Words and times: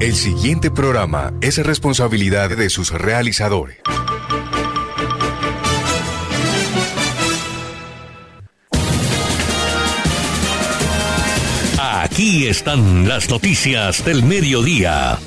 El 0.00 0.14
siguiente 0.14 0.70
programa 0.70 1.32
es 1.40 1.64
responsabilidad 1.64 2.50
de 2.50 2.68
sus 2.68 2.90
realizadores. 2.90 3.78
Aquí 11.78 12.46
están 12.46 13.08
las 13.08 13.30
noticias 13.30 14.04
del 14.04 14.24
mediodía. 14.24 15.18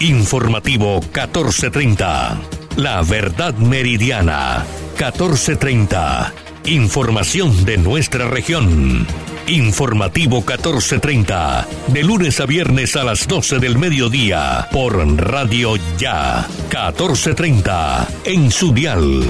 Informativo 0.00 1.00
1430. 1.00 2.40
La 2.76 3.02
verdad 3.02 3.54
meridiana 3.54 4.64
1430. 4.98 6.32
Información 6.64 7.64
de 7.64 7.78
nuestra 7.78 8.28
región. 8.28 9.06
Informativo 9.48 10.38
1430. 10.38 11.68
De 11.88 12.02
lunes 12.02 12.40
a 12.40 12.46
viernes 12.46 12.96
a 12.96 13.04
las 13.04 13.28
12 13.28 13.60
del 13.60 13.78
mediodía. 13.78 14.66
Por 14.72 14.96
Radio 15.16 15.76
Ya. 15.96 16.44
1430. 16.68 18.08
En 18.24 18.50
su 18.50 18.74
dial. 18.74 19.22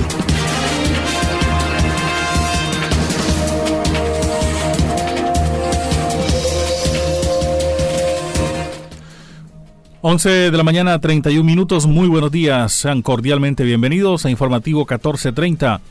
11 10.01 10.51
de 10.51 10.57
la 10.57 10.63
mañana, 10.63 10.99
31 10.99 11.45
minutos. 11.45 11.87
Muy 11.87 12.09
buenos 12.09 12.31
días. 12.31 12.73
Sean 12.73 13.03
cordialmente 13.03 13.65
bienvenidos 13.65 14.25
a 14.25 14.31
Informativo 14.31 14.87
1430. 14.87 15.83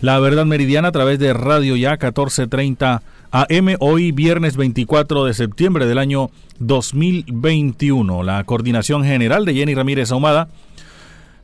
La 0.00 0.18
verdad 0.20 0.46
meridiana 0.46 0.88
a 0.88 0.92
través 0.92 1.18
de 1.18 1.34
Radio 1.34 1.76
Ya 1.76 1.90
1430 1.90 3.02
AM. 3.34 3.74
Hoy, 3.80 4.12
viernes 4.12 4.56
24 4.56 5.24
de 5.24 5.34
septiembre 5.34 5.86
del 5.86 5.98
año 5.98 6.30
2021. 6.60 8.22
La 8.22 8.44
coordinación 8.44 9.02
general 9.02 9.44
de 9.44 9.54
Jenny 9.54 9.74
Ramírez 9.74 10.12
Ahumada. 10.12 10.46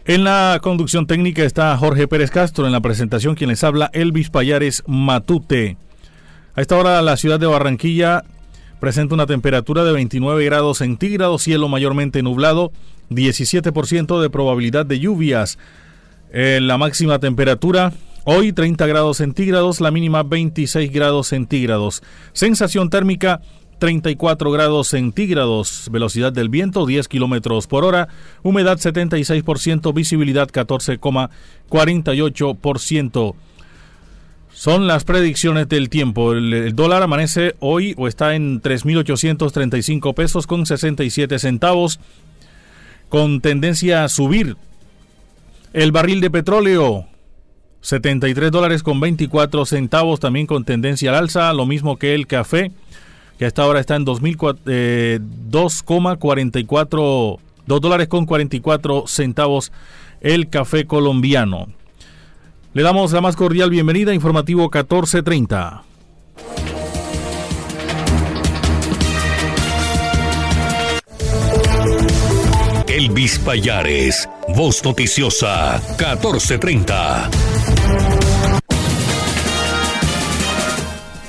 En 0.04 0.22
la 0.22 0.60
conducción 0.62 1.08
técnica 1.08 1.42
está 1.42 1.76
Jorge 1.76 2.06
Pérez 2.06 2.30
Castro. 2.30 2.64
En 2.64 2.70
la 2.70 2.80
presentación, 2.80 3.34
quien 3.34 3.50
les 3.50 3.64
habla, 3.64 3.90
Elvis 3.92 4.30
Payares 4.30 4.84
Matute. 4.86 5.78
A 6.54 6.60
esta 6.60 6.76
hora, 6.76 7.02
la 7.02 7.16
ciudad 7.16 7.40
de 7.40 7.46
Barranquilla 7.46 8.22
presenta 8.78 9.16
una 9.16 9.26
temperatura 9.26 9.82
de 9.82 9.90
29 9.90 10.44
grados 10.44 10.78
centígrados, 10.78 11.42
cielo 11.42 11.68
mayormente 11.68 12.22
nublado, 12.22 12.70
17% 13.10 14.22
de 14.22 14.30
probabilidad 14.30 14.86
de 14.86 15.00
lluvias. 15.00 15.58
En 16.32 16.68
la 16.68 16.78
máxima 16.78 17.18
temperatura 17.18 17.92
hoy 18.24 18.52
30 18.52 18.86
grados 18.86 19.18
centígrados, 19.18 19.80
la 19.80 19.90
mínima 19.90 20.22
26 20.22 20.92
grados 20.92 21.28
centígrados. 21.28 22.02
Sensación 22.32 22.90
térmica 22.90 23.40
34 23.80 24.52
grados 24.52 24.86
centígrados, 24.88 25.88
velocidad 25.90 26.32
del 26.32 26.48
viento 26.48 26.86
10 26.86 27.08
kilómetros 27.08 27.66
por 27.66 27.84
hora, 27.84 28.06
humedad 28.42 28.78
76%, 28.78 29.92
visibilidad 29.94 30.48
14,48%. 30.48 33.34
Son 34.52 34.86
las 34.86 35.02
predicciones 35.04 35.68
del 35.68 35.88
tiempo. 35.88 36.34
El, 36.34 36.76
dólar 36.76 37.02
amanece 37.02 37.56
hoy 37.60 37.94
o 37.96 38.06
está 38.06 38.34
en 38.34 38.60
3.835 38.60 40.12
pesos 40.14 40.46
con 40.46 40.66
67 40.66 41.38
centavos, 41.38 41.98
con 43.08 43.40
tendencia 43.40 44.04
a 44.04 44.10
subir. 44.10 44.58
El 45.72 45.92
barril 45.92 46.20
de 46.20 46.30
petróleo, 46.30 47.06
73 47.80 48.50
dólares 48.50 48.82
con 48.82 48.98
24 49.00 49.64
centavos, 49.66 50.18
también 50.20 50.46
con 50.46 50.64
tendencia 50.64 51.10
al 51.10 51.16
alza, 51.16 51.52
lo 51.52 51.66
mismo 51.66 51.96
que 51.96 52.14
el 52.14 52.26
café, 52.26 52.72
que 53.38 53.44
hasta 53.46 53.62
ahora 53.62 53.80
está 53.80 53.96
en 53.96 54.04
2,44 54.04 54.56
2 54.56 54.60
eh, 54.66 55.18
dólares 57.66 58.08
con 58.08 58.26
44 58.26 59.04
centavos 59.06 59.72
el 60.20 60.50
café 60.50 60.86
colombiano. 60.86 61.68
Le 62.72 62.82
damos 62.82 63.12
la 63.12 63.20
más 63.20 63.36
cordial 63.36 63.70
bienvenida 63.70 64.12
a 64.12 64.14
Informativo 64.14 64.62
1430. 64.62 65.89
Elvis 73.00 73.40
Voz 74.54 74.84
Noticiosa 74.84 75.80
1430. 75.98 77.30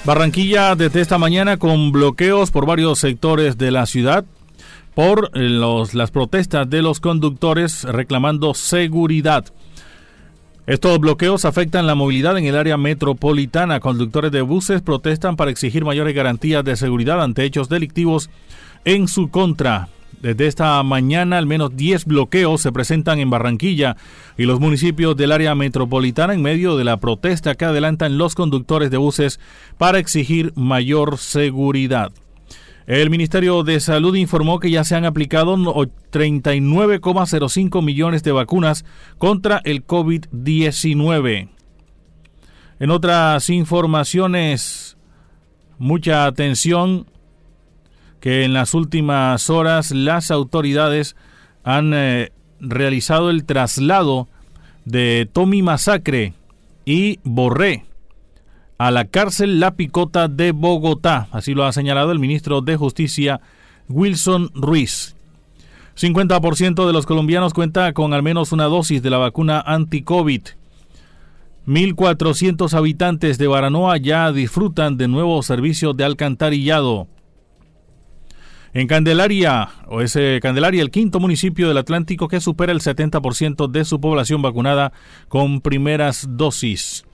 Barranquilla 0.03 0.75
desde 0.75 0.99
esta 0.99 1.17
mañana 1.17 1.55
con 1.55 1.93
bloqueos 1.93 2.51
por 2.51 2.65
varios 2.65 2.99
sectores 2.99 3.57
de 3.57 3.71
la 3.71 3.85
ciudad 3.85 4.25
por 4.95 5.29
los, 5.33 5.93
las 5.93 6.11
protestas 6.11 6.69
de 6.69 6.81
los 6.81 6.99
conductores 6.99 7.85
reclamando 7.85 8.53
seguridad. 8.53 9.45
Estos 10.67 10.99
bloqueos 10.99 11.45
afectan 11.45 11.88
la 11.88 11.95
movilidad 11.95 12.38
en 12.38 12.47
el 12.47 12.57
área 12.57 12.75
metropolitana. 12.75 13.79
Conductores 13.79 14.33
de 14.33 14.41
buses 14.41 14.81
protestan 14.81 15.38
para 15.38 15.51
exigir 15.51 15.85
mayores 15.85 16.13
garantías 16.13 16.65
de 16.65 16.75
seguridad 16.75 17.23
ante 17.23 17.45
hechos 17.45 17.69
delictivos 17.69 18.29
en 18.83 19.07
su 19.07 19.29
contra. 19.29 19.88
Desde 20.19 20.47
esta 20.47 20.81
mañana, 20.83 21.38
al 21.38 21.47
menos 21.47 21.75
10 21.75 22.05
bloqueos 22.05 22.61
se 22.61 22.72
presentan 22.72 23.19
en 23.19 23.29
Barranquilla 23.29 23.97
y 24.38 24.44
los 24.44 24.59
municipios 24.59 25.17
del 25.17 25.31
área 25.31 25.55
metropolitana 25.55 26.33
en 26.33 26.41
medio 26.41 26.77
de 26.77 26.83
la 26.83 26.97
protesta 26.97 27.55
que 27.55 27.66
adelantan 27.66 28.17
los 28.17 28.35
conductores 28.35 28.91
de 28.91 28.97
buses 28.97 29.39
para 29.77 30.00
exigir 30.00 30.53
mayor 30.55 31.17
seguridad. 31.17 32.11
El 32.88 33.09
Ministerio 33.09 33.63
de 33.63 33.79
Salud 33.79 34.16
informó 34.16 34.59
que 34.59 34.69
ya 34.69 34.83
se 34.83 34.95
han 34.95 35.05
aplicado 35.05 35.55
39,05 35.55 37.83
millones 37.83 38.23
de 38.23 38.31
vacunas 38.31 38.85
contra 39.17 39.61
el 39.63 39.85
COVID-19. 39.85 41.50
En 42.79 42.89
otras 42.89 43.50
informaciones, 43.50 44.97
mucha 45.77 46.25
atención 46.25 47.05
que 48.21 48.45
en 48.45 48.53
las 48.53 48.73
últimas 48.73 49.49
horas 49.49 49.91
las 49.91 50.31
autoridades 50.31 51.17
han 51.63 51.91
eh, 51.93 52.31
realizado 52.61 53.29
el 53.29 53.43
traslado 53.43 54.29
de 54.85 55.27
Tommy 55.33 55.61
Masacre 55.61 56.33
y 56.85 57.19
Borré 57.23 57.83
a 58.77 58.89
la 58.91 59.05
cárcel 59.05 59.59
La 59.59 59.75
Picota 59.75 60.27
de 60.27 60.51
Bogotá. 60.53 61.27
Así 61.31 61.53
lo 61.53 61.65
ha 61.65 61.71
señalado 61.71 62.11
el 62.11 62.19
ministro 62.19 62.61
de 62.61 62.77
Justicia 62.77 63.41
Wilson 63.89 64.49
Ruiz. 64.53 65.15
50% 65.95 66.88
de 66.88 66.93
los 66.93 67.05
colombianos 67.05 67.53
cuenta 67.53 67.93
con 67.93 68.13
al 68.13 68.23
menos 68.23 68.51
una 68.51 68.65
dosis 68.65 69.03
de 69.03 69.09
la 69.09 69.17
vacuna 69.17 69.61
anti-COVID. 69.61 70.41
1.400 71.67 72.73
habitantes 72.73 73.38
de 73.38 73.47
Baranoa 73.47 73.97
ya 73.97 74.31
disfrutan 74.31 74.97
de 74.97 75.07
nuevos 75.07 75.45
servicios 75.45 75.95
de 75.95 76.03
alcantarillado. 76.03 77.07
En 78.73 78.87
Candelaria, 78.87 79.67
o 79.87 79.99
ese 79.99 80.39
Candelaria, 80.41 80.81
el 80.81 80.91
quinto 80.91 81.19
municipio 81.19 81.67
del 81.67 81.77
Atlántico 81.77 82.29
que 82.29 82.39
supera 82.39 82.71
el 82.71 82.79
70% 82.79 83.69
de 83.69 83.83
su 83.83 83.99
población 83.99 84.41
vacunada 84.41 84.93
con 85.27 85.59
primeras 85.59 86.25
dosis. 86.29 87.05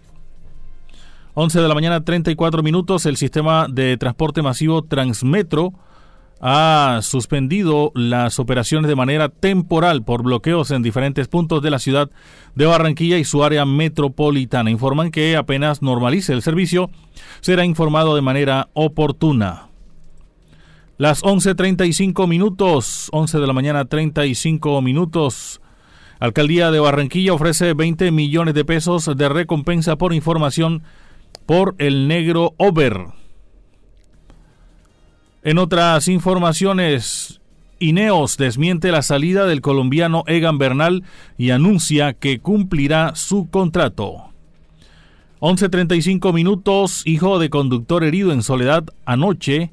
11 1.34 1.60
de 1.60 1.68
la 1.68 1.74
mañana, 1.74 2.04
34 2.04 2.62
minutos. 2.62 3.08
El 3.08 3.18
sistema 3.18 3.68
de 3.70 3.98
transporte 3.98 4.44
masivo 4.44 4.84
Transmetro 4.84 5.74
ha 6.40 7.00
suspendido 7.02 7.92
las 7.96 8.38
operaciones 8.38 8.88
de 8.88 8.96
manera 8.96 9.30
temporal 9.30 10.04
por 10.04 10.22
bloqueos 10.22 10.70
en 10.70 10.84
diferentes 10.84 11.28
puntos 11.28 11.64
de 11.64 11.72
la 11.72 11.80
ciudad 11.80 12.12
de 12.54 12.66
Barranquilla 12.68 13.18
y 13.18 13.24
su 13.24 13.44
área 13.44 13.66
metropolitana. 13.66 14.70
Informan 14.70 15.10
que 15.10 15.36
apenas 15.36 15.82
normalice 15.82 16.34
el 16.34 16.44
servicio, 16.44 16.92
será 17.42 17.66
informado 17.66 18.16
de 18.16 18.22
manera 18.22 18.70
oportuna. 18.74 19.67
Las 20.98 21.22
11.35 21.22 22.28
minutos, 22.28 23.10
11 23.12 23.38
de 23.38 23.46
la 23.46 23.54
mañana 23.54 23.86
35 23.86 24.82
minutos. 24.82 25.62
Alcaldía 26.20 26.72
de 26.72 26.80
Barranquilla 26.80 27.34
ofrece 27.34 27.76
20 27.76 28.10
millones 28.12 28.56
de 28.56 28.66
pesos 28.66 29.08
de 29.16 29.30
recompensa 29.30 29.98
por 29.98 30.12
información 30.12 30.82
por 31.46 31.76
el 31.78 32.08
negro 32.08 32.56
Over. 32.58 33.10
En 35.44 35.60
otras 35.60 36.08
informaciones, 36.08 37.42
Ineos 37.78 38.38
desmiente 38.38 38.92
la 38.92 39.04
salida 39.04 39.46
del 39.46 39.62
colombiano 39.62 40.24
Egan 40.26 40.58
Bernal 40.58 41.04
y 41.38 41.52
anuncia 41.52 42.14
que 42.14 42.40
cumplirá 42.40 43.14
su 43.14 43.52
contrato. 43.52 44.32
11.35 45.42 46.34
minutos, 46.34 47.04
hijo 47.06 47.38
de 47.38 47.52
conductor 47.52 48.04
herido 48.04 48.32
en 48.32 48.42
soledad 48.42 48.86
anoche, 49.06 49.72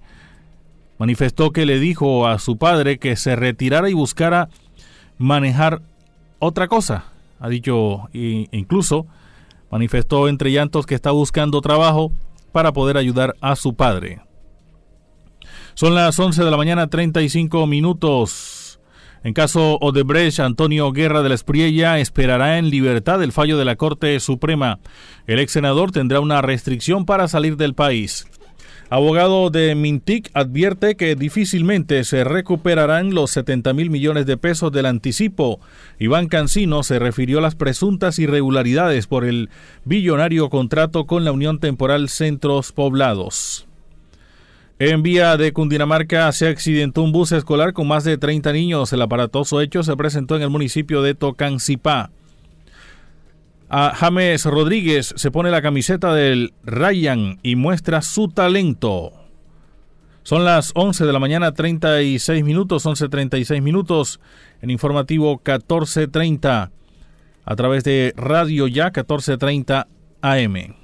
manifestó 0.99 1.51
que 1.51 1.67
le 1.67 1.79
dijo 1.79 2.27
a 2.27 2.39
su 2.39 2.57
padre 2.57 2.99
que 2.99 3.17
se 3.17 3.37
retirara 3.37 3.91
y 3.91 3.95
buscara 3.95 4.49
manejar 5.19 5.83
otra 6.39 6.69
cosa. 6.69 7.05
Ha 7.41 7.49
dicho 7.49 8.09
incluso 8.13 9.07
manifestó 9.71 10.29
entre 10.29 10.53
llantos 10.53 10.87
que 10.87 10.95
está 10.95 11.11
buscando 11.11 11.61
trabajo 11.61 12.13
para 12.53 12.73
poder 12.73 12.97
ayudar 12.97 13.35
a 13.41 13.57
su 13.57 13.75
padre. 13.75 14.21
Son 15.75 15.95
las 15.95 16.17
11 16.19 16.45
de 16.45 16.51
la 16.51 16.57
mañana 16.57 16.87
35 16.87 17.67
minutos. 17.67 18.79
En 19.25 19.33
caso 19.33 19.79
Odebrecht, 19.81 20.39
Antonio 20.39 20.93
Guerra 20.93 21.23
de 21.23 21.31
la 21.31 21.35
Espriella 21.35 21.99
esperará 21.99 22.59
en 22.59 22.71
libertad 22.71 23.23
el 23.23 23.33
fallo 23.33 23.59
de 23.59 23.65
la 23.65 23.75
Corte 23.75 24.21
Suprema. 24.21 24.79
El 25.27 25.41
ex 25.41 25.51
senador 25.51 25.91
tendrá 25.91 26.21
una 26.21 26.43
restricción 26.43 27.07
para 27.07 27.27
salir 27.27 27.57
del 27.57 27.75
país. 27.75 28.29
Abogado 28.91 29.49
de 29.51 29.75
Mintic 29.75 30.31
advierte 30.35 30.95
que 30.97 31.17
difícilmente 31.17 32.05
se 32.05 32.23
recuperarán 32.23 33.15
los 33.15 33.31
70 33.31 33.73
mil 33.73 33.91
millones 33.91 34.27
de 34.27 34.37
pesos 34.37 34.71
del 34.73 34.87
anticipo. 34.87 35.59
Iván 35.99 36.29
Cancino 36.29 36.83
se 36.83 36.99
refirió 36.99 37.39
a 37.39 37.43
las 37.43 37.55
presuntas 37.55 38.19
irregularidades 38.19 39.07
por 39.07 39.25
el 39.25 39.49
billonario 39.85 40.51
contrato 40.51 41.07
con 41.07 41.25
la 41.25 41.33
Unión 41.33 41.61
Temporal 41.61 42.09
Centros 42.09 42.73
Poblados. 42.73 43.67
En 44.79 45.03
vía 45.03 45.37
de 45.37 45.53
Cundinamarca 45.53 46.31
se 46.33 46.49
accidentó 46.49 47.03
un 47.03 47.13
bus 47.13 47.33
escolar 47.33 47.73
con 47.73 47.89
más 47.89 48.05
de 48.05 48.19
30 48.19 48.53
niños. 48.53 48.93
El 48.93 49.03
aparatoso 49.03 49.61
hecho 49.61 49.83
se 49.83 49.97
presentó 49.97 50.37
en 50.37 50.43
el 50.43 50.51
municipio 50.51 51.01
de 51.01 51.15
Tocancipá. 51.15 52.11
A 53.77 53.93
James 53.93 54.45
Rodríguez 54.45 55.13
se 55.17 55.33
pone 55.33 55.51
la 55.51 55.61
camiseta 55.61 56.15
del 56.15 56.55
Ryan 56.63 57.41
y 57.43 57.57
muestra 57.57 58.03
su 58.03 58.29
talento. 58.29 59.13
Son 60.23 60.45
las 60.45 60.71
11 60.77 61.05
de 61.05 61.13
la 61.13 61.19
mañana, 61.19 61.55
36 61.55 62.45
minutos, 62.45 62.87
11.36 62.87 63.61
minutos, 63.63 64.21
en 64.63 64.71
informativo 64.71 65.43
14.30, 65.43 66.71
a 67.45 67.57
través 67.57 67.83
de 67.83 68.15
Radio 68.17 68.69
Ya 68.69 68.93
14.30 68.93 69.89
AM. 70.23 70.57
En 70.57 70.75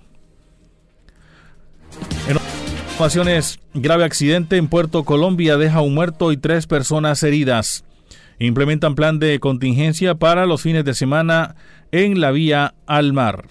informaciones, 2.88 3.60
grave 3.72 4.02
accidente 4.02 4.56
en 4.56 4.66
Puerto 4.66 5.04
Colombia 5.04 5.56
deja 5.56 5.80
un 5.80 5.94
muerto 5.94 6.32
y 6.32 6.38
tres 6.38 6.66
personas 6.66 7.22
heridas. 7.22 7.84
Implementan 8.40 8.94
plan 8.94 9.18
de 9.18 9.38
contingencia 9.38 10.14
para 10.14 10.46
los 10.46 10.62
fines 10.62 10.84
de 10.84 10.94
semana 10.94 11.56
en 11.92 12.20
la 12.20 12.30
vía 12.30 12.74
al 12.86 13.12
mar. 13.12 13.48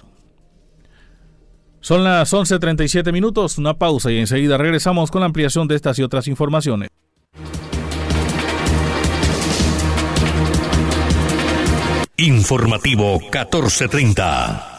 Son 1.82 2.04
las 2.04 2.34
11.37 2.34 3.12
minutos, 3.14 3.58
una 3.58 3.76
pausa 3.76 4.12
y 4.12 4.18
enseguida 4.18 4.58
regresamos 4.58 5.12
con 5.12 5.22
la 5.22 5.28
ampliación 5.28 5.68
de 5.68 5.76
estas 5.76 5.98
y 6.00 6.04
otras 6.04 6.28
informaciones. 6.28 6.90
Informativo 12.18 13.20
1430. 13.20 14.79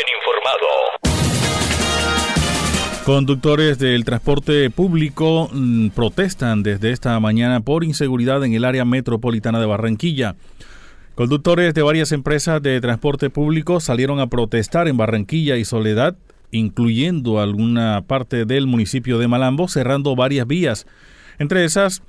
Conductores 3.11 3.77
del 3.77 4.05
transporte 4.05 4.69
público 4.69 5.49
mm, 5.51 5.89
protestan 5.89 6.63
desde 6.63 6.91
esta 6.91 7.19
mañana 7.19 7.59
por 7.59 7.83
inseguridad 7.83 8.41
en 8.45 8.53
el 8.53 8.63
área 8.63 8.85
metropolitana 8.85 9.59
de 9.59 9.65
Barranquilla. 9.65 10.37
Conductores 11.13 11.73
de 11.73 11.81
varias 11.81 12.13
empresas 12.13 12.61
de 12.61 12.79
transporte 12.79 13.29
público 13.29 13.81
salieron 13.81 14.21
a 14.21 14.27
protestar 14.27 14.87
en 14.87 14.95
Barranquilla 14.95 15.57
y 15.57 15.65
Soledad, 15.65 16.15
incluyendo 16.51 17.41
alguna 17.41 18.01
parte 18.07 18.45
del 18.45 18.65
municipio 18.65 19.19
de 19.19 19.27
Malambo, 19.27 19.67
cerrando 19.67 20.15
varias 20.15 20.47
vías, 20.47 20.87
entre 21.37 21.65
esas 21.65 22.03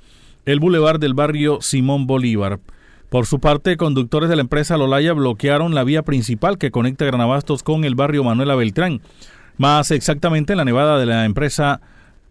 el 0.45 0.61
bulevar 0.61 0.99
del 0.99 1.15
barrio 1.15 1.59
Simón 1.59 2.07
Bolívar. 2.07 2.61
Por 3.09 3.25
su 3.25 3.41
parte, 3.41 3.75
conductores 3.75 4.29
de 4.29 4.37
la 4.37 4.41
empresa 4.41 4.77
Lolaya 4.77 5.11
bloquearon 5.11 5.75
la 5.75 5.83
vía 5.83 6.03
principal 6.03 6.57
que 6.57 6.71
conecta 6.71 7.03
Granabastos 7.03 7.61
con 7.61 7.83
el 7.83 7.93
barrio 7.93 8.23
Manuela 8.23 8.55
Beltrán 8.55 9.01
más 9.57 9.91
exactamente 9.91 10.53
en 10.53 10.57
la 10.57 10.65
nevada 10.65 10.97
de 10.99 11.05
la 11.05 11.25
empresa 11.25 11.81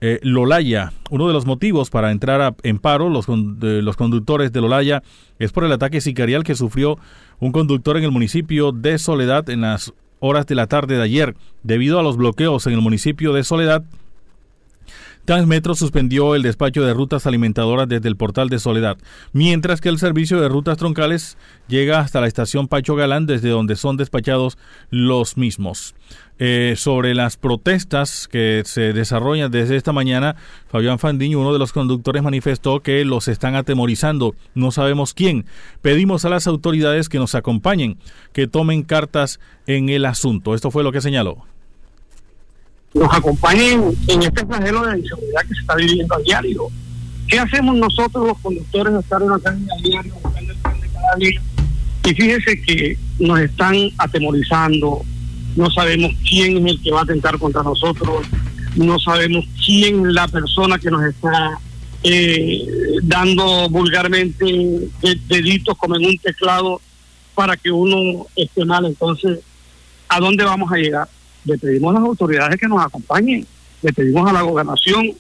eh, 0.01 0.19
Lolaya. 0.23 0.93
Uno 1.11 1.29
de 1.29 1.33
los 1.33 1.47
motivos 1.47 1.89
para 1.89 2.11
entrar 2.11 2.57
en 2.65 2.79
paro 2.79 3.09
los, 3.09 3.27
los 3.29 3.97
conductores 3.97 4.53
de 4.53 4.61
Lolaya 4.61 5.03
es 5.39 5.53
por 5.53 5.65
el 5.65 5.73
ataque 5.73 6.01
sicarial 6.01 6.43
que 6.43 6.55
sufrió 6.55 6.99
un 7.39 7.53
conductor 7.53 7.97
en 7.97 8.05
el 8.05 8.11
municipio 8.11 8.73
de 8.73 8.99
Soledad 8.99 9.49
en 9.49 9.61
las 9.61 9.93
horas 10.19 10.47
de 10.47 10.55
la 10.55 10.67
tarde 10.67 10.97
de 10.97 11.03
ayer. 11.03 11.37
Debido 11.63 11.99
a 11.99 12.03
los 12.03 12.17
bloqueos 12.17 12.67
en 12.67 12.73
el 12.73 12.81
municipio 12.81 13.33
de 13.33 13.45
Soledad, 13.45 13.85
Transmetro 15.25 15.77
suspendió 15.77 16.35
el 16.35 16.43
despacho 16.43 16.83
de 16.83 16.95
rutas 16.95 17.27
alimentadoras 17.27 17.89
desde 17.89 18.09
el 18.09 18.17
portal 18.17 18.49
de 18.49 18.59
Soledad, 18.59 18.99
mientras 19.33 19.81
que 19.81 19.89
el 19.89 20.01
servicio 20.01 20.41
de 20.41 20.49
rutas 20.49 20.79
troncales 20.79 21.39
llega 21.69 22.01
hasta 22.01 22.21
la 22.21 22.27
estación 22.27 22.67
Pacho 22.67 22.97
Galán, 22.97 23.27
desde 23.27 23.51
donde 23.51 23.77
son 23.77 23.97
despachados 23.97 24.59
los 24.91 25.37
mismos. 25.37 25.95
Eh, 26.39 26.75
sobre 26.77 27.15
las 27.15 27.37
protestas 27.37 28.27
que 28.27 28.63
se 28.65 28.93
desarrollan 28.93 29.53
desde 29.53 29.77
esta 29.77 29.93
mañana, 29.93 30.35
Fabián 30.69 30.99
Fandiño, 30.99 31.39
uno 31.39 31.53
de 31.53 31.59
los 31.61 31.73
conductores, 31.73 32.23
manifestó 32.23 32.81
que 32.81 33.05
los 33.05 33.29
están 33.29 33.55
atemorizando. 33.55 34.35
No 34.55 34.73
sabemos 34.73 35.15
quién. 35.15 35.45
Pedimos 35.83 36.25
a 36.25 36.31
las 36.31 36.49
autoridades 36.49 37.09
que 37.09 37.19
nos 37.19 37.37
acompañen, 37.37 37.97
que 38.33 38.49
tomen 38.49 38.83
cartas 38.83 39.39
en 39.67 39.89
el 39.89 40.05
asunto. 40.05 40.55
Esto 40.55 40.73
fue 40.73 40.83
lo 40.83 40.91
que 40.91 41.01
señaló 41.01 41.45
nos 42.95 43.15
acompañen 43.15 43.85
en 44.09 44.23
este 44.23 44.45
flagelo 44.47 44.85
de 44.87 44.99
inseguridad 44.99 45.43
que 45.43 45.55
se 45.55 45.61
está 45.61 45.75
viviendo 45.77 46.15
a 46.15 46.19
diario. 46.19 46.69
¿Qué 47.29 47.39
hacemos 47.39 47.77
nosotros 47.77 48.27
los 48.27 48.39
conductores 48.39 48.93
de 48.93 49.01
estar 49.01 49.23
en 49.23 49.29
la 49.29 49.39
calle 49.39 49.67
a 49.73 49.83
diario 49.83 50.15
buscando 50.23 50.53
el 50.53 50.59
pan 50.59 50.81
de 50.81 50.89
cada 50.89 51.17
día? 51.17 51.43
Y 52.05 52.15
fíjese 52.15 52.61
que 52.63 52.99
nos 53.21 53.41
están 53.41 53.77
atemorizando, 53.99 55.03
no 55.57 55.71
sabemos 55.71 56.13
quién 56.29 56.67
es 56.67 56.73
el 56.73 56.83
que 56.83 56.91
va 56.91 57.01
a 57.01 57.05
atentar 57.05 57.39
contra 57.39 57.63
nosotros, 57.63 58.27
no 58.77 58.99
sabemos 58.99 59.45
quién 59.65 60.07
es 60.07 60.13
la 60.13 60.29
persona 60.29 60.79
que 60.79 60.91
nos 60.91 61.05
está 61.05 61.59
eh, 62.03 62.67
dando 63.03 63.69
vulgarmente 63.69 64.45
deditos 65.29 65.77
como 65.77 65.97
en 65.97 66.07
un 66.07 66.19
teclado 66.19 66.81
para 67.35 67.57
que 67.57 67.71
uno 67.71 68.27
esté 68.35 68.65
mal. 68.65 68.85
Entonces, 68.87 69.41
¿a 70.09 70.21
dónde 70.21 70.45
vamos 70.45 70.73
a 70.73 70.77
llegar? 70.77 71.09
le 71.45 71.59
pedimos 71.59 71.95
a 71.95 71.99
las 71.99 72.09
autoridades 72.09 72.59
que 72.59 72.69
nos 72.69 72.85
acompañen, 72.85 73.47
le 73.83 73.93
pedimos 73.93 74.29
a 74.29 74.33
la 74.33 74.43
gobernación, 74.43 75.11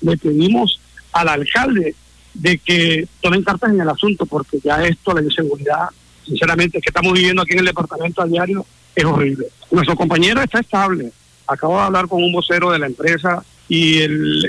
le 0.00 0.16
pedimos 0.16 0.80
al 1.12 1.28
alcalde 1.28 1.94
de 2.34 2.58
que 2.58 3.06
tomen 3.20 3.42
cartas 3.42 3.70
en 3.70 3.80
el 3.80 3.88
asunto, 3.88 4.26
porque 4.26 4.58
ya 4.62 4.82
esto, 4.84 5.12
la 5.12 5.22
inseguridad, 5.22 5.88
sinceramente, 6.24 6.80
que 6.80 6.88
estamos 6.88 7.12
viviendo 7.12 7.42
aquí 7.42 7.52
en 7.52 7.60
el 7.60 7.66
departamento 7.66 8.22
a 8.22 8.26
diario, 8.26 8.64
es 8.94 9.04
horrible. 9.04 9.46
Nuestro 9.70 9.96
compañero 9.96 10.42
está 10.42 10.60
estable. 10.60 11.12
Acabo 11.46 11.76
de 11.76 11.82
hablar 11.82 12.08
con 12.08 12.22
un 12.22 12.32
vocero 12.32 12.70
de 12.70 12.78
la 12.78 12.86
empresa 12.86 13.42
y 13.68 13.98
el, 14.00 14.44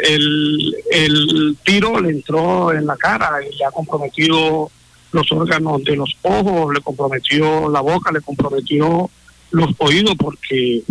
el, 0.91 1.57
tiro 1.63 1.99
le 1.99 2.09
entró 2.09 2.73
en 2.73 2.85
la 2.85 2.95
cara 2.97 3.39
y 3.41 3.55
le 3.55 3.65
ha 3.65 3.71
comprometido 3.71 4.69
los 5.11 5.31
órganos 5.31 5.83
de 5.83 5.95
los 5.95 6.17
ojos, 6.23 6.73
le 6.73 6.81
comprometió 6.81 7.69
la 7.69 7.81
boca, 7.81 8.11
le 8.11 8.21
comprometió 8.21 9.09
los 9.51 9.69
oídos, 9.77 10.15
porque 10.17 10.83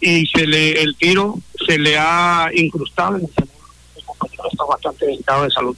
y 0.00 0.26
se 0.26 0.46
le 0.46 0.82
el 0.82 0.96
tiro 0.96 1.38
se 1.66 1.78
le 1.78 1.96
ha 1.98 2.50
incrustado 2.54 3.16
en 3.16 3.24
el 3.24 3.30
El 3.96 4.04
compañero 4.04 4.44
está 4.50 4.64
bastante 4.64 5.06
delicado 5.06 5.44
de 5.44 5.50
salud. 5.50 5.76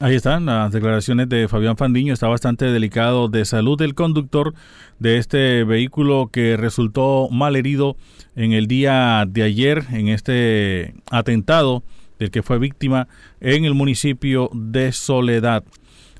Ahí 0.00 0.14
están 0.14 0.46
las 0.46 0.70
declaraciones 0.70 1.28
de 1.28 1.48
Fabián 1.48 1.76
Fandiño. 1.76 2.12
Está 2.12 2.28
bastante 2.28 2.66
delicado 2.66 3.26
de 3.26 3.44
salud 3.44 3.82
el 3.82 3.96
conductor 3.96 4.54
de 5.00 5.18
este 5.18 5.64
vehículo 5.64 6.30
que 6.32 6.56
resultó 6.56 7.28
mal 7.32 7.56
herido 7.56 7.96
en 8.36 8.52
el 8.52 8.68
día 8.68 9.24
de 9.26 9.42
ayer 9.42 9.86
en 9.90 10.06
este 10.06 10.94
atentado 11.10 11.82
del 12.20 12.30
que 12.30 12.44
fue 12.44 12.60
víctima 12.60 13.08
en 13.40 13.64
el 13.64 13.74
municipio 13.74 14.50
de 14.54 14.92
Soledad. 14.92 15.64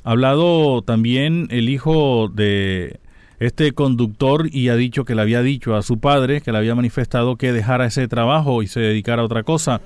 Ha 0.03 0.11
hablado 0.11 0.83
también 0.83 1.47
el 1.53 1.69
hijo 1.69 2.29
de 2.35 2.99
este 3.39 3.71
conductor 3.71 4.49
y 4.53 4.71
ha 4.71 4.75
dicho 4.75 5.05
que 5.05 5.15
le 5.15 5.23
había 5.23 5.41
dicho 5.41 5.77
a 5.77 5.83
su 5.83 6.01
padre, 6.01 6.41
que 6.41 6.51
le 6.51 6.59
había 6.59 6.75
manifestado 6.75 7.37
que 7.37 7.53
dejara 7.53 7.87
ese 7.87 8.09
trabajo 8.09 8.61
y 8.65 8.67
se 8.67 8.81
dedicara 8.81 9.23
a 9.23 9.27
otra 9.27 9.45
cosa. 9.45 9.81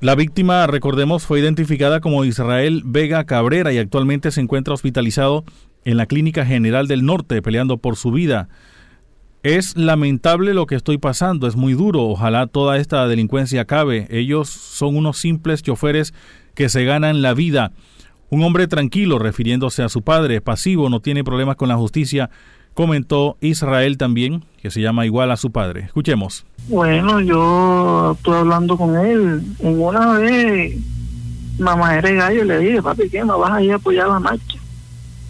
La 0.00 0.14
víctima, 0.14 0.66
recordemos, 0.66 1.26
fue 1.26 1.40
identificada 1.40 2.00
como 2.00 2.24
Israel 2.24 2.80
Vega 2.86 3.24
Cabrera 3.24 3.70
y 3.70 3.76
actualmente 3.76 4.30
se 4.30 4.40
encuentra 4.40 4.72
hospitalizado 4.72 5.44
en 5.84 5.98
la 5.98 6.06
Clínica 6.06 6.46
General 6.46 6.88
del 6.88 7.04
Norte 7.04 7.42
peleando 7.42 7.76
por 7.76 7.96
su 7.96 8.10
vida. 8.10 8.48
Es 9.42 9.76
lamentable 9.76 10.54
lo 10.54 10.64
que 10.64 10.74
estoy 10.74 10.96
pasando, 10.96 11.46
es 11.46 11.54
muy 11.54 11.74
duro, 11.74 12.04
ojalá 12.04 12.46
toda 12.46 12.78
esta 12.78 13.06
delincuencia 13.08 13.60
acabe. 13.60 14.06
Ellos 14.08 14.48
son 14.48 14.96
unos 14.96 15.18
simples 15.18 15.62
choferes 15.62 16.14
que 16.54 16.70
se 16.70 16.86
ganan 16.86 17.20
la 17.20 17.34
vida. 17.34 17.72
Un 18.30 18.42
hombre 18.42 18.68
tranquilo, 18.68 19.18
refiriéndose 19.18 19.82
a 19.82 19.90
su 19.90 20.00
padre, 20.00 20.40
pasivo, 20.40 20.88
no 20.88 21.00
tiene 21.00 21.24
problemas 21.24 21.56
con 21.56 21.68
la 21.68 21.76
justicia, 21.76 22.30
comentó 22.74 23.36
Israel 23.40 23.96
también, 23.98 24.44
que 24.60 24.70
se 24.70 24.80
llama 24.80 25.06
igual 25.06 25.30
a 25.30 25.36
su 25.36 25.50
padre. 25.50 25.82
Escuchemos. 25.86 26.44
Bueno, 26.68 27.20
yo 27.20 28.14
estuve 28.16 28.36
hablando 28.36 28.76
con 28.76 28.96
él. 28.96 29.42
Una 29.58 30.18
vez, 30.18 30.76
mamá 31.58 31.96
era 31.96 32.10
gallo, 32.10 32.44
le 32.44 32.58
dije, 32.58 32.82
papi, 32.82 33.08
¿qué? 33.08 33.24
¿Me 33.24 33.32
vas 33.32 33.52
a 33.52 33.62
ir 33.62 33.72
a 33.72 33.76
apoyar 33.76 34.08
la 34.08 34.20
marcha? 34.20 34.58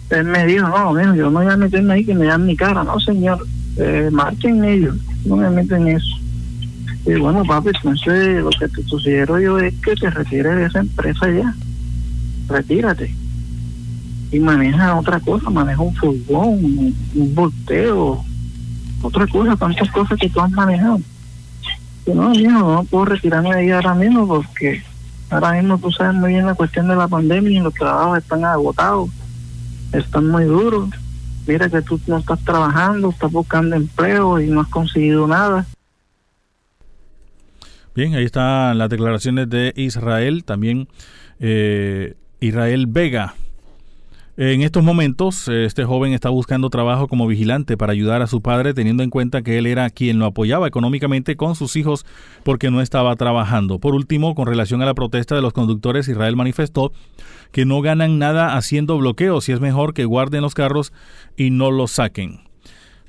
Él 0.09 0.25
me 0.25 0.45
dijo, 0.45 0.67
no, 0.67 1.15
yo 1.15 1.29
no 1.29 1.39
voy 1.39 1.47
a 1.47 1.57
meterme 1.57 1.93
ahí 1.93 2.05
que 2.05 2.13
me 2.13 2.25
dan 2.25 2.45
mi 2.45 2.55
cara. 2.55 2.83
No, 2.83 2.99
señor, 2.99 3.45
eh, 3.77 4.09
marchen 4.11 4.63
ellos, 4.63 4.95
no 5.25 5.37
me 5.37 5.49
meten 5.49 5.87
en 5.87 5.97
eso. 5.97 6.17
Y 7.05 7.15
bueno, 7.15 7.43
papi, 7.43 7.69
entonces 7.69 8.43
lo 8.43 8.49
que 8.51 8.67
te 8.67 8.83
sugiero 8.83 9.39
yo 9.39 9.57
es 9.57 9.73
que 9.81 9.95
te 9.95 10.09
retires 10.09 10.55
de 10.55 10.65
esa 10.65 10.79
empresa 10.79 11.31
ya 11.31 11.55
retírate. 12.51 13.13
Y 14.31 14.39
maneja 14.39 14.97
otra 14.97 15.19
cosa, 15.19 15.49
maneja 15.49 15.81
un 15.81 15.93
furgón, 15.95 16.47
un, 17.15 17.35
volteo, 17.35 18.23
otra 19.01 19.27
cosa, 19.27 19.55
tantas 19.57 19.91
cosas 19.91 20.17
que 20.17 20.29
tú 20.29 20.39
has 20.39 20.51
manejado. 20.51 20.99
Yo 22.05 22.15
no, 22.15 22.33
no 22.33 22.83
puedo 22.85 23.05
retirarme 23.05 23.49
de 23.49 23.59
ahí 23.59 23.71
ahora 23.71 23.93
mismo 23.93 24.27
porque 24.27 24.81
ahora 25.29 25.53
mismo 25.53 25.77
tú 25.77 25.91
sabes 25.91 26.15
muy 26.15 26.31
bien 26.33 26.45
la 26.45 26.55
cuestión 26.55 26.87
de 26.87 26.95
la 26.95 27.07
pandemia 27.07 27.59
y 27.59 27.63
los 27.63 27.73
trabajos 27.73 28.19
están 28.19 28.45
agotados, 28.45 29.09
están 29.91 30.27
muy 30.27 30.45
duros. 30.45 30.89
Mira 31.45 31.69
que 31.69 31.81
tú 31.81 31.99
no 32.07 32.17
estás 32.17 32.39
trabajando, 32.45 33.09
estás 33.09 33.31
buscando 33.31 33.75
empleo 33.75 34.39
y 34.39 34.47
no 34.47 34.61
has 34.61 34.67
conseguido 34.67 35.27
nada. 35.27 35.65
Bien, 37.93 38.15
ahí 38.15 38.23
están 38.23 38.77
las 38.77 38.89
declaraciones 38.89 39.49
de 39.49 39.73
Israel. 39.75 40.43
También 40.45 40.87
eh, 41.39 42.15
Israel 42.39 42.85
Vega. 42.87 43.35
En 44.37 44.61
estos 44.61 44.81
momentos, 44.81 45.49
este 45.49 45.83
joven 45.83 46.13
está 46.13 46.29
buscando 46.29 46.69
trabajo 46.69 47.09
como 47.09 47.27
vigilante 47.27 47.75
para 47.75 47.91
ayudar 47.91 48.21
a 48.21 48.27
su 48.27 48.41
padre, 48.41 48.73
teniendo 48.73 49.03
en 49.03 49.09
cuenta 49.09 49.41
que 49.41 49.57
él 49.57 49.65
era 49.65 49.89
quien 49.89 50.19
lo 50.19 50.25
apoyaba 50.25 50.67
económicamente 50.67 51.35
con 51.35 51.55
sus 51.55 51.75
hijos 51.75 52.05
porque 52.43 52.71
no 52.71 52.79
estaba 52.79 53.13
trabajando. 53.17 53.79
Por 53.79 53.93
último, 53.93 54.33
con 54.33 54.47
relación 54.47 54.81
a 54.81 54.85
la 54.85 54.93
protesta 54.93 55.35
de 55.35 55.41
los 55.41 55.51
conductores, 55.51 56.07
Israel 56.07 56.37
manifestó 56.37 56.93
que 57.51 57.65
no 57.65 57.81
ganan 57.81 58.19
nada 58.19 58.55
haciendo 58.55 58.97
bloqueos 58.97 59.49
y 59.49 59.51
es 59.51 59.59
mejor 59.59 59.93
que 59.93 60.05
guarden 60.05 60.41
los 60.41 60.53
carros 60.53 60.93
y 61.35 61.49
no 61.49 61.69
los 61.69 61.91
saquen. 61.91 62.39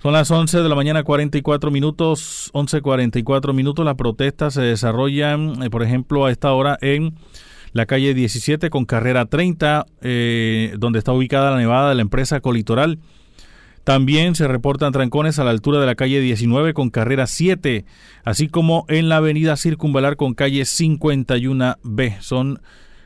Son 0.02 0.12
las 0.12 0.29
11 0.29 0.59
de 0.59 0.69
la 0.69 0.75
mañana, 0.75 1.05
44 1.05 1.71
minutos, 1.71 2.50
11.44 2.55 3.55
minutos. 3.55 3.85
Las 3.85 3.95
protestas 3.95 4.55
se 4.55 4.62
desarrollan, 4.62 5.62
eh, 5.62 5.71
por 5.71 5.85
ejemplo, 5.85 6.26
a 6.26 6.33
esta 6.33 6.52
hora 6.52 6.76
en 6.81 7.14
la 7.73 7.87
calle 7.87 8.14
17 8.14 8.71
con 8.71 8.85
carrera 8.85 9.26
30, 9.26 9.87
eh, 10.02 10.75
donde 10.79 10.99
está 10.99 11.12
ubicada 11.12 11.50
la 11.50 11.59
nevada 11.59 11.88
de 11.88 11.95
la 11.95 12.02
empresa 12.02 12.41
Colitoral. 12.41 12.99
También 13.85 14.37
se 14.37 14.47
reportan 14.47 14.93
trancones 14.93 15.38
a 15.38 15.45
la 15.45 15.50
altura 15.50 15.81
de 15.81 15.87
la 15.87 15.97
calle 15.97 16.21
19 16.21 16.73
con 16.73 16.91
carrera 16.91 17.26
7, 17.26 17.85
así 18.25 18.49
como 18.49 18.85
en 18.88 19.09
la 19.09 19.17
avenida 19.17 19.57
Circunvalar 19.57 20.17
con 20.17 20.35
calle 20.35 20.62
51B. 20.62 22.21
Son 22.21 22.61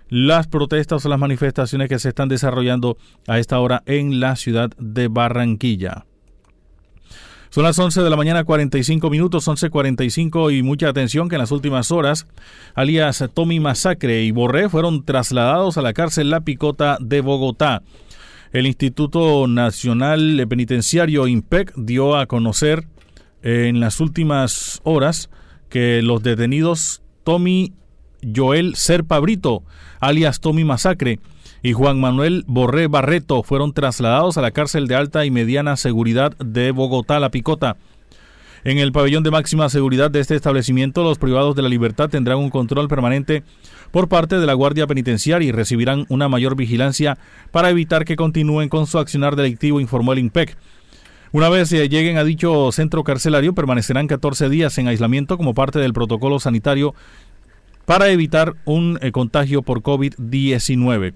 las 0.09 0.47
protestas 0.47 1.05
o 1.05 1.09
las 1.09 1.19
manifestaciones 1.19 1.89
que 1.89 1.99
se 1.99 2.11
están 2.11 2.29
desarrollando 2.29 2.97
a 3.27 3.39
esta 3.39 3.59
hora 3.59 3.83
en 3.87 4.21
la 4.21 4.37
ciudad 4.37 4.71
de 4.79 5.09
Barranquilla. 5.09 6.06
Son 7.57 7.65
las 7.65 7.79
11 7.79 8.03
de 8.03 8.11
la 8.11 8.17
mañana, 8.17 8.45
45 8.45 9.09
minutos, 9.09 9.49
11.45 9.49 10.55
y 10.55 10.63
mucha 10.63 10.91
atención 10.91 11.31
que 11.31 11.37
en 11.37 11.41
las 11.41 11.53
últimas 11.53 11.91
horas, 11.91 12.27
alias 12.75 13.25
Tommy 13.33 13.61
Masacre 13.61 14.25
y 14.25 14.31
Borré 14.31 14.69
fueron 14.69 15.07
trasladados 15.07 15.79
a 15.79 15.81
la 15.81 15.95
cárcel 15.95 16.29
La 16.29 16.43
Picota 16.43 16.99
de 17.01 17.23
Bogotá. 17.23 17.83
El 18.53 18.67
Instituto 18.67 19.47
Nacional 19.47 20.45
Penitenciario 20.51 21.27
IMPEC 21.29 21.73
dio 21.77 22.19
a 22.19 22.27
conocer 22.27 22.89
en 23.41 23.81
las 23.81 24.01
últimas 24.01 24.83
horas 24.85 25.31
que 25.71 26.03
los 26.03 26.23
detenidos 26.23 27.01
Tommy 27.25 27.73
Joel 28.37 28.77
Serpa 28.77 29.19
Brito, 29.19 29.63
alias 29.99 30.41
Tommy 30.41 30.65
Masacre, 30.65 31.21
y 31.67 31.73
Juan 31.73 31.99
Manuel 31.99 32.45
Borré 32.47 32.87
Barreto 32.87 33.43
fueron 33.43 33.73
trasladados 33.73 34.39
a 34.39 34.41
la 34.41 34.53
cárcel 34.53 34.87
de 34.87 34.95
alta 34.95 35.25
y 35.25 35.33
mediana 35.33 35.77
seguridad 35.77 36.31
de 36.39 36.71
Bogotá, 36.71 37.19
La 37.19 37.33
Picota. 37.33 37.77
En 38.63 38.79
el 38.79 38.93
pabellón 38.93 39.25
de 39.25 39.33
máxima 39.33 39.69
seguridad 39.69 40.09
de 40.09 40.21
este 40.21 40.37
establecimiento, 40.37 41.03
los 41.03 41.19
privados 41.19 41.57
de 41.57 41.63
la 41.63 41.69
libertad 41.69 42.09
tendrán 42.09 42.39
un 42.39 42.51
control 42.51 42.87
permanente 42.87 43.43
por 43.91 44.09
parte 44.09 44.39
de 44.39 44.47
la 44.47 44.55
Guardia 44.55 44.87
Penitenciaria 44.87 45.49
y 45.49 45.51
recibirán 45.51 46.07
una 46.09 46.29
mayor 46.29 46.55
vigilancia 46.55 47.19
para 47.51 47.71
evitar 47.71 48.05
que 48.05 48.15
continúen 48.15 48.69
con 48.69 48.87
su 48.87 49.01
accionar 49.01 49.35
delictivo, 49.35 49.81
informó 49.81 50.13
el 50.13 50.21
INPEC. 50.21 50.57
Una 51.33 51.49
vez 51.49 51.73
eh, 51.73 51.89
lleguen 51.89 52.17
a 52.17 52.23
dicho 52.23 52.71
centro 52.71 53.03
carcelario, 53.03 53.57
permanecerán 53.57 54.07
14 54.07 54.49
días 54.51 54.79
en 54.79 54.87
aislamiento 54.87 55.37
como 55.37 55.53
parte 55.53 55.81
del 55.81 55.95
protocolo 55.95 56.39
sanitario 56.39 56.95
para 57.87 58.09
evitar 58.11 58.55
un 58.67 59.01
eh, 59.03 59.11
contagio 59.11 59.63
por 59.63 59.83
COVID-19. 59.83 61.15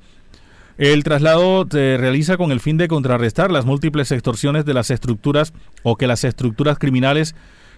El 0.81 1.05
traslado 1.05 1.67
se 1.71 1.99
realiza 1.99 2.39
con 2.39 2.53
el 2.53 2.59
fin 2.59 2.79
de 2.79 2.89
contrarrestar 2.89 3.53
las 3.53 3.67
múltiples 3.67 4.11
extorsiones 4.13 4.65
de 4.65 4.73
las 4.73 4.91
estructuras 4.91 5.53
o 5.83 5.97
que 5.97 6.07
las 6.07 6.25
estructuras 6.25 6.79
criminales 6.79 7.35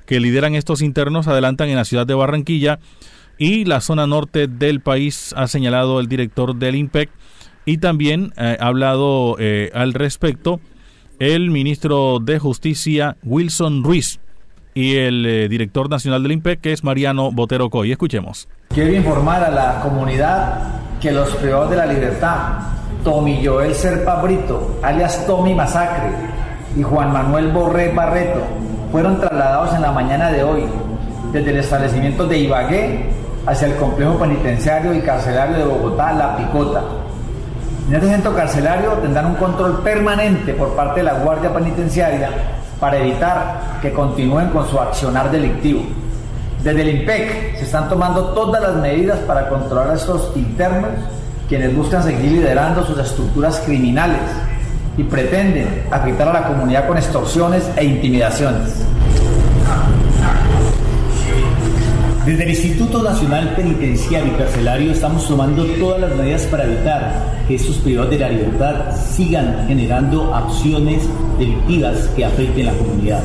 que 0.06 0.20
lideran 0.20 0.54
estos 0.54 0.82
internos 0.82 1.26
adelantan 1.26 1.68
en 1.68 1.74
la 1.74 1.84
ciudad 1.84 2.06
de 2.06 2.14
Barranquilla 2.14 2.78
y 3.38 3.64
la 3.64 3.80
zona 3.80 4.06
norte 4.06 4.46
del 4.46 4.80
país, 4.80 5.34
ha 5.36 5.48
señalado 5.48 5.98
el 5.98 6.06
director 6.06 6.54
del 6.54 6.76
INPEC 6.76 7.10
y 7.64 7.78
también 7.78 8.32
eh, 8.36 8.56
ha 8.60 8.68
hablado 8.68 9.34
eh, 9.40 9.72
al 9.74 9.94
respecto 9.94 10.60
el 11.18 11.50
ministro 11.50 12.20
de 12.20 12.38
Justicia 12.38 13.16
Wilson 13.24 13.82
Ruiz 13.82 14.20
y 14.74 14.96
el 14.96 15.26
eh, 15.26 15.48
director 15.48 15.90
nacional 15.90 16.22
del 16.22 16.32
INPEC 16.32 16.60
que 16.60 16.72
es 16.72 16.84
Mariano 16.84 17.30
Botero 17.32 17.70
Coy. 17.70 17.92
Escuchemos. 17.92 18.48
Quiero 18.68 18.92
informar 18.92 19.44
a 19.44 19.50
la 19.50 19.80
comunidad 19.82 20.58
que 21.00 21.12
los 21.12 21.30
privados 21.36 21.70
de 21.70 21.76
la 21.76 21.86
libertad, 21.86 22.58
Tommy 23.04 23.44
Joel 23.44 23.74
Serpa 23.74 24.22
Brito, 24.22 24.78
alias 24.82 25.26
Tommy 25.26 25.54
Masacre, 25.54 26.10
y 26.76 26.82
Juan 26.82 27.12
Manuel 27.12 27.52
Borré 27.52 27.92
Barreto, 27.92 28.40
fueron 28.90 29.20
trasladados 29.20 29.74
en 29.74 29.82
la 29.82 29.92
mañana 29.92 30.30
de 30.30 30.42
hoy 30.42 30.62
desde 31.32 31.50
el 31.50 31.58
establecimiento 31.58 32.26
de 32.26 32.38
Ibagué 32.38 33.06
hacia 33.46 33.68
el 33.68 33.76
complejo 33.76 34.18
penitenciario 34.18 34.94
y 34.94 35.00
carcelario 35.00 35.58
de 35.58 35.64
Bogotá, 35.64 36.12
La 36.12 36.36
Picota. 36.36 36.82
En 37.88 37.94
este 37.96 38.08
centro 38.08 38.34
carcelario 38.34 38.92
tendrán 38.92 39.26
un 39.26 39.34
control 39.34 39.82
permanente 39.82 40.54
por 40.54 40.74
parte 40.76 41.00
de 41.00 41.04
la 41.04 41.14
Guardia 41.14 41.52
Penitenciaria 41.52 42.30
para 42.82 42.98
evitar 42.98 43.78
que 43.80 43.92
continúen 43.92 44.48
con 44.48 44.68
su 44.68 44.76
accionar 44.76 45.30
delictivo. 45.30 45.82
Desde 46.64 46.82
el 46.82 46.88
IMPEC 46.96 47.58
se 47.58 47.64
están 47.64 47.88
tomando 47.88 48.30
todas 48.30 48.60
las 48.60 48.74
medidas 48.74 49.20
para 49.20 49.48
controlar 49.48 49.90
a 49.90 49.94
estos 49.94 50.32
internos 50.34 50.90
quienes 51.48 51.76
buscan 51.76 52.02
seguir 52.02 52.32
liderando 52.32 52.84
sus 52.84 52.98
estructuras 52.98 53.62
criminales 53.64 54.18
y 54.96 55.04
pretenden 55.04 55.84
afectar 55.92 56.26
a 56.26 56.32
la 56.32 56.48
comunidad 56.48 56.88
con 56.88 56.98
extorsiones 56.98 57.70
e 57.76 57.84
intimidaciones. 57.84 58.84
Desde 62.26 62.42
el 62.42 62.50
Instituto 62.50 63.00
Nacional 63.00 63.54
Penitenciario 63.54 64.32
y 64.34 64.36
Carcelario 64.36 64.90
estamos 64.90 65.28
tomando 65.28 65.64
todas 65.78 66.00
las 66.00 66.16
medidas 66.16 66.42
para 66.46 66.64
evitar 66.64 67.12
que 67.52 67.56
estos 67.56 67.76
privados 67.76 68.10
de 68.10 68.18
la 68.18 68.30
libertad 68.30 68.96
sigan 68.96 69.66
generando 69.68 70.34
acciones 70.34 71.02
delictivas 71.38 72.08
que 72.16 72.24
afecten 72.24 72.66
a 72.66 72.72
la 72.72 72.78
comunidad. 72.78 73.22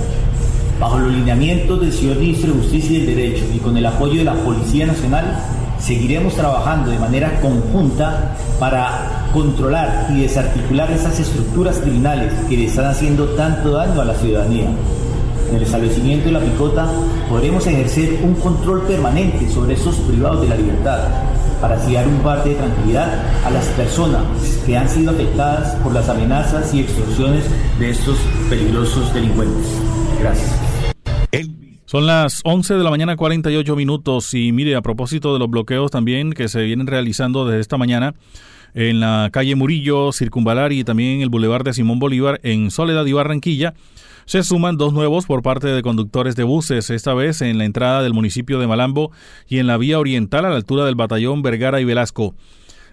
Bajo 0.82 1.00
los 1.00 1.14
lineamientos 1.14 1.80
del 1.80 1.94
señor 1.94 2.18
Ministro 2.18 2.52
de 2.52 2.60
Justicia 2.60 2.98
y 2.98 3.06
del 3.06 3.16
Derecho 3.16 3.46
y 3.56 3.60
con 3.60 3.78
el 3.78 3.86
apoyo 3.86 4.18
de 4.18 4.26
la 4.26 4.34
Policía 4.34 4.86
Nacional, 4.86 5.40
seguiremos 5.80 6.36
trabajando 6.36 6.92
de 6.92 7.00
manera 7.00 7.40
conjunta 7.40 8.36
para 8.60 9.30
controlar 9.32 10.08
y 10.14 10.24
desarticular 10.24 10.92
esas 10.92 11.18
estructuras 11.22 11.78
criminales 11.78 12.34
que 12.50 12.58
le 12.58 12.66
están 12.66 12.88
haciendo 12.88 13.28
tanto 13.30 13.72
daño 13.72 14.02
a 14.02 14.06
la 14.06 14.16
ciudadanía 14.16 14.68
en 15.50 15.56
el 15.56 15.64
establecimiento 15.64 16.26
de 16.26 16.34
la 16.34 16.42
picota 16.42 16.90
podremos 17.30 17.66
ejercer 17.66 18.20
un 18.22 18.36
control 18.36 18.82
permanente 18.82 19.50
sobre 19.50 19.76
estos 19.76 19.96
privados 19.96 20.42
de 20.42 20.50
la 20.50 20.58
libertad 20.58 21.00
para 21.62 21.76
así 21.76 21.94
dar 21.94 22.08
un 22.08 22.20
parte 22.20 22.50
de 22.50 22.56
tranquilidad 22.56 23.46
a 23.46 23.50
las 23.50 23.66
personas 23.70 24.24
que 24.66 24.78
han 24.78 24.90
sido 24.90 25.12
afectadas 25.12 25.76
por 25.84 25.94
las 25.94 26.10
amenazas 26.10 26.74
y 26.74 26.82
extorsiones 26.82 27.46
de 27.80 27.90
estos 27.90 28.18
peligrosos 28.50 29.14
delincuentes. 29.14 29.66
Gracias. 30.20 30.68
Son 31.86 32.06
las 32.06 32.42
11 32.44 32.74
de 32.74 32.84
la 32.84 32.90
mañana 32.90 33.16
48 33.16 33.74
minutos 33.78 34.34
y 34.34 34.52
mire, 34.52 34.76
a 34.76 34.82
propósito 34.82 35.32
de 35.32 35.40
los 35.40 35.50
bloqueos 35.50 35.90
también 35.90 36.34
que 36.34 36.50
se 36.50 36.62
vienen 36.64 36.86
realizando 36.86 37.46
desde 37.46 37.62
esta 37.62 37.78
mañana 37.78 38.14
en 38.74 39.00
la 39.00 39.30
calle 39.32 39.56
Murillo, 39.56 40.12
Circunvalar 40.12 40.74
y 40.74 40.84
también 40.84 41.16
en 41.16 41.22
el 41.22 41.30
Boulevard 41.30 41.64
de 41.64 41.74
Simón 41.74 41.98
Bolívar 41.98 42.42
en 42.44 42.72
Soledad 42.72 43.06
y 43.06 43.14
Barranquilla, 43.14 43.74
se 44.28 44.44
suman 44.44 44.76
dos 44.76 44.92
nuevos 44.92 45.26
por 45.26 45.42
parte 45.42 45.68
de 45.68 45.82
conductores 45.82 46.36
de 46.36 46.44
buses, 46.44 46.90
esta 46.90 47.14
vez 47.14 47.42
en 47.42 47.58
la 47.58 47.64
entrada 47.64 48.04
del 48.04 48.14
municipio 48.14 48.60
de 48.60 48.68
Malambo 48.68 49.12
y 49.48 49.60
en 49.60 49.68
la 49.68 49.78
vía 49.78 50.00
oriental 50.00 50.44
a 50.44 50.50
la 50.50 50.58
altura 50.58 50.84
del 50.84 50.96
batallón 50.96 51.42
Vergara 51.42 51.80
y 51.80 51.86
Velasco. 51.86 52.36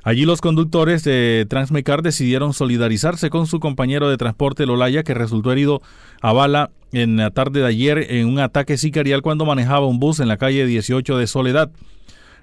Allí 0.04 0.26
los 0.26 0.40
conductores 0.40 1.02
de 1.02 1.44
Transmecar 1.50 2.02
decidieron 2.02 2.52
solidarizarse 2.52 3.30
con 3.30 3.48
su 3.48 3.58
compañero 3.58 4.08
de 4.08 4.16
transporte 4.16 4.64
Lolaya 4.64 5.02
que 5.02 5.12
resultó 5.12 5.50
herido 5.50 5.82
a 6.22 6.32
bala 6.32 6.70
en 6.92 7.16
la 7.16 7.32
tarde 7.32 7.60
de 7.60 7.66
ayer 7.66 8.12
en 8.12 8.28
un 8.28 8.38
ataque 8.38 8.76
sicarial 8.76 9.20
cuando 9.20 9.44
manejaba 9.44 9.88
un 9.88 9.98
bus 9.98 10.20
en 10.20 10.28
la 10.28 10.36
calle 10.36 10.66
18 10.66 11.18
de 11.18 11.26
Soledad. 11.26 11.72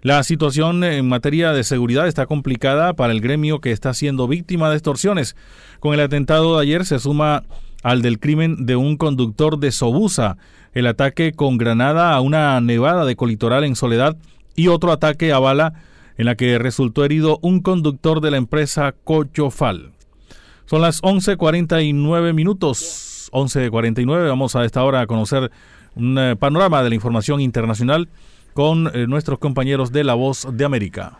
La 0.01 0.21
situación 0.23 0.83
en 0.83 1.07
materia 1.07 1.53
de 1.53 1.63
seguridad 1.63 2.07
está 2.07 2.25
complicada 2.25 2.93
para 2.93 3.13
el 3.13 3.21
gremio 3.21 3.61
que 3.61 3.71
está 3.71 3.93
siendo 3.93 4.27
víctima 4.27 4.69
de 4.69 4.75
extorsiones. 4.75 5.37
Con 5.79 5.93
el 5.93 6.01
atentado 6.01 6.57
de 6.57 6.63
ayer 6.63 6.85
se 6.85 6.99
suma 6.99 7.43
al 7.81 8.01
del 8.01 8.19
crimen 8.19 8.65
de 8.65 8.75
un 8.75 8.97
conductor 8.97 9.59
de 9.59 9.71
Sobusa, 9.71 10.37
el 10.73 10.87
ataque 10.87 11.33
con 11.33 11.57
granada 11.57 12.13
a 12.13 12.21
una 12.21 12.59
nevada 12.61 13.05
de 13.05 13.15
colitoral 13.15 13.63
en 13.63 13.75
Soledad 13.75 14.17
y 14.55 14.67
otro 14.67 14.91
ataque 14.91 15.33
a 15.33 15.39
bala 15.39 15.73
en 16.17 16.25
la 16.25 16.35
que 16.35 16.59
resultó 16.59 17.03
herido 17.03 17.39
un 17.41 17.61
conductor 17.61 18.21
de 18.21 18.31
la 18.31 18.37
empresa 18.37 18.93
Cochofal. 19.03 19.91
Son 20.65 20.81
las 20.81 21.01
11.49 21.01 22.33
minutos, 22.33 23.29
11.49, 23.33 24.27
vamos 24.27 24.55
a 24.55 24.63
esta 24.63 24.83
hora 24.83 25.01
a 25.01 25.07
conocer 25.07 25.51
un 25.95 26.17
eh, 26.17 26.35
panorama 26.35 26.83
de 26.83 26.89
la 26.89 26.95
información 26.95 27.41
internacional 27.41 28.07
con 28.53 28.89
eh, 28.93 29.07
nuestros 29.07 29.39
compañeros 29.39 29.91
de 29.91 30.03
La 30.03 30.13
Voz 30.13 30.47
de 30.51 30.63
América. 30.63 31.19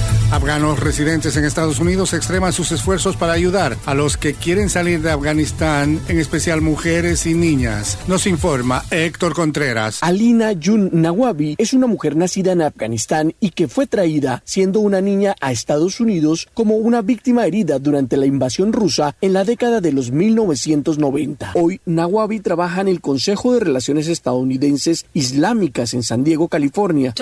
Afganos 0.31 0.79
residentes 0.79 1.35
en 1.35 1.43
Estados 1.43 1.81
Unidos 1.81 2.13
extreman 2.13 2.53
sus 2.53 2.71
esfuerzos 2.71 3.17
para 3.17 3.33
ayudar 3.33 3.75
a 3.85 3.93
los 3.93 4.15
que 4.15 4.33
quieren 4.33 4.69
salir 4.69 5.01
de 5.01 5.11
Afganistán, 5.11 5.99
en 6.07 6.19
especial 6.19 6.61
mujeres 6.61 7.25
y 7.25 7.33
niñas. 7.33 7.97
Nos 8.07 8.25
informa 8.27 8.85
Héctor 8.91 9.33
Contreras. 9.33 9.99
Alina 10.01 10.53
Yun 10.53 10.89
Nawabi 10.93 11.55
es 11.57 11.73
una 11.73 11.85
mujer 11.85 12.15
nacida 12.15 12.53
en 12.53 12.61
Afganistán 12.61 13.33
y 13.41 13.49
que 13.49 13.67
fue 13.67 13.87
traída 13.87 14.41
siendo 14.45 14.79
una 14.79 15.01
niña 15.01 15.35
a 15.41 15.51
Estados 15.51 15.99
Unidos 15.99 16.47
como 16.53 16.77
una 16.77 17.01
víctima 17.01 17.45
herida 17.45 17.77
durante 17.79 18.15
la 18.15 18.25
invasión 18.25 18.71
rusa 18.71 19.17
en 19.19 19.33
la 19.33 19.43
década 19.43 19.81
de 19.81 19.91
los 19.91 20.11
1990. 20.11 21.51
Hoy 21.55 21.81
Nawabi 21.85 22.39
trabaja 22.39 22.79
en 22.79 22.87
el 22.87 23.01
Consejo 23.01 23.53
de 23.53 23.59
Relaciones 23.59 24.07
Estadounidenses 24.07 25.07
Islámicas 25.13 25.93
en 25.93 26.03
San 26.03 26.23
Diego, 26.23 26.47
California. 26.47 27.13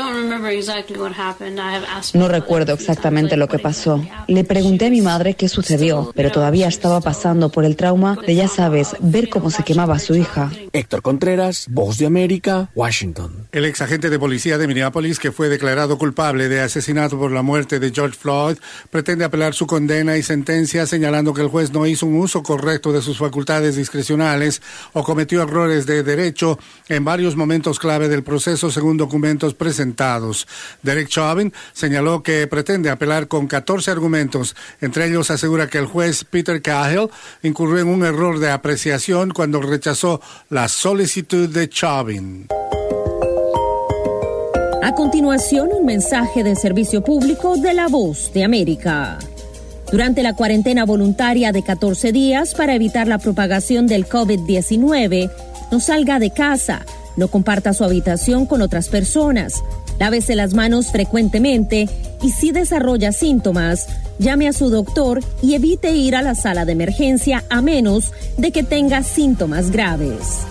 No 2.13 2.27
recuerdo 2.27 2.73
exactamente 2.73 2.98
exactamente 2.99 3.38
lo 3.38 3.47
que 3.47 3.59
pasó. 3.59 4.03
Le 4.27 4.43
pregunté 4.43 4.88
a 4.88 4.89
mi 4.89 4.99
madre 4.99 5.35
qué 5.35 5.47
sucedió, 5.47 6.12
pero 6.15 6.31
todavía 6.31 6.67
estaba 6.67 6.99
pasando 6.99 7.49
por 7.49 7.63
el 7.63 7.77
trauma 7.77 8.17
de, 8.27 8.35
ya 8.35 8.49
sabes, 8.49 8.93
ver 8.99 9.29
cómo 9.29 9.51
se 9.51 9.63
quemaba 9.63 9.95
a 9.95 9.99
su 9.99 10.15
hija. 10.15 10.51
Héctor 10.73 11.01
Contreras, 11.01 11.67
Voz 11.69 11.97
de 11.97 12.05
América, 12.05 12.69
Washington. 12.75 13.47
El 13.53 13.63
ex 13.63 13.81
agente 13.81 14.09
de 14.09 14.19
policía 14.19 14.57
de 14.57 14.67
Minneapolis, 14.67 15.17
que 15.17 15.31
fue 15.31 15.47
declarado 15.47 15.97
culpable 15.97 16.49
de 16.49 16.59
asesinato 16.59 17.17
por 17.17 17.31
la 17.31 17.41
muerte 17.41 17.79
de 17.79 17.91
George 17.91 18.17
Floyd, 18.19 18.57
pretende 18.91 19.23
apelar 19.23 19.53
su 19.53 19.65
condena 19.65 20.17
y 20.17 20.23
sentencia 20.23 20.85
señalando 20.85 21.33
que 21.33 21.41
el 21.41 21.47
juez 21.47 21.71
no 21.71 21.88
hizo 21.88 22.05
un 22.05 22.17
uso 22.17 22.43
correcto 22.43 22.91
de 22.91 23.01
sus 23.01 23.17
facultades 23.17 23.77
discrecionales 23.77 24.62
o 24.91 25.05
cometió 25.05 25.41
errores 25.41 25.85
de 25.85 26.03
derecho 26.03 26.59
en 26.89 27.05
varios 27.05 27.38
momentos 27.38 27.79
clave 27.79 28.09
del 28.09 28.23
proceso 28.23 28.69
según 28.69 28.97
documentos 28.97 29.53
presentados. 29.53 30.47
Derek 30.83 31.07
Chauvin 31.07 31.53
señaló 31.71 32.23
que 32.23 32.45
pretende 32.47 32.88
apelar 32.89 33.28
con 33.28 33.47
14 33.47 33.91
argumentos. 33.91 34.56
Entre 34.82 35.08
ellos 35.08 35.32
asegura 35.32 35.67
que 35.67 35.78
el 35.78 35.86
juez 35.86 36.23
Peter 36.23 36.62
Cahill 36.62 37.10
incurrió 37.43 37.80
en 37.80 37.88
un 37.88 38.04
error 38.04 38.39
de 38.39 38.52
apreciación 38.52 39.32
cuando 39.32 39.62
rechazó 39.62 40.21
la 40.49 40.67
solicitud 40.67 41.49
de 41.49 41.69
Chauvin. 41.69 42.47
A 44.82 44.93
continuación, 44.93 45.69
un 45.71 45.86
mensaje 45.86 46.43
de 46.43 46.56
servicio 46.56 47.04
público 47.04 47.58
de 47.58 47.73
la 47.73 47.88
voz 47.88 48.32
de 48.34 48.43
América. 48.43 49.19
Durante 49.91 50.23
la 50.23 50.34
cuarentena 50.34 50.86
voluntaria 50.86 51.52
de 51.52 51.63
14 51.63 52.12
días 52.12 52.54
para 52.54 52.75
evitar 52.75 53.08
la 53.08 53.17
propagación 53.17 53.88
del 53.88 54.08
COVID-19, 54.08 55.32
no 55.71 55.80
salga 55.80 56.19
de 56.19 56.32
casa, 56.32 56.86
no 57.17 57.28
comparta 57.28 57.73
su 57.73 57.84
habitación 57.84 58.45
con 58.45 58.62
otras 58.62 58.88
personas, 58.88 59.63
Lávese 59.99 60.35
las 60.35 60.53
manos 60.53 60.91
frecuentemente 60.91 61.88
y 62.23 62.31
si 62.31 62.51
desarrolla 62.51 63.12
síntomas, 63.12 63.88
llame 64.17 64.47
a 64.47 64.53
su 64.53 64.69
doctor 64.69 65.19
y 65.41 65.55
evite 65.55 65.91
ir 65.91 66.15
a 66.15 66.21
la 66.21 66.35
sala 66.35 66.65
de 66.65 66.71
emergencia 66.71 67.43
a 67.49 67.62
menos 67.62 68.12
de 68.38 68.51
que 68.51 68.63
tenga 68.63 69.03
síntomas 69.03 69.71
graves. 69.71 70.45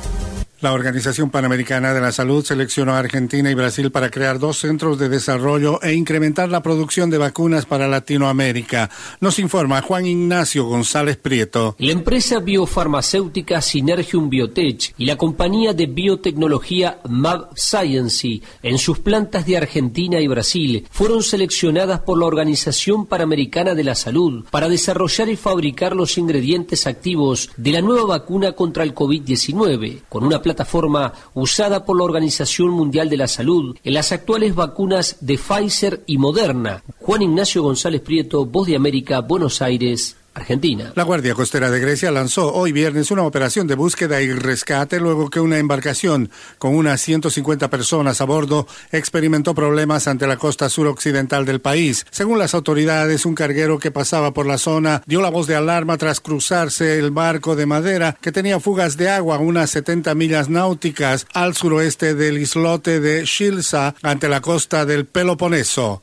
La 0.60 0.72
Organización 0.72 1.30
Panamericana 1.30 1.94
de 1.94 2.00
la 2.00 2.10
Salud 2.10 2.44
seleccionó 2.44 2.94
a 2.94 2.98
Argentina 2.98 3.48
y 3.48 3.54
Brasil 3.54 3.92
para 3.92 4.10
crear 4.10 4.40
dos 4.40 4.58
centros 4.58 4.98
de 4.98 5.08
desarrollo 5.08 5.80
e 5.82 5.92
incrementar 5.94 6.48
la 6.48 6.64
producción 6.64 7.10
de 7.10 7.18
vacunas 7.18 7.64
para 7.64 7.86
Latinoamérica. 7.86 8.90
Nos 9.20 9.38
informa 9.38 9.80
Juan 9.82 10.06
Ignacio 10.06 10.64
González 10.64 11.16
Prieto. 11.16 11.76
La 11.78 11.92
empresa 11.92 12.40
biofarmacéutica 12.40 13.62
Synergium 13.62 14.28
Biotech 14.28 14.94
y 14.98 15.04
la 15.04 15.14
compañía 15.14 15.74
de 15.74 15.86
biotecnología 15.86 16.98
Mab 17.08 17.50
Science 17.54 18.42
en 18.60 18.78
sus 18.78 18.98
plantas 18.98 19.46
de 19.46 19.58
Argentina 19.58 20.18
y 20.18 20.26
Brasil 20.26 20.88
fueron 20.90 21.22
seleccionadas 21.22 22.00
por 22.00 22.18
la 22.18 22.26
Organización 22.26 23.06
Panamericana 23.06 23.76
de 23.76 23.84
la 23.84 23.94
Salud 23.94 24.44
para 24.50 24.68
desarrollar 24.68 25.28
y 25.28 25.36
fabricar 25.36 25.94
los 25.94 26.18
ingredientes 26.18 26.88
activos 26.88 27.48
de 27.56 27.70
la 27.70 27.80
nueva 27.80 28.06
vacuna 28.06 28.54
contra 28.54 28.82
el 28.82 28.92
COVID-19, 28.92 30.02
con 30.08 30.24
una 30.24 30.42
plataforma 30.48 31.12
usada 31.34 31.84
por 31.84 31.98
la 31.98 32.04
Organización 32.04 32.70
Mundial 32.70 33.11
de 33.11 33.18
la 33.18 33.28
Salud 33.28 33.76
en 33.84 33.92
las 33.92 34.12
actuales 34.12 34.54
vacunas 34.54 35.18
de 35.20 35.37
Pfizer 35.37 36.02
y 36.06 36.16
Moderna. 36.16 36.82
Juan 37.00 37.20
Ignacio 37.20 37.62
González 37.62 38.00
Prieto, 38.00 38.46
Voz 38.46 38.66
de 38.66 38.76
América, 38.76 39.20
Buenos 39.20 39.61
Aires. 39.61 40.16
Argentina. 40.38 40.92
La 40.94 41.03
Guardia 41.03 41.35
Costera 41.35 41.70
de 41.70 41.81
Grecia 41.81 42.11
lanzó 42.11 42.53
hoy 42.53 42.72
viernes 42.72 43.11
una 43.11 43.24
operación 43.24 43.66
de 43.66 43.74
búsqueda 43.74 44.22
y 44.22 44.33
rescate 44.33 45.01
luego 45.01 45.31
que 45.31 45.40
una 45.40 45.59
embarcación 45.59 46.31
con 46.59 46.74
unas 46.74 47.01
150 47.01 47.68
personas 47.68 48.20
a 48.20 48.24
bordo 48.24 48.66
experimentó 48.92 49.55
problemas 49.55 50.09
ante 50.09 50.27
la 50.27 50.37
costa 50.37 50.68
suroccidental 50.68 51.44
del 51.44 51.61
país. 51.61 52.07
Según 52.11 52.38
las 52.38 52.55
autoridades, 52.55 53.27
un 53.27 53.35
carguero 53.35 53.79
que 53.79 53.90
pasaba 53.90 54.33
por 54.33 54.46
la 54.46 54.59
zona 54.59 55.03
dio 55.07 55.20
la 55.20 55.31
voz 55.31 55.46
de 55.46 55.57
alarma 55.57 55.98
tras 55.98 56.20
cruzarse 56.20 56.98
el 56.98 57.11
barco 57.11 57.57
de 57.57 57.66
madera 57.66 58.16
que 58.20 58.33
tenía 58.33 58.61
fugas 58.61 58.96
de 58.96 59.11
agua 59.11 59.37
a 59.37 59.40
unas 59.40 59.70
70 59.70 60.14
millas 60.14 60.48
náuticas 60.48 61.27
al 61.35 61.55
suroeste 61.55 62.14
del 62.14 62.38
islote 62.38 63.01
de 63.01 63.24
Shilsa 63.24 63.94
ante 64.03 64.29
la 64.29 64.40
costa 64.40 64.87
del 64.87 65.07
Peloponeso. 65.07 66.03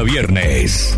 viernes. 0.05 0.97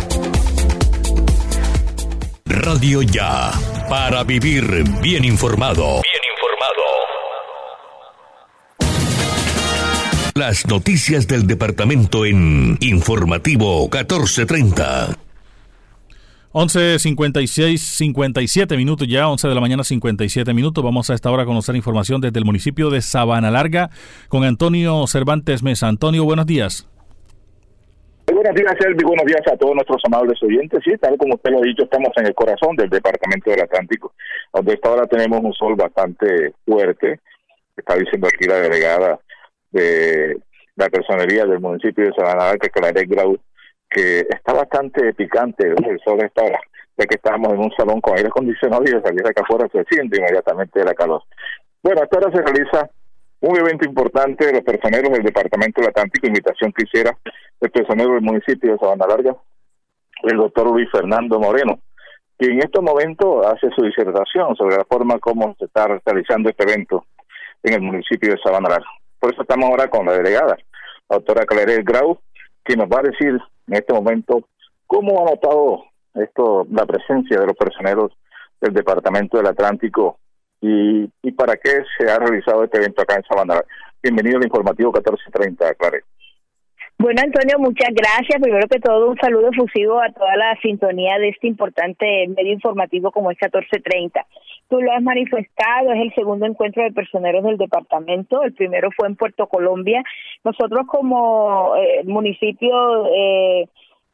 Radio 2.61 3.01
Ya, 3.01 3.51
para 3.89 4.23
vivir 4.23 4.83
bien 5.01 5.25
informado. 5.25 6.01
Bien 6.03 6.21
informado. 6.33 6.83
Las 10.35 10.67
noticias 10.67 11.27
del 11.27 11.47
departamento 11.47 12.23
en 12.23 12.77
Informativo 12.81 13.89
1430. 13.89 15.17
11.56, 16.53 17.77
57 17.77 18.77
minutos 18.77 19.07
ya, 19.07 19.27
11 19.27 19.47
de 19.47 19.55
la 19.55 19.61
mañana 19.61 19.83
57 19.83 20.53
minutos. 20.53 20.83
Vamos 20.83 21.09
a 21.09 21.15
esta 21.15 21.31
hora 21.31 21.43
a 21.43 21.45
conocer 21.47 21.75
información 21.75 22.21
desde 22.21 22.37
el 22.37 22.45
municipio 22.45 22.91
de 22.91 23.01
Sabana 23.01 23.49
Larga 23.49 23.89
con 24.27 24.43
Antonio 24.43 25.07
Cervantes 25.07 25.63
Mesa. 25.63 25.87
Antonio, 25.87 26.25
buenos 26.25 26.45
días. 26.45 26.85
Buenos 28.41 28.55
días, 28.55 28.75
Elvi. 28.87 29.03
Buenos 29.03 29.25
días 29.27 29.43
a 29.53 29.55
todos 29.55 29.75
nuestros 29.75 30.01
amables 30.03 30.41
oyentes. 30.41 30.79
Sí, 30.83 30.97
tal 30.97 31.15
como 31.15 31.35
usted 31.35 31.51
lo 31.51 31.59
ha 31.59 31.61
dicho, 31.61 31.83
estamos 31.83 32.09
en 32.15 32.25
el 32.25 32.33
corazón 32.33 32.75
del 32.75 32.89
Departamento 32.89 33.51
del 33.51 33.61
Atlántico, 33.61 34.15
donde 34.51 34.73
esta 34.73 34.89
hora 34.89 35.05
tenemos 35.05 35.41
un 35.41 35.53
sol 35.53 35.75
bastante 35.75 36.51
fuerte. 36.65 37.19
Está 37.77 37.93
diciendo 37.97 38.27
aquí 38.27 38.47
la 38.47 38.55
delegada 38.55 39.19
de 39.69 40.41
la 40.75 40.89
personería 40.89 41.45
del 41.45 41.59
municipio 41.59 42.03
de 42.03 42.13
Sabana 42.13 42.57
que 42.57 42.71
Claret 42.71 43.07
Grau, 43.07 43.37
que 43.87 44.21
está 44.21 44.53
bastante 44.53 45.13
picante 45.13 45.67
el 45.67 45.99
sol 46.03 46.19
a 46.21 46.25
esta 46.25 46.41
hora, 46.41 46.59
ya 46.97 47.05
que 47.05 47.17
estamos 47.17 47.53
en 47.53 47.59
un 47.59 47.71
salón 47.77 48.01
con 48.01 48.17
aire 48.17 48.29
acondicionado 48.29 48.81
y 48.87 48.91
de 48.91 49.03
salir 49.03 49.21
acá 49.27 49.43
afuera 49.43 49.69
se 49.71 49.83
siente 49.83 50.17
inmediatamente 50.17 50.83
la 50.83 50.95
calor. 50.95 51.21
Bueno, 51.83 52.01
esta 52.01 52.17
hora 52.17 52.31
se 52.31 52.41
realiza 52.41 52.89
un 53.41 53.57
evento 53.57 53.85
importante 53.85 54.45
de 54.45 54.53
los 54.53 54.61
personeros 54.61 55.11
del 55.11 55.23
Departamento 55.23 55.81
del 55.81 55.89
Atlántico, 55.89 56.27
invitación 56.27 56.71
que 56.71 56.83
hiciera 56.83 57.17
el 57.59 57.71
personero 57.71 58.13
del 58.13 58.21
municipio 58.21 58.71
de 58.71 58.77
Sabana 58.77 59.07
Larga, 59.07 59.35
el 60.23 60.37
doctor 60.37 60.67
Luis 60.67 60.89
Fernando 60.91 61.39
Moreno, 61.39 61.79
que 62.37 62.47
en 62.47 62.59
estos 62.59 62.83
momentos 62.83 63.45
hace 63.47 63.69
su 63.75 63.83
disertación 63.83 64.55
sobre 64.55 64.77
la 64.77 64.85
forma 64.85 65.17
como 65.19 65.55
se 65.57 65.65
está 65.65 65.87
realizando 66.05 66.49
este 66.49 66.63
evento 66.63 67.05
en 67.63 67.73
el 67.73 67.81
municipio 67.81 68.31
de 68.31 68.41
Sabana 68.43 68.69
Larga. 68.69 68.89
Por 69.19 69.33
eso 69.33 69.41
estamos 69.41 69.69
ahora 69.69 69.89
con 69.89 70.05
la 70.05 70.13
delegada, 70.13 70.57
la 71.09 71.17
doctora 71.17 71.45
Claret 71.45 71.83
Grau, 71.83 72.19
que 72.63 72.75
nos 72.75 72.87
va 72.87 72.99
a 72.99 73.09
decir 73.09 73.39
en 73.67 73.73
este 73.73 73.93
momento 73.93 74.47
cómo 74.85 75.21
ha 75.21 75.31
notado 75.31 75.85
esto 76.13 76.67
la 76.69 76.85
presencia 76.85 77.39
de 77.39 77.47
los 77.47 77.55
personeros 77.55 78.11
del 78.59 78.73
Departamento 78.73 79.37
del 79.37 79.47
Atlántico 79.47 80.19
y, 80.61 81.09
y 81.23 81.31
para 81.31 81.57
qué 81.57 81.83
se 81.97 82.09
ha 82.09 82.17
realizado 82.17 82.63
este 82.63 82.77
evento 82.77 83.01
acá 83.01 83.15
en 83.15 83.23
Sabana. 83.23 83.61
Bienvenido 84.01 84.37
al 84.37 84.45
informativo 84.45 84.91
1430, 84.91 85.73
Claret. 85.75 86.03
Bueno, 87.01 87.19
Antonio, 87.23 87.57
muchas 87.57 87.89
gracias. 87.95 88.39
Primero 88.39 88.67
que 88.67 88.79
todo, 88.79 89.09
un 89.09 89.17
saludo 89.17 89.49
efusivo 89.51 89.99
a 89.99 90.11
toda 90.11 90.35
la 90.35 90.55
sintonía 90.61 91.17
de 91.17 91.29
este 91.29 91.47
importante 91.47 92.27
medio 92.27 92.53
informativo 92.53 93.09
como 93.09 93.31
es 93.31 93.37
1430. 93.41 94.23
Tú 94.69 94.79
lo 94.79 94.91
has 94.91 95.01
manifestado, 95.01 95.93
es 95.93 95.99
el 95.99 96.13
segundo 96.13 96.45
encuentro 96.45 96.83
de 96.83 96.91
personeros 96.91 97.43
del 97.43 97.57
departamento. 97.57 98.43
El 98.43 98.53
primero 98.53 98.89
fue 98.95 99.07
en 99.07 99.15
Puerto 99.15 99.47
Colombia. 99.47 100.03
Nosotros 100.43 100.85
como 100.85 101.75
eh, 101.75 102.03
municipio 102.03 103.07
eh, 103.07 103.65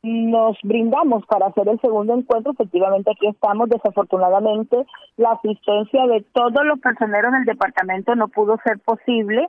nos 0.03 0.57
brindamos 0.63 1.25
para 1.25 1.47
hacer 1.47 1.67
el 1.67 1.79
segundo 1.81 2.13
encuentro. 2.13 2.53
Efectivamente, 2.53 3.11
aquí 3.11 3.27
estamos. 3.27 3.69
Desafortunadamente, 3.69 4.85
la 5.17 5.31
asistencia 5.31 6.05
de 6.07 6.23
todos 6.33 6.65
los 6.65 6.79
personeros 6.79 7.31
del 7.33 7.45
departamento 7.45 8.15
no 8.15 8.27
pudo 8.27 8.57
ser 8.63 8.79
posible. 8.79 9.47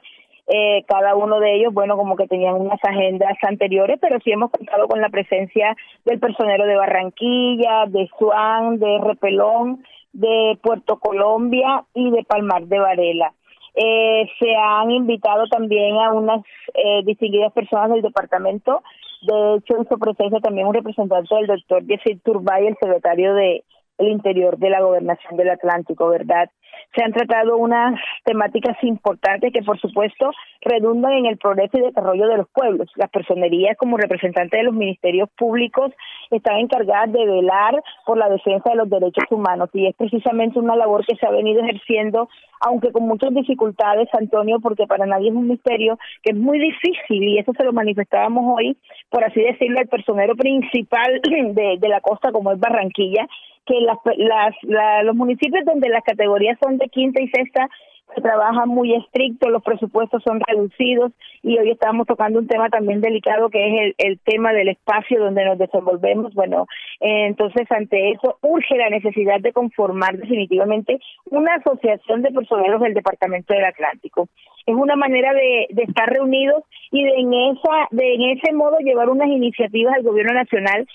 Eh, 0.51 0.83
cada 0.89 1.15
uno 1.15 1.41
de 1.41 1.57
ellos, 1.57 1.75
bueno, 1.75 1.97
como 1.99 2.17
que 2.17 2.27
tenían 2.27 2.55
unas 2.55 2.83
agendas 2.83 3.37
anteriores, 3.47 3.99
pero 4.01 4.19
sí 4.25 4.33
hemos 4.33 4.51
contado 4.51 4.89
con 4.89 5.01
la 5.01 5.11
presencia 5.11 5.77
del 6.07 6.19
personero 6.19 6.65
de 6.65 6.77
Barranquilla, 6.77 7.85
de 7.87 8.09
Suán, 8.19 8.79
de 8.79 8.99
Repelón, 8.99 9.85
de 10.15 10.59
Puerto 10.63 10.99
Colombia 10.99 11.85
y 11.93 12.11
de 12.11 12.25
Palmar 12.25 12.67
de 12.67 12.79
Varela. 12.79 13.35
Eh, 13.75 14.27
se 14.41 14.57
han 14.57 14.91
invitado 14.91 15.47
también 15.49 15.97
a 15.99 16.13
unas 16.13 16.41
eh, 16.75 17.03
distinguidas 17.05 17.53
personas 17.53 17.91
del 17.91 18.03
departamento. 18.03 18.83
De 19.22 19.57
hecho, 19.57 19.83
hizo 19.83 19.98
presencia 19.98 20.40
también 20.40 20.66
un 20.66 20.74
representante 20.74 21.35
del 21.35 21.46
doctor 21.46 21.85
Jesse 21.87 22.22
Turbay, 22.22 22.68
el 22.68 22.76
secretario 22.81 23.35
de 23.35 23.64
el 23.98 24.09
interior 24.09 24.59
de 24.59 24.70
la 24.70 24.81
gobernación 24.81 25.37
del 25.37 25.50
Atlántico, 25.50 26.09
¿verdad? 26.09 26.50
Se 26.95 27.05
han 27.05 27.12
tratado 27.12 27.57
unas 27.57 28.01
temáticas 28.25 28.77
importantes 28.83 29.53
que, 29.53 29.62
por 29.62 29.79
supuesto, 29.79 30.31
redundan 30.62 31.12
en 31.12 31.27
el 31.27 31.38
progreso 31.38 31.79
y 31.79 31.83
desarrollo 31.83 32.27
de 32.29 32.38
los 32.38 32.49
pueblos. 32.49 32.91
Las 32.97 33.11
personerías, 33.11 33.77
como 33.77 33.97
representantes 33.97 34.59
de 34.59 34.64
los 34.64 34.75
ministerios 34.75 35.29
públicos, 35.37 35.93
están 36.31 36.59
encargadas 36.59 37.12
de 37.12 37.25
velar 37.25 37.83
por 38.05 38.19
la 38.19 38.29
defensa 38.29 38.71
de 38.71 38.77
los 38.77 38.91
derechos 38.91 39.25
humanos 39.31 39.71
y 39.73 39.87
es 39.87 39.95
precisamente 39.97 40.59
una 40.59 40.77
labor 40.77 41.05
que 41.07 41.17
se 41.17 41.27
ha 41.27 41.31
venido 41.31 41.62
ejerciendo, 41.62 42.29
aunque 42.61 42.93
con 42.93 43.05
muchas 43.05 43.33
dificultades, 43.35 44.09
Antonio, 44.12 44.59
porque 44.61 44.87
para 44.87 45.07
nadie 45.07 45.31
es 45.31 45.35
un 45.35 45.49
misterio, 45.49 45.99
que 46.23 46.33
es 46.33 46.37
muy 46.37 46.59
difícil 46.59 47.23
y 47.23 47.38
eso 47.38 47.53
se 47.57 47.64
lo 47.64 47.73
manifestábamos 47.73 48.57
hoy, 48.57 48.77
por 49.11 49.25
así 49.25 49.41
decirlo, 49.41 49.79
al 49.79 49.88
personero 49.88 50.35
principal 50.35 51.21
de, 51.23 51.77
de 51.79 51.88
la 51.88 52.01
costa, 52.01 52.33
como 52.33 52.53
es 52.53 52.61
Barranquilla, 52.61 53.27
que 53.69 53.81
las, 53.83 53.99
las, 54.17 55.05
los 55.05 55.14
municipios 55.14 55.64
donde 55.64 55.91
las 55.91 56.03
categorías 56.03 56.59
son 56.62 56.67
de 56.76 56.88
quinta 56.88 57.22
y 57.22 57.28
sexta 57.28 57.68
se 58.14 58.22
trabaja 58.22 58.66
muy 58.66 58.94
estricto, 58.94 59.48
los 59.50 59.62
presupuestos 59.62 60.22
son 60.22 60.40
reducidos 60.40 61.12
y 61.42 61.59
hoy 61.59 61.70
estamos 61.70 62.07
tocando 62.07 62.38
un 62.38 62.46
tema 62.46 62.68
también 62.68 63.00
delicado 63.00 63.50
que 63.50 63.66
es 63.66 63.94
el, 63.98 64.11
el 64.11 64.18
tema 64.20 64.52
del 64.52 64.68
espacio 64.68 65.20
donde 65.20 65.44
nos 65.44 65.59
desenvolvemos. 65.59 66.35
Bueno, 66.35 66.66
entonces 67.00 67.70
ante 67.70 68.11
eso 68.11 68.38
urge 68.42 68.76
la 68.76 68.90
necesidad 68.90 69.40
de 69.40 69.52
conformar 69.52 70.16
definitivamente 70.16 71.00
una 71.31 71.54
asociación 71.57 72.22
de 72.22 72.33
personeros 72.33 72.81
del 72.81 72.94
Departamento 72.94 73.54
del 73.54 73.64
Atlántico. 73.64 74.28
Es 74.66 74.74
una 74.74 74.96
manera 74.96 75.33
de, 75.33 75.66
de 75.70 75.83
estar 75.83 76.09
reunidos 76.09 76.64
y 76.90 77.04
de 77.04 77.12
en 77.18 77.33
esa 77.33 77.88
de 77.90 78.14
en 78.14 78.38
ese 78.38 78.52
modo 78.52 78.78
llevar 78.78 79.11
unas 79.11 79.28
iniciativas 79.28 79.94
al 79.94 80.02
gobierno 80.02 80.33
nacional 80.33 80.87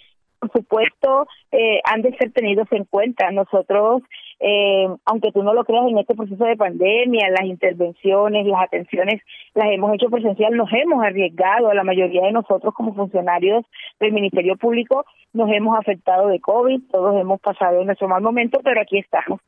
por 0.43 0.51
supuesto, 0.51 1.27
eh, 1.51 1.79
han 1.85 2.01
de 2.01 2.15
ser 2.17 2.31
tenidos 2.31 2.67
en 2.71 2.83
cuenta. 2.85 3.31
Nosotros, 3.31 4.01
eh, 4.45 4.89
aunque 5.05 5.31
tú 5.31 5.41
no 5.41 5.53
lo 5.53 5.63
creas, 5.63 5.87
en 5.87 5.97
este 5.97 6.15
proceso 6.15 6.43
de 6.43 6.57
pandemia, 6.57 7.29
las 7.29 7.45
intervenciones, 7.45 8.45
las 8.45 8.63
atenciones, 8.63 9.21
las 9.53 9.71
hemos 9.71 9.93
hecho 9.93 10.09
presencial, 10.09 10.53
nos 10.57 10.69
hemos 10.73 11.01
arriesgado, 11.01 11.69
a 11.69 11.73
la 11.73 11.85
mayoría 11.85 12.23
de 12.23 12.33
nosotros 12.33 12.73
como 12.73 12.93
funcionarios 12.93 13.63
del 14.01 14.11
Ministerio 14.11 14.57
Público, 14.57 15.05
nos 15.31 15.49
hemos 15.49 15.79
afectado 15.79 16.27
de 16.27 16.41
COVID, 16.41 16.81
todos 16.91 17.21
hemos 17.21 17.39
pasado 17.39 17.79
en 17.79 17.85
nuestro 17.85 18.09
mal 18.09 18.21
momento, 18.21 18.59
pero 18.61 18.81
aquí 18.81 18.99
estamos. 18.99 19.39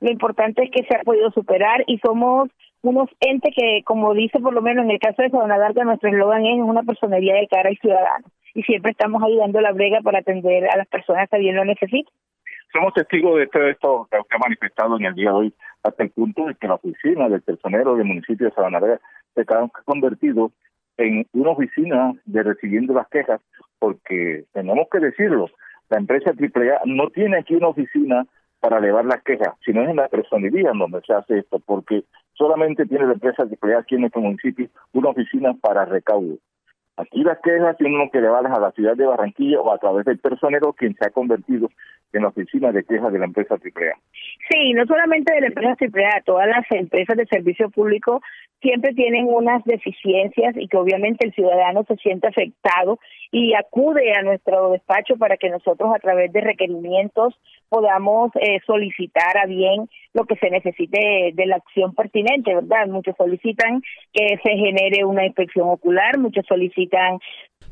Lo 0.00 0.10
importante 0.10 0.64
es 0.64 0.70
que 0.70 0.84
se 0.84 0.96
ha 0.96 1.02
podido 1.02 1.30
superar 1.30 1.82
y 1.86 1.96
somos 1.98 2.50
unos 2.82 3.08
entes 3.20 3.54
que, 3.56 3.82
como 3.84 4.12
dice 4.12 4.38
por 4.38 4.52
lo 4.52 4.60
menos 4.60 4.84
en 4.84 4.90
el 4.90 4.98
caso 4.98 5.22
de 5.22 5.30
Sabana 5.30 5.56
Larga, 5.56 5.84
nuestro 5.84 6.10
eslogan 6.10 6.44
es 6.44 6.60
una 6.60 6.82
personería 6.82 7.36
de 7.36 7.48
cara 7.48 7.70
y 7.70 7.76
ciudadano 7.76 8.26
y 8.54 8.62
siempre 8.64 8.90
estamos 8.90 9.22
ayudando 9.22 9.62
la 9.62 9.72
brega 9.72 10.00
para 10.02 10.18
atender 10.18 10.68
a 10.68 10.76
las 10.76 10.88
personas 10.88 11.30
que 11.30 11.38
bien 11.38 11.56
lo 11.56 11.64
necesitan. 11.64 12.12
Somos 12.72 12.94
testigos 12.94 13.38
de 13.38 13.46
todo 13.48 13.68
esto 13.68 14.08
que 14.10 14.16
ha 14.16 14.38
manifestado 14.38 14.96
en 14.96 15.04
el 15.04 15.14
día 15.14 15.30
de 15.30 15.36
hoy, 15.36 15.54
hasta 15.82 16.04
el 16.04 16.10
punto 16.10 16.46
de 16.46 16.54
que 16.54 16.68
la 16.68 16.74
oficina 16.74 17.28
del 17.28 17.42
personero 17.42 17.96
del 17.96 18.06
municipio 18.06 18.46
de 18.46 18.54
Sabana 18.54 18.80
se 19.34 19.40
ha 19.42 19.68
convertido 19.84 20.52
en 20.96 21.26
una 21.32 21.50
oficina 21.50 22.12
de 22.24 22.42
recibiendo 22.42 22.94
las 22.94 23.08
quejas, 23.08 23.40
porque 23.78 24.44
tenemos 24.52 24.86
que 24.90 25.00
decirlo, 25.00 25.50
la 25.90 25.98
empresa 25.98 26.30
AAA 26.30 26.82
no 26.86 27.10
tiene 27.10 27.38
aquí 27.38 27.54
una 27.54 27.68
oficina 27.68 28.26
para 28.60 28.78
elevar 28.78 29.04
las 29.04 29.22
quejas, 29.22 29.54
sino 29.64 29.82
es 29.82 29.90
en 29.90 29.96
la 29.96 30.08
personería 30.08 30.70
donde 30.72 31.02
se 31.06 31.12
hace 31.12 31.40
esto, 31.40 31.58
porque 31.58 32.04
solamente 32.32 32.86
tiene 32.86 33.06
la 33.06 33.14
empresa 33.14 33.42
AAA 33.42 33.80
aquí 33.80 33.96
en 33.96 34.02
nuestro 34.02 34.22
municipio 34.22 34.68
una 34.92 35.10
oficina 35.10 35.52
para 35.60 35.84
recaudo. 35.84 36.38
Aquí 36.96 37.24
las 37.24 37.38
quejas 37.40 37.76
tienen 37.78 38.10
que 38.10 38.20
llevarlas 38.20 38.56
a 38.56 38.60
la 38.60 38.70
ciudad 38.72 38.96
de 38.96 39.06
Barranquilla 39.06 39.60
o 39.60 39.72
a 39.72 39.78
través 39.78 40.04
del 40.04 40.18
personero 40.18 40.72
quien 40.74 40.94
se 40.94 41.06
ha 41.06 41.10
convertido 41.10 41.70
en 42.12 42.22
la 42.22 42.28
oficina 42.28 42.70
de 42.72 42.84
quejas 42.84 43.12
de 43.12 43.18
la 43.18 43.24
empresa 43.24 43.54
AAA. 43.54 43.96
Sí, 44.50 44.74
no 44.74 44.84
solamente 44.84 45.32
de 45.32 45.40
la 45.40 45.46
empresa 45.46 45.74
AAA, 45.80 46.22
todas 46.24 46.46
las 46.48 46.64
empresas 46.70 47.16
de 47.16 47.26
servicio 47.26 47.70
público 47.70 48.20
siempre 48.60 48.92
tienen 48.92 49.26
unas 49.26 49.64
deficiencias 49.64 50.54
y 50.56 50.68
que 50.68 50.76
obviamente 50.76 51.26
el 51.26 51.32
ciudadano 51.32 51.84
se 51.84 51.96
siente 51.96 52.28
afectado 52.28 52.98
y 53.32 53.54
acude 53.54 54.12
a 54.12 54.22
nuestro 54.22 54.72
despacho 54.72 55.16
para 55.16 55.38
que 55.38 55.48
nosotros 55.48 55.90
a 55.94 55.98
través 55.98 56.30
de 56.32 56.42
requerimientos 56.42 57.34
podamos 57.70 58.30
eh, 58.36 58.60
solicitar 58.66 59.38
a 59.42 59.46
bien 59.46 59.88
lo 60.12 60.24
que 60.26 60.36
se 60.36 60.50
necesite 60.50 61.32
de 61.32 61.46
la 61.46 61.56
acción 61.56 61.94
pertinente, 61.94 62.54
¿verdad? 62.54 62.86
Muchos 62.88 63.16
solicitan 63.16 63.82
que 64.12 64.38
se 64.42 64.50
genere 64.50 65.06
una 65.06 65.24
inspección 65.24 65.70
ocular, 65.70 66.18
muchos 66.18 66.44
solicitan 66.46 67.18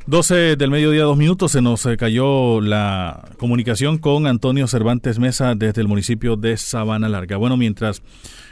12 0.07 0.57
del 0.57 0.71
mediodía, 0.71 1.03
dos 1.03 1.19
minutos, 1.19 1.53
se 1.53 1.61
nos 1.61 1.85
eh, 1.85 1.97
cayó 1.97 2.61
la 2.61 3.29
comunicación 3.37 3.99
con 3.99 4.27
Antonio 4.27 4.67
Cervantes 4.67 5.19
Mesa 5.19 5.55
desde 5.55 5.83
el 5.83 5.89
municipio 5.89 6.37
de 6.37 6.57
Sabana 6.57 7.09
Larga. 7.09 7.37
Bueno, 7.37 7.57
mientras 7.59 8.03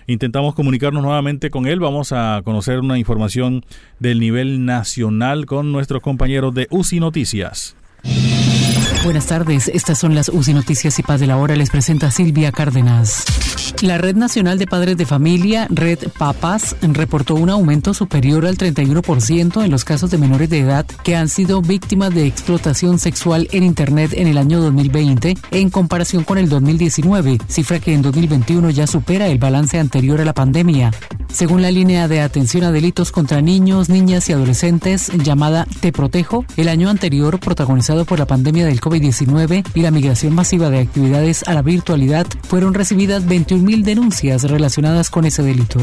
intentamos 0.06 0.54
comunicarnos 0.54 1.02
nuevamente 1.02 1.50
con 1.50 1.66
él, 1.66 1.80
vamos 1.80 2.12
a 2.12 2.42
conocer 2.44 2.80
una 2.80 2.98
información 2.98 3.64
del 3.98 4.20
nivel 4.20 4.66
nacional 4.66 5.46
con 5.46 5.72
nuestros 5.72 6.02
compañeros 6.02 6.54
de 6.54 6.66
UCI 6.70 6.97
Noticias. 7.00 7.74
Buenas 9.04 9.26
tardes, 9.26 9.68
estas 9.68 9.98
son 9.98 10.14
las 10.14 10.28
UCI 10.28 10.54
Noticias 10.54 10.98
y 10.98 11.02
Paz 11.02 11.20
de 11.20 11.26
la 11.26 11.36
Hora, 11.36 11.56
les 11.56 11.70
presenta 11.70 12.10
Silvia 12.10 12.52
Cárdenas. 12.52 13.24
La 13.80 13.96
Red 13.96 14.16
Nacional 14.16 14.58
de 14.58 14.66
Padres 14.66 14.96
de 14.96 15.06
Familia, 15.06 15.68
Red 15.70 16.08
Papas, 16.18 16.74
reportó 16.82 17.36
un 17.36 17.48
aumento 17.48 17.94
superior 17.94 18.44
al 18.44 18.58
31% 18.58 19.64
en 19.64 19.70
los 19.70 19.84
casos 19.84 20.10
de 20.10 20.18
menores 20.18 20.50
de 20.50 20.58
edad 20.58 20.84
que 21.04 21.14
han 21.14 21.28
sido 21.28 21.62
víctimas 21.62 22.12
de 22.12 22.26
explotación 22.26 22.98
sexual 22.98 23.46
en 23.52 23.62
Internet 23.62 24.14
en 24.14 24.26
el 24.26 24.36
año 24.36 24.60
2020 24.60 25.36
en 25.52 25.70
comparación 25.70 26.24
con 26.24 26.38
el 26.38 26.48
2019, 26.48 27.38
cifra 27.46 27.78
que 27.78 27.94
en 27.94 28.02
2021 28.02 28.70
ya 28.70 28.88
supera 28.88 29.28
el 29.28 29.38
balance 29.38 29.78
anterior 29.78 30.20
a 30.20 30.24
la 30.24 30.34
pandemia. 30.34 30.90
Según 31.30 31.60
la 31.60 31.70
línea 31.70 32.08
de 32.08 32.22
atención 32.22 32.64
a 32.64 32.72
delitos 32.72 33.12
contra 33.12 33.42
niños, 33.42 33.90
niñas 33.90 34.28
y 34.28 34.32
adolescentes 34.32 35.12
llamada 35.12 35.66
Te 35.80 35.92
Protejo, 35.92 36.44
el 36.56 36.68
año 36.68 36.88
anterior, 36.88 37.38
protagonizado 37.38 38.06
por 38.06 38.18
la 38.18 38.26
pandemia 38.26 38.64
del 38.64 38.80
COVID-19 38.80 39.62
y 39.74 39.82
la 39.82 39.90
migración 39.90 40.34
masiva 40.34 40.70
de 40.70 40.80
actividades 40.80 41.42
a 41.46 41.52
la 41.52 41.62
virtualidad, 41.62 42.26
fueron 42.48 42.72
recibidas 42.72 43.26
21.000 43.68 43.82
denuncias 43.82 44.44
relacionadas 44.44 45.10
con 45.10 45.26
ese 45.26 45.42
delito. 45.42 45.78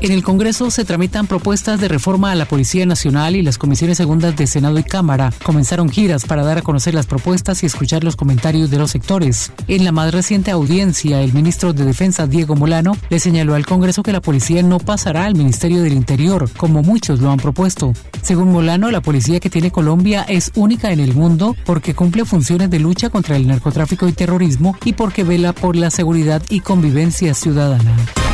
En 0.00 0.12
el 0.12 0.22
Congreso 0.22 0.70
se 0.70 0.84
tramitan 0.84 1.26
propuestas 1.26 1.80
de 1.80 1.88
reforma 1.88 2.30
a 2.30 2.34
la 2.34 2.44
Policía 2.44 2.84
Nacional 2.84 3.36
y 3.36 3.42
las 3.42 3.56
comisiones 3.56 3.96
segundas 3.96 4.36
de 4.36 4.46
Senado 4.46 4.78
y 4.78 4.84
Cámara 4.84 5.32
comenzaron 5.42 5.88
giras 5.88 6.26
para 6.26 6.42
dar 6.42 6.58
a 6.58 6.62
conocer 6.62 6.92
las 6.94 7.06
propuestas 7.06 7.62
y 7.62 7.66
escuchar 7.66 8.04
los 8.04 8.16
comentarios 8.16 8.70
de 8.70 8.76
los 8.76 8.90
sectores. 8.90 9.52
En 9.68 9.84
la 9.84 9.92
más 9.92 10.12
reciente 10.12 10.50
audiencia, 10.50 11.22
el 11.22 11.32
ministro 11.32 11.72
de 11.72 11.86
Defensa, 11.86 12.26
Diego 12.26 12.54
Molano, 12.56 12.96
le 13.08 13.18
señaló 13.18 13.54
al 13.54 13.64
Congreso 13.64 14.02
que 14.02 14.12
la 14.12 14.20
policía 14.20 14.62
no 14.62 14.78
pasará 14.78 15.24
al 15.24 15.36
Ministerio 15.36 15.82
del 15.82 15.94
Interior, 15.94 16.50
como 16.56 16.82
muchos 16.82 17.20
lo 17.20 17.30
han 17.30 17.38
propuesto. 17.38 17.94
Según 18.20 18.52
Molano, 18.52 18.90
la 18.90 19.00
policía 19.00 19.40
que 19.40 19.50
tiene 19.50 19.70
Colombia 19.70 20.26
es 20.28 20.50
única 20.54 20.92
en 20.92 21.00
el 21.00 21.14
mundo 21.14 21.56
porque 21.64 21.94
cumple 21.94 22.24
funciones 22.26 22.68
de 22.68 22.78
lucha 22.78 23.08
contra 23.08 23.36
el 23.36 23.46
narcotráfico 23.46 24.06
y 24.08 24.12
terrorismo 24.12 24.76
y 24.84 24.92
porque 24.94 25.24
vela 25.24 25.54
por 25.54 25.76
la 25.76 25.90
seguridad 25.90 26.42
y 26.50 26.60
convivencia 26.60 27.13
ciudadana. 27.14 28.33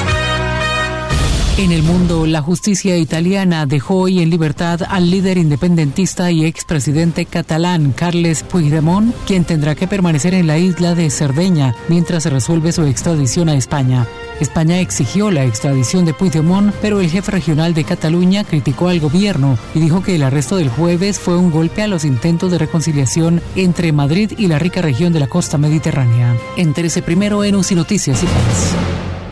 En 1.57 1.71
el 1.71 1.83
mundo, 1.83 2.25
la 2.25 2.41
justicia 2.41 2.97
italiana 2.97 3.65
dejó 3.65 3.97
hoy 3.97 4.21
en 4.21 4.29
libertad 4.29 4.81
al 4.87 5.11
líder 5.11 5.37
independentista 5.37 6.31
y 6.31 6.45
expresidente 6.45 7.25
catalán 7.25 7.91
Carles 7.91 8.43
Puigdemont, 8.43 9.13
quien 9.27 9.43
tendrá 9.43 9.75
que 9.75 9.85
permanecer 9.85 10.33
en 10.33 10.47
la 10.47 10.57
isla 10.57 10.95
de 10.95 11.09
Cerdeña 11.09 11.75
mientras 11.89 12.23
se 12.23 12.29
resuelve 12.29 12.71
su 12.71 12.83
extradición 12.83 13.49
a 13.49 13.55
España. 13.55 14.07
España 14.39 14.79
exigió 14.79 15.29
la 15.29 15.43
extradición 15.43 16.05
de 16.05 16.13
Puigdemont, 16.13 16.73
pero 16.81 17.01
el 17.01 17.09
jefe 17.09 17.31
regional 17.31 17.73
de 17.73 17.83
Cataluña 17.83 18.43
criticó 18.45 18.87
al 18.87 19.01
gobierno 19.01 19.57
y 19.75 19.79
dijo 19.81 20.01
que 20.01 20.15
el 20.15 20.23
arresto 20.23 20.55
del 20.55 20.69
jueves 20.69 21.19
fue 21.19 21.37
un 21.37 21.51
golpe 21.51 21.83
a 21.83 21.87
los 21.87 22.05
intentos 22.05 22.49
de 22.49 22.57
reconciliación 22.59 23.41
entre 23.55 23.91
Madrid 23.91 24.31
y 24.37 24.47
la 24.47 24.57
rica 24.57 24.81
región 24.81 25.11
de 25.11 25.19
la 25.19 25.27
costa 25.27 25.57
mediterránea. 25.57 26.35
Entérese 26.55 27.03
primero 27.03 27.43
en 27.43 27.55
UCI 27.55 27.75
Noticias 27.75 28.23
y 28.23 28.25
Paz. 28.25 29.10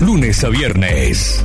Lunes 0.00 0.42
a 0.44 0.48
viernes. 0.48 1.44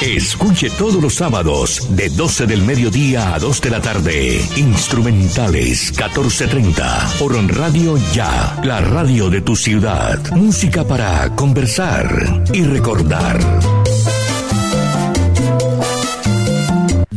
Escuche 0.00 0.70
todos 0.70 1.02
los 1.02 1.14
sábados 1.14 1.96
de 1.96 2.08
12 2.08 2.46
del 2.46 2.62
mediodía 2.62 3.34
a 3.34 3.40
2 3.40 3.60
de 3.60 3.70
la 3.70 3.80
tarde. 3.80 4.40
Instrumentales 4.56 5.90
1430 5.90 7.14
por 7.18 7.34
Radio 7.56 7.96
Ya, 8.12 8.60
la 8.62 8.80
radio 8.80 9.28
de 9.28 9.40
tu 9.40 9.56
ciudad. 9.56 10.20
Música 10.30 10.84
para 10.84 11.34
conversar 11.34 12.44
y 12.52 12.62
recordar. 12.62 13.40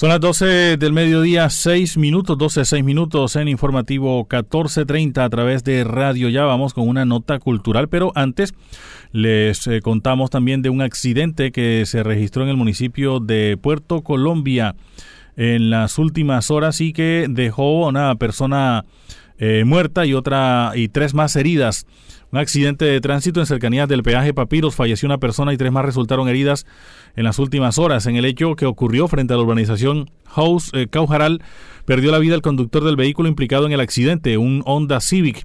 Son 0.00 0.08
las 0.08 0.20
12 0.20 0.78
del 0.78 0.94
mediodía, 0.94 1.50
6 1.50 1.98
minutos, 1.98 2.38
12, 2.38 2.64
6 2.64 2.82
minutos 2.82 3.36
en 3.36 3.48
informativo 3.48 4.20
1430 4.20 5.22
a 5.22 5.28
través 5.28 5.62
de 5.62 5.84
Radio 5.84 6.30
Ya. 6.30 6.44
Vamos 6.44 6.72
con 6.72 6.88
una 6.88 7.04
nota 7.04 7.38
cultural, 7.38 7.90
pero 7.90 8.10
antes 8.14 8.54
les 9.12 9.66
eh, 9.66 9.82
contamos 9.82 10.30
también 10.30 10.62
de 10.62 10.70
un 10.70 10.80
accidente 10.80 11.52
que 11.52 11.84
se 11.84 12.02
registró 12.02 12.44
en 12.44 12.48
el 12.48 12.56
municipio 12.56 13.20
de 13.20 13.58
Puerto 13.60 14.00
Colombia 14.00 14.74
en 15.36 15.68
las 15.68 15.98
últimas 15.98 16.50
horas 16.50 16.80
y 16.80 16.94
que 16.94 17.26
dejó 17.28 17.84
a 17.84 17.88
una 17.90 18.14
persona 18.14 18.86
eh, 19.36 19.64
muerta 19.66 20.06
y 20.06 20.14
otra 20.14 20.72
y 20.76 20.88
tres 20.88 21.12
más 21.12 21.36
heridas. 21.36 21.84
Un 22.32 22.38
accidente 22.38 22.84
de 22.84 23.00
tránsito 23.00 23.40
en 23.40 23.46
cercanías 23.46 23.88
del 23.88 24.04
peaje 24.04 24.32
Papiros 24.32 24.76
falleció 24.76 25.08
una 25.08 25.18
persona 25.18 25.52
y 25.52 25.56
tres 25.56 25.72
más 25.72 25.84
resultaron 25.84 26.28
heridas 26.28 26.64
en 27.16 27.24
las 27.24 27.40
últimas 27.40 27.76
horas. 27.76 28.06
En 28.06 28.14
el 28.14 28.24
hecho 28.24 28.54
que 28.54 28.66
ocurrió 28.66 29.08
frente 29.08 29.34
a 29.34 29.36
la 29.36 29.42
urbanización 29.42 30.10
House 30.26 30.70
eh, 30.72 30.86
Caujaral, 30.88 31.42
perdió 31.86 32.12
la 32.12 32.20
vida 32.20 32.36
el 32.36 32.42
conductor 32.42 32.84
del 32.84 32.94
vehículo 32.94 33.28
implicado 33.28 33.66
en 33.66 33.72
el 33.72 33.80
accidente, 33.80 34.38
un 34.38 34.62
Honda 34.64 35.00
Civic. 35.00 35.44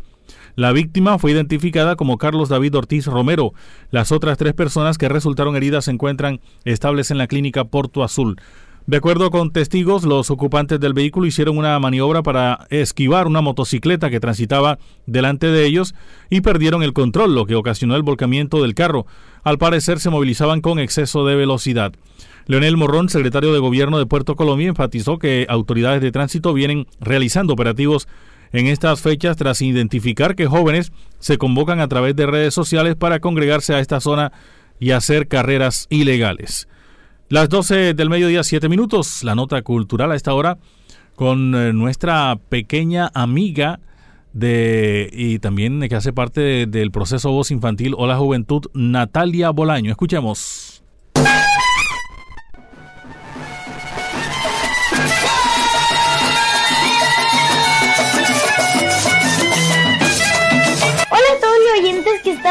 La 0.56 0.72
víctima 0.74 1.18
fue 1.18 1.32
identificada 1.32 1.96
como 1.96 2.20
Carlos 2.20 2.50
David 2.50 2.78
Ortiz 2.78 3.08
Romero. 3.08 3.54
Las 3.90 4.12
otras 4.12 4.38
tres 4.38 4.54
personas 4.54 5.00
que 5.00 5.10
resultaron 5.10 5.56
heridas 5.56 5.86
se 5.86 5.92
encuentran 5.92 6.40
estables 6.66 7.10
en 7.10 7.18
la 7.18 7.28
clínica 7.28 7.66
Porto 7.66 8.04
Azul. 8.04 8.38
De 8.88 8.98
acuerdo 8.98 9.32
con 9.32 9.50
testigos, 9.50 10.04
los 10.04 10.30
ocupantes 10.30 10.80
del 10.80 10.94
vehículo 10.94 11.26
hicieron 11.26 11.58
una 11.58 11.80
maniobra 11.80 12.22
para 12.22 12.68
esquivar 12.70 13.26
una 13.26 13.42
motocicleta 13.42 14.12
que 14.12 14.20
transitaba 14.20 14.78
delante 15.08 15.48
de 15.48 15.66
ellos 15.66 15.96
y 16.30 16.42
perdieron 16.42 16.84
el 16.84 16.94
control, 16.94 17.34
lo 17.34 17.48
que 17.48 17.56
ocasionó 17.56 17.96
el 17.96 18.04
volcamiento 18.04 18.62
del 18.62 18.76
carro. 18.76 19.08
Al 19.44 19.58
parecer 19.58 20.00
se 20.00 20.12
movilizaban 20.12 20.62
con 20.62 20.78
exceso 20.78 21.26
de 21.26 21.36
velocidad. 21.36 21.94
Leonel 22.46 22.78
Morrón, 22.78 23.10
secretario 23.10 23.52
de 23.54 23.60
Gobierno 23.60 23.98
de 23.98 24.06
Puerto 24.06 24.36
Colombia, 24.36 24.68
enfatizó 24.68 25.18
que 25.18 25.48
autoridades 25.50 26.04
de 26.04 26.12
tránsito 26.12 26.54
vienen 26.54 26.86
realizando 27.00 27.54
operativos 27.54 28.08
en 28.54 28.68
estas 28.68 29.02
fechas 29.02 29.36
tras 29.36 29.64
identificar 29.64 30.36
que 30.36 30.46
jóvenes 30.46 30.92
se 31.18 31.40
convocan 31.40 31.80
a 31.80 31.88
través 31.88 32.16
de 32.16 32.28
redes 32.28 32.54
sociales 32.54 32.96
para 32.96 33.20
congregarse 33.20 33.74
a 33.74 33.80
esta 33.80 34.00
zona 34.00 34.32
y 34.80 34.92
hacer 34.92 35.28
carreras 35.28 35.88
ilegales. 35.90 36.68
Las 37.28 37.50
12 37.50 37.96
del 37.96 38.12
mediodía, 38.12 38.44
7 38.44 38.70
minutos, 38.70 39.24
la 39.24 39.34
nota 39.34 39.60
cultural 39.64 40.12
a 40.12 40.16
esta 40.16 40.36
hora 40.36 40.60
con 41.16 41.56
eh, 41.56 41.74
nuestra 41.74 42.38
pequeña 42.50 43.10
amiga 43.16 43.80
de 44.34 45.10
y 45.12 45.40
también 45.40 45.82
que 45.90 45.96
hace 45.96 46.14
parte 46.14 46.68
del 46.68 46.92
proceso 46.92 47.32
Voz 47.32 47.50
Infantil 47.50 47.96
o 47.98 48.06
la 48.06 48.18
Juventud, 48.18 48.68
Natalia 48.76 49.50
Bolaño. 49.50 49.90
Escuchemos. 49.90 50.65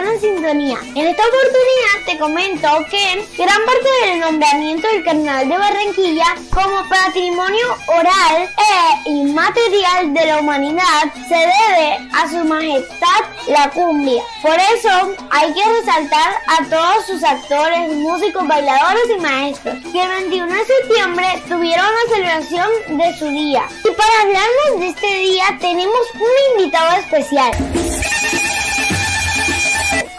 En 0.03 0.20
sintonía. 0.20 0.78
En 0.97 1.07
esta 1.07 1.22
oportunidad 1.22 2.05
te 2.07 2.18
comento 2.18 2.68
que 2.90 3.24
gran 3.38 3.64
parte 3.64 3.88
del 4.07 4.20
nombramiento 4.20 4.88
del 4.88 5.05
Carnaval 5.05 5.49
de 5.49 5.57
Barranquilla 5.57 6.34
como 6.53 6.88
patrimonio 6.88 7.66
oral 7.86 8.51
e 8.59 9.11
inmaterial 9.11 10.12
de 10.12 10.26
la 10.26 10.40
humanidad 10.40 11.12
se 11.28 11.36
debe 11.36 12.09
a 12.12 12.28
su 12.28 12.45
majestad 12.45 13.24
la 13.47 13.70
cumbia. 13.70 14.22
Por 14.42 14.57
eso 14.57 15.14
hay 15.30 15.53
que 15.53 15.62
resaltar 15.62 16.34
a 16.49 16.64
todos 16.64 17.07
sus 17.07 17.22
actores, 17.22 17.92
músicos, 17.92 18.49
bailadores 18.49 19.05
y 19.16 19.20
maestros 19.20 19.76
que 19.92 20.03
el 20.03 20.09
21 20.09 20.53
de 20.53 20.64
septiembre 20.64 21.42
tuvieron 21.49 21.86
la 21.86 22.14
celebración 22.14 22.99
de 22.99 23.18
su 23.18 23.28
día. 23.28 23.62
Y 23.84 23.90
para 23.92 24.22
hablarnos 24.22 24.80
de 24.80 24.88
este 24.88 25.18
día 25.18 25.57
tenemos 25.61 26.01
un 26.14 26.61
invitado 26.61 26.97
especial. 26.97 28.13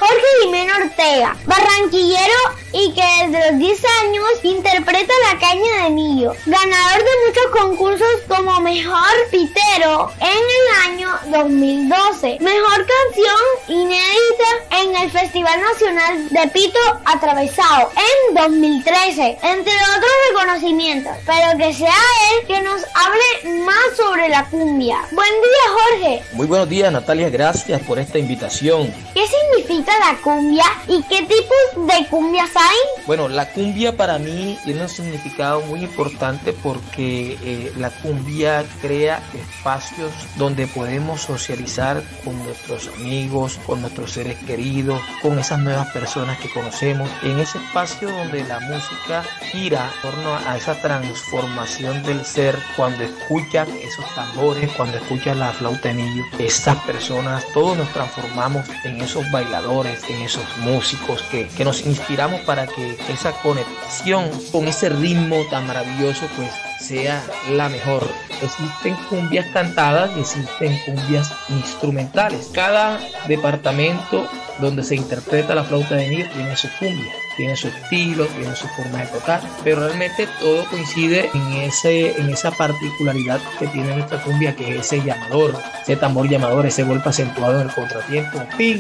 Jorge 0.08 0.44
Jimeno 0.44 0.74
Ortega, 0.84 1.36
barranquillero 1.48 2.34
y 2.76 2.92
que 2.92 3.02
desde 3.02 3.52
los 3.52 3.60
10 3.60 3.82
años 4.04 4.26
interpreta 4.44 5.14
la 5.32 5.40
caña 5.40 5.84
de 5.86 5.90
millo, 5.92 6.34
ganador 6.46 7.04
de 7.04 7.12
muchos 7.26 7.62
concursos 7.62 8.08
como 8.28 8.60
Mejor 8.60 9.16
Pitero 9.32 10.12
en 10.20 10.28
el 10.28 10.92
año 10.92 11.10
2012, 11.28 12.38
Mejor 12.42 12.86
Canción 12.86 13.42
Inédita 13.70 14.82
en 14.82 14.96
el 14.98 15.10
Festival 15.10 15.62
Nacional 15.62 16.30
de 16.30 16.48
Pito 16.50 16.80
Atravesado 17.06 17.92
en 17.96 18.36
2013, 18.36 19.38
entre 19.42 19.74
otros 19.74 20.12
reconocimientos, 20.32 21.14
pero 21.26 21.58
que 21.58 21.74
sea 21.74 21.96
él 22.32 22.48
que 22.48 22.62
nos 22.62 22.82
hable 22.94 23.64
más 23.64 23.96
sobre 23.96 24.28
la 24.28 24.44
cumbia. 24.50 24.98
Buen 25.12 25.30
día 25.30 25.72
Jorge. 25.72 26.24
Muy 26.34 26.48
buenos 26.48 26.68
días 26.68 26.92
Natalia, 26.92 27.30
gracias 27.30 27.82
por 27.84 28.00
esta 28.00 28.20
invitación. 28.20 28.94
¿Qué 29.14 29.24
significa 29.26 29.94
la 30.00 30.18
cumbia 30.22 30.66
y 30.90 31.02
qué 31.04 31.22
tipos 31.22 31.88
de 31.88 32.06
cumbias 32.08 32.50
hay? 32.54 32.65
Bueno, 33.08 33.28
la 33.28 33.52
cumbia 33.52 33.96
para 33.96 34.18
mí 34.18 34.58
tiene 34.64 34.82
un 34.82 34.90
significado 34.90 35.62
muy 35.62 35.84
importante 35.84 36.54
porque 36.54 37.38
eh, 37.44 37.72
la 37.78 37.92
cumbia 37.92 38.66
crea 38.82 39.22
espacios 39.32 40.12
donde 40.38 40.66
podemos 40.66 41.22
socializar 41.22 42.02
con 42.24 42.36
nuestros 42.44 42.90
amigos, 42.98 43.60
con 43.68 43.82
nuestros 43.82 44.14
seres 44.14 44.38
queridos, 44.46 45.00
con 45.22 45.38
esas 45.38 45.60
nuevas 45.60 45.88
personas 45.92 46.40
que 46.40 46.50
conocemos. 46.50 47.08
En 47.22 47.40
ese 47.40 47.60
espacio 47.60 48.10
donde 48.10 48.44
la 48.44 48.60
música 48.62 49.24
gira 49.52 49.92
en 49.96 50.02
torno 50.02 50.36
a 50.48 50.58
esa 50.58 50.82
transformación 50.82 52.02
del 52.02 52.26
ser, 52.26 52.58
cuando 52.76 53.04
escuchan 53.04 53.68
esos 53.84 54.16
tambores, 54.16 54.72
cuando 54.72 54.98
escuchan 54.98 55.40
la 55.40 55.54
flauta 55.54 55.90
de 55.90 55.94
millo, 55.94 56.24
esas 56.40 56.78
personas, 56.78 57.46
todos 57.54 57.78
nos 57.78 57.90
transformamos 57.90 58.68
en 58.84 59.00
esos 59.00 59.30
bailadores, 59.30 60.04
en 60.10 60.24
esos 60.24 60.46
músicos 60.58 61.22
que, 61.30 61.48
que 61.50 61.64
nos 61.64 61.86
inspiramos 61.86 62.42
para 62.42 62.55
para 62.56 62.68
que 62.68 62.96
esa 63.10 63.34
conexión 63.42 64.30
con 64.50 64.66
ese 64.70 64.88
ritmo 64.88 65.44
tan 65.50 65.68
maravilloso 65.68 66.26
pues 66.38 66.50
sea 66.80 67.22
la 67.52 67.68
mejor. 67.68 68.08
Existen 68.42 68.96
cumbias 69.10 69.46
cantadas 69.48 70.10
y 70.16 70.22
existen 70.22 70.80
cumbias 70.86 71.34
instrumentales. 71.50 72.50
Cada 72.54 72.98
departamento 73.28 74.30
donde 74.60 74.84
se 74.84 74.96
interpreta 74.96 75.54
la 75.54 75.66
flauta 75.66 75.96
de 75.96 76.08
Mir 76.08 76.30
tiene 76.32 76.56
su 76.56 76.70
cumbia, 76.80 77.12
tiene 77.36 77.58
su 77.58 77.68
estilo, 77.68 78.26
tiene 78.28 78.56
su 78.56 78.68
forma 78.70 79.00
de 79.00 79.08
tocar, 79.08 79.42
pero 79.66 79.86
realmente 79.86 80.26
todo 80.40 80.64
coincide 80.70 81.30
en, 81.34 81.54
ese, 81.62 82.18
en 82.18 82.30
esa 82.30 82.52
particularidad 82.52 83.42
que 83.60 83.68
tiene 83.68 83.98
nuestra 83.98 84.24
cumbia, 84.24 84.56
que 84.56 84.78
es 84.78 84.86
ese 84.86 85.04
llamador, 85.04 85.58
ese 85.82 85.98
tambor 85.98 86.30
llamador, 86.30 86.66
ese 86.66 86.84
golpe 86.84 87.10
acentuado 87.10 87.60
en 87.60 87.68
el 87.68 87.74
contratiempo, 87.74 88.42
ping, 88.58 88.80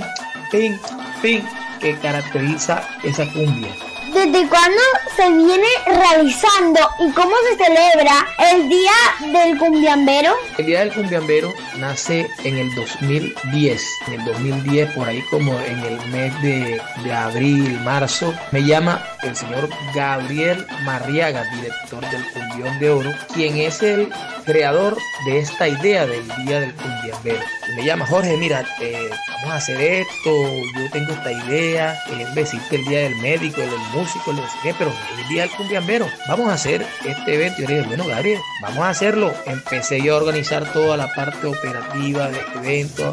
ping, 0.49 0.77
ping 1.21 1.43
que 1.79 1.99
caracteriza 1.99 2.87
esa 3.03 3.31
cumbia. 3.31 3.71
¿Desde 4.15 4.47
cuándo 4.47 4.81
se 5.17 5.29
viene 5.29 5.67
realizando 5.85 6.79
y 7.01 7.11
cómo 7.11 7.35
se 7.49 7.65
celebra 7.65 8.25
el 8.53 8.69
Día 8.69 8.93
del 9.33 9.57
Cumbiambero? 9.57 10.33
El 10.57 10.67
Día 10.67 10.79
del 10.79 10.93
Cumbiambero 10.93 11.53
nace 11.79 12.25
en 12.45 12.57
el 12.57 12.73
2010. 12.75 13.81
En 14.07 14.13
el 14.13 14.25
2010, 14.25 14.91
por 14.91 15.09
ahí 15.09 15.21
como 15.29 15.59
en 15.59 15.79
el 15.79 16.07
mes 16.11 16.41
de, 16.41 16.81
de 17.03 17.13
abril, 17.13 17.77
marzo, 17.81 18.33
me 18.53 18.63
llama 18.63 19.03
el 19.21 19.35
señor 19.35 19.69
Gabriel 19.93 20.65
Marriaga, 20.83 21.43
director 21.53 21.99
del 22.09 22.23
Cumbión 22.31 22.79
de 22.79 22.89
Oro, 22.89 23.11
quien 23.33 23.57
es 23.57 23.83
el 23.83 24.13
creador 24.45 24.97
de 25.25 25.39
esta 25.39 25.67
idea 25.67 26.05
del 26.05 26.25
Día 26.45 26.61
del 26.61 26.73
Cumbiambero. 26.75 27.43
Y 27.69 27.75
me 27.75 27.83
llama 27.83 28.05
Jorge, 28.05 28.37
mira, 28.37 28.63
eh, 28.79 29.09
vamos 29.41 29.49
a 29.49 29.55
hacer 29.55 29.81
esto, 29.81 30.31
yo 30.77 30.89
tengo 30.91 31.11
esta 31.11 31.31
idea, 31.31 31.99
eh, 32.11 32.25
decirte 32.33 32.77
el 32.77 32.85
Día 32.85 32.99
del 32.99 33.15
Médico, 33.17 33.61
el 33.61 33.69
del 33.69 33.91
músico, 34.05 34.31
el 34.31 34.37
de 34.37 34.75
pero 34.77 34.91
el 35.17 35.27
Día 35.29 35.41
del 35.43 35.51
Cumbiambero, 35.51 36.07
vamos 36.27 36.49
a 36.49 36.53
hacer 36.53 36.85
este 37.05 37.35
evento. 37.35 37.59
Y 37.59 37.63
yo 37.63 37.69
le 37.69 37.75
dije, 37.77 37.87
bueno, 37.87 38.05
Gabriel, 38.05 38.39
vamos 38.61 38.79
a 38.79 38.89
hacerlo. 38.89 39.33
Empecé 39.47 40.01
yo 40.01 40.13
a 40.13 40.17
organizar 40.17 40.71
toda 40.73 40.95
la 40.95 41.11
parte 41.13 41.47
operativa 41.47 42.29
de 42.29 42.39
evento 42.55 43.11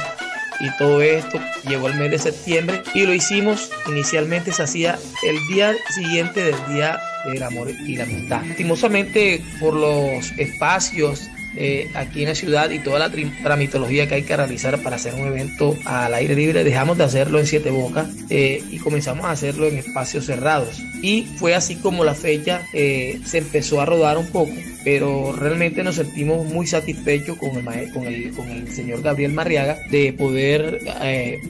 y 0.61 0.69
todo 0.77 1.01
esto. 1.01 1.41
Llegó 1.67 1.89
el 1.89 1.95
mes 1.95 2.11
de 2.11 2.19
septiembre 2.19 2.83
y 2.93 3.07
lo 3.07 3.15
hicimos. 3.15 3.71
Inicialmente 3.89 4.53
se 4.53 4.63
hacía 4.63 4.99
el 5.27 5.55
día 5.55 5.75
siguiente 5.95 6.45
del 6.45 6.75
Día 6.75 7.01
del 7.25 7.43
Amor 7.43 7.71
y 7.71 7.97
la 7.97 8.05
Amistad. 8.05 8.45
Lastimosamente, 8.45 9.43
por 9.61 9.75
los 9.75 10.33
espacios 10.33 11.31
eh, 11.57 11.91
aquí 11.95 12.23
en 12.23 12.29
la 12.29 12.35
ciudad 12.35 12.71
y 12.71 12.79
toda 12.79 12.99
la 12.99 13.11
tramitología 13.43 14.09
que 14.09 14.15
hay 14.15 14.23
que 14.23 14.37
realizar 14.37 14.83
para 14.83 14.97
hacer 14.97 15.15
un 15.15 15.27
evento 15.27 15.77
al 15.85 16.15
aire 16.15 16.35
libre, 16.35 16.65
dejamos 16.65 16.97
de 16.97 17.05
hacerlo 17.05 17.39
en 17.39 17.47
Siete 17.47 17.71
Bocas 17.71 18.09
eh, 18.31 18.63
y 18.71 18.79
comenzamos 18.79 19.27
a 19.27 19.33
hacerlo 19.33 19.67
en 19.67 19.77
espacios 19.77 20.27
cerrados. 20.27 20.81
Y 21.03 21.27
fue 21.37 21.55
así 21.55 21.77
como 21.77 22.05
la 22.05 22.15
fecha 22.15 22.63
eh, 22.73 23.21
se 23.25 23.39
empezó 23.39 23.81
a 23.81 23.87
rodar 23.87 24.17
un 24.17 24.29
poco, 24.29 24.53
pero 24.85 25.33
realmente 25.33 25.83
nos 25.83 25.97
sentimos 25.97 26.47
muy 26.47 26.67
satisfechos 26.67 27.37
con 27.37 27.51
el, 27.57 27.93
con 27.93 28.05
el, 28.05 28.33
con 28.33 28.49
el 28.49 28.73
señor 28.73 29.03
Gabriel 29.03 29.33
Marriaga 29.33 29.79
de 29.91 30.13
poder 30.13 30.81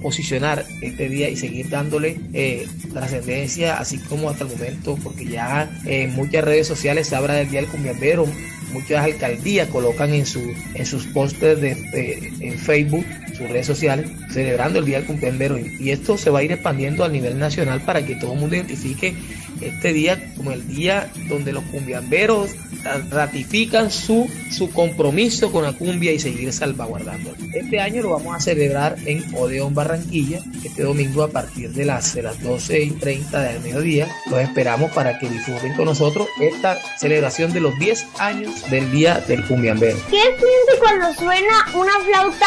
posicionar 0.00 0.64
este 0.80 1.08
día 1.08 1.28
y 1.28 1.36
seguir 1.36 1.68
dándole 1.68 2.18
trascendencia, 2.92 3.78
así 3.78 3.98
como 3.98 4.30
hasta 4.30 4.44
el 4.44 4.50
momento, 4.50 4.98
porque 5.02 5.26
ya 5.26 5.70
en 5.84 6.14
muchas 6.14 6.44
redes 6.44 6.66
sociales 6.66 7.08
se 7.08 7.16
habla 7.16 7.34
del 7.34 7.50
Día 7.50 7.60
del 7.60 7.70
Cumbiambero, 7.70 8.26
muchas 8.72 9.04
alcaldías 9.04 9.68
colocan 9.68 10.12
en, 10.12 10.26
su, 10.26 10.54
en 10.74 10.86
sus 10.86 11.06
pósters 11.06 11.60
de, 11.60 12.32
en 12.40 12.58
Facebook, 12.58 13.04
sus 13.36 13.48
redes 13.48 13.66
sociales, 13.66 14.10
celebrando 14.30 14.78
el 14.78 14.84
Día 14.84 14.98
del 14.98 15.06
Cumpleaños. 15.06 15.22
Y 15.80 15.90
esto 15.90 16.18
se 16.18 16.30
va 16.30 16.40
a 16.40 16.42
ir 16.42 16.52
expandiendo 16.52 17.04
a 17.04 17.08
nivel 17.08 17.38
nacional 17.38 17.80
para 17.82 18.04
que 18.04 18.16
todo 18.16 18.34
el 18.34 18.40
mundo 18.40 18.56
identifique 18.56 19.14
este 19.60 19.92
día 19.92 20.32
como 20.36 20.52
el 20.52 20.66
día 20.66 21.10
donde 21.28 21.52
los 21.52 21.62
cumbiamberos 21.64 22.50
ratifican 23.10 23.90
su, 23.90 24.28
su 24.50 24.70
compromiso 24.70 25.52
con 25.52 25.62
la 25.62 25.72
cumbia 25.72 26.12
y 26.12 26.18
seguir 26.18 26.52
salvaguardando. 26.52 27.32
Este 27.54 27.80
año 27.80 28.02
lo 28.02 28.10
vamos 28.10 28.36
a 28.36 28.40
celebrar 28.40 28.96
en 29.06 29.24
Odeón, 29.36 29.74
Barranquilla, 29.74 30.40
este 30.64 30.82
domingo 30.82 31.22
a 31.22 31.28
partir 31.28 31.70
de 31.70 31.84
las, 31.84 32.14
de 32.14 32.22
las 32.22 32.42
12 32.42 32.82
y 32.82 32.90
30 32.90 33.40
del 33.40 33.60
mediodía. 33.60 34.08
Los 34.28 34.40
esperamos 34.40 34.90
para 34.92 35.18
que 35.18 35.28
disfruten 35.28 35.74
con 35.74 35.84
nosotros 35.84 36.26
esta 36.40 36.78
celebración 36.98 37.52
de 37.52 37.60
los 37.60 37.78
10 37.78 38.06
años 38.18 38.68
del 38.70 38.90
Día 38.90 39.22
del 39.28 39.46
Cumbiambero. 39.46 39.96
¿Qué 40.10 40.20
siente 40.20 40.80
cuando 40.80 41.14
suena 41.14 41.66
una 41.74 41.92
flauta 42.04 42.46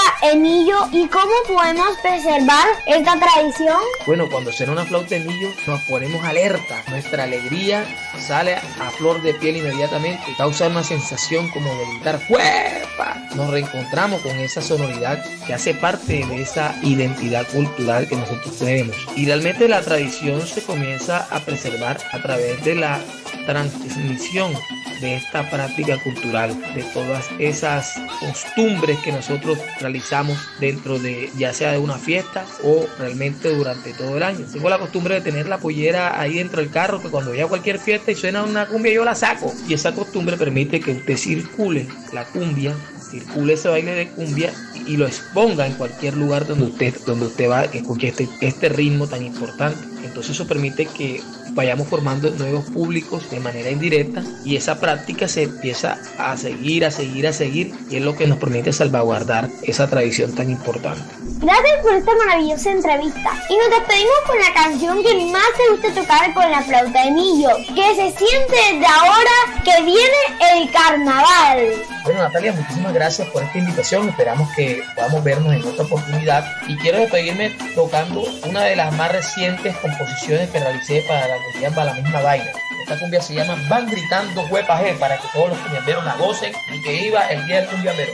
y 0.91 1.07
cómo 1.07 1.31
podemos 1.47 1.97
preservar 2.01 2.67
esta 2.85 3.19
tradición? 3.19 3.79
Bueno, 4.05 4.29
cuando 4.29 4.51
suena 4.51 4.73
una 4.73 4.85
flauta 4.85 5.15
enillo 5.15 5.49
nos 5.67 5.81
ponemos 5.83 6.23
alerta 6.23 6.83
nuestra 6.89 7.23
alegría 7.23 7.85
sale 8.19 8.55
a 8.55 8.91
flor 8.97 9.21
de 9.21 9.33
piel 9.33 9.57
inmediatamente, 9.57 10.23
causa 10.37 10.67
una 10.67 10.83
sensación 10.83 11.49
como 11.49 11.73
de 11.75 11.85
gritar 11.85 12.19
¡Fuerpa! 12.27 13.21
Nos 13.35 13.49
reencontramos 13.49 14.21
con 14.21 14.37
esa 14.39 14.61
sonoridad 14.61 15.23
que 15.45 15.53
hace 15.53 15.73
parte 15.73 16.25
de 16.25 16.41
esa 16.41 16.75
identidad 16.81 17.47
cultural 17.47 18.07
que 18.07 18.15
nosotros 18.15 18.57
tenemos. 18.57 18.95
Y 19.15 19.25
realmente 19.25 19.67
la 19.67 19.81
tradición 19.81 20.45
se 20.45 20.63
comienza 20.63 21.27
a 21.29 21.39
preservar 21.39 21.97
a 22.11 22.21
través 22.21 22.63
de 22.63 22.75
la 22.75 22.99
transmisión 23.45 24.53
de 25.01 25.15
esta 25.15 25.49
práctica 25.49 25.97
cultural, 26.01 26.55
de 26.73 26.83
todas 26.93 27.25
esas 27.39 27.95
costumbres 28.19 28.97
que 28.99 29.11
nosotros 29.11 29.59
realizamos 29.79 30.37
dentro 30.59 30.99
de 30.99 31.29
ya 31.37 31.53
sea 31.53 31.73
de 31.73 31.79
una 31.79 31.97
fiesta 31.97 32.45
o 32.63 32.85
realmente 32.97 33.53
durante 33.53 33.93
todo 33.93 34.17
el 34.17 34.23
año. 34.23 34.45
Tengo 34.51 34.69
la 34.69 34.79
costumbre 34.79 35.15
de 35.15 35.21
tener 35.21 35.47
la 35.47 35.57
pollera 35.57 36.19
ahí 36.19 36.35
dentro 36.35 36.61
del 36.61 36.71
carro, 36.71 37.01
que 37.01 37.09
cuando 37.09 37.31
vaya 37.31 37.45
a 37.45 37.49
cualquier 37.49 37.79
fiesta 37.79 38.11
y 38.11 38.15
suena 38.15 38.43
una 38.43 38.67
cumbia 38.67 38.93
yo 38.93 39.03
la 39.03 39.15
saco. 39.15 39.53
Y 39.67 39.73
esa 39.73 39.93
costumbre 39.93 40.37
permite 40.37 40.79
que 40.79 40.91
usted 40.91 41.17
circule 41.17 41.87
la 42.13 42.25
cumbia, 42.25 42.73
circule 43.09 43.53
ese 43.53 43.69
baile 43.69 43.91
de 43.91 44.07
cumbia 44.09 44.53
y 44.87 44.97
lo 44.97 45.07
exponga 45.07 45.65
en 45.65 45.73
cualquier 45.73 46.15
lugar 46.15 46.45
donde 46.45 46.65
usted, 46.65 46.95
donde 47.05 47.27
usted 47.27 47.49
va, 47.49 47.67
que 47.69 47.79
escuche 47.79 48.09
este, 48.09 48.27
este 48.41 48.69
ritmo 48.69 49.07
tan 49.07 49.23
importante. 49.23 49.79
Entonces 50.03 50.31
eso 50.31 50.47
permite 50.47 50.85
que 50.85 51.21
vayamos 51.55 51.87
formando 51.87 52.29
nuevos 52.31 52.65
públicos 52.65 53.29
de 53.31 53.39
manera 53.39 53.71
indirecta 53.71 54.21
y 54.43 54.57
esa 54.57 54.79
práctica 54.79 55.27
se 55.27 55.43
empieza 55.43 55.97
a 56.19 56.35
seguir, 56.35 56.85
a 56.85 56.91
seguir, 56.91 57.27
a 57.27 57.33
seguir 57.33 57.73
y 57.89 57.95
es 57.95 58.01
lo 58.03 58.15
que 58.15 58.27
nos 58.27 58.37
permite 58.37 58.73
salvaguardar 58.73 59.49
esa 59.63 59.89
tradición 59.89 60.35
tan 60.35 60.51
importante. 60.51 61.01
Gracias 61.39 61.81
por 61.81 61.93
esta 61.93 62.11
maravillosa 62.25 62.71
entrevista 62.71 63.31
y 63.49 63.57
nos 63.57 63.69
despedimos 63.69 64.15
con 64.27 64.39
la 64.39 64.53
canción 64.53 65.03
que 65.03 65.31
más 65.31 65.45
te 65.57 65.71
gusta 65.71 66.01
tocar 66.01 66.33
con 66.33 66.51
la 66.51 66.61
flauta 66.61 67.05
de 67.05 67.11
Millo, 67.11 67.49
que 67.73 67.95
se 67.95 68.17
siente 68.17 68.55
desde 68.71 68.85
ahora 68.85 69.63
que 69.63 69.83
viene 69.83 70.55
el 70.55 70.71
carnaval. 70.71 71.71
Bueno 72.03 72.19
Natalia, 72.19 72.53
muchísimas 72.53 72.93
gracias 72.93 73.27
por 73.29 73.43
esta 73.43 73.57
invitación, 73.57 74.09
esperamos 74.09 74.49
que 74.55 74.83
podamos 74.95 75.23
vernos 75.23 75.53
en 75.53 75.63
otra 75.63 75.85
oportunidad 75.85 76.45
y 76.67 76.77
quiero 76.77 76.99
despedirme 76.99 77.55
tocando 77.73 78.23
una 78.47 78.63
de 78.63 78.75
las 78.75 78.93
más 78.95 79.11
recientes 79.11 79.75
composiciones 79.77 80.49
que 80.49 80.59
realicé 80.59 81.03
para 81.07 81.27
la 81.27 81.44
comunidad 81.45 81.85
la 81.85 81.93
misma 81.93 82.21
vaina. 82.21 82.51
Esta 82.81 82.99
cumbia 82.99 83.21
se 83.21 83.33
llama 83.33 83.57
Van 83.69 83.87
Gritando 83.87 84.41
Huepa 84.43 84.79
G 84.79 84.97
para 84.99 85.17
que 85.17 85.27
todos 85.33 85.49
los 85.49 85.59
cumbiamberos 85.59 86.05
la 86.05 86.15
gocen 86.15 86.53
y 86.73 86.81
que 86.81 87.07
iba 87.07 87.27
el 87.27 87.45
día 87.47 87.61
del 87.61 87.69
cumbiambero. 87.69 88.13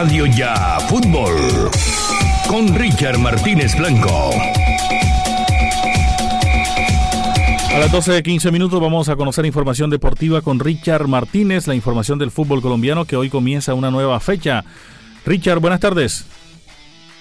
Radio 0.00 0.24
Ya 0.24 0.80
Fútbol 0.88 1.68
con 2.48 2.74
Richard 2.74 3.18
Martínez 3.18 3.76
Blanco. 3.76 4.30
A 7.70 7.78
las 7.78 7.92
12 7.92 8.12
de 8.12 8.22
15 8.22 8.50
minutos 8.50 8.80
vamos 8.80 9.10
a 9.10 9.16
conocer 9.16 9.44
información 9.44 9.90
deportiva 9.90 10.40
con 10.40 10.58
Richard 10.58 11.06
Martínez, 11.06 11.66
la 11.66 11.74
información 11.74 12.18
del 12.18 12.30
fútbol 12.30 12.62
colombiano 12.62 13.04
que 13.04 13.14
hoy 13.14 13.28
comienza 13.28 13.74
una 13.74 13.90
nueva 13.90 14.18
fecha. 14.20 14.64
Richard, 15.26 15.60
buenas 15.60 15.80
tardes. 15.80 16.24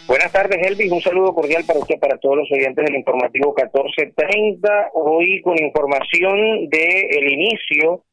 Buenas 0.08 0.32
tardes, 0.32 0.66
Elvis. 0.66 0.90
Un 0.90 1.02
saludo 1.02 1.34
cordial 1.36 1.66
para 1.68 1.80
usted, 1.80 2.00
para 2.00 2.18
todos 2.18 2.38
los 2.38 2.50
oyentes 2.50 2.86
del 2.86 2.96
informativo 2.96 3.54
1430. 3.58 4.92
Hoy 4.94 5.42
con 5.42 5.62
información 5.62 6.70
del 6.70 7.08
el 7.10 7.34
inicio 7.34 8.06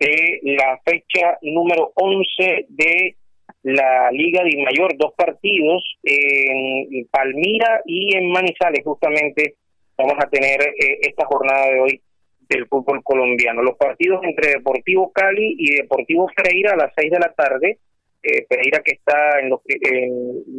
de 0.00 0.40
la 0.44 0.80
fecha 0.82 1.36
número 1.42 1.92
11 1.94 2.68
de 2.70 3.17
la 3.62 4.10
Liga 4.12 4.42
de 4.44 4.62
Mayor, 4.62 4.96
dos 4.96 5.12
partidos 5.16 5.82
en 6.02 7.06
Palmira 7.10 7.82
y 7.84 8.16
en 8.16 8.30
Manizales, 8.30 8.84
justamente 8.84 9.56
vamos 9.98 10.14
a 10.18 10.30
tener 10.30 10.62
eh, 10.62 10.98
esta 11.02 11.26
jornada 11.26 11.66
de 11.66 11.80
hoy 11.80 12.02
del 12.48 12.66
fútbol 12.68 13.02
colombiano. 13.02 13.62
Los 13.62 13.76
partidos 13.76 14.20
entre 14.22 14.52
Deportivo 14.52 15.12
Cali 15.12 15.56
y 15.58 15.74
Deportivo 15.74 16.30
Pereira 16.34 16.72
a 16.72 16.76
las 16.76 16.92
seis 16.96 17.10
de 17.10 17.18
la 17.18 17.32
tarde, 17.34 17.78
eh, 18.22 18.46
Pereira 18.48 18.80
que 18.82 18.92
está 18.92 19.40
en 19.40 19.50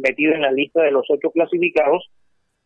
metido 0.00 0.34
en 0.34 0.42
la 0.42 0.52
lista 0.52 0.82
de 0.82 0.92
los 0.92 1.06
ocho 1.08 1.30
clasificados, 1.30 2.10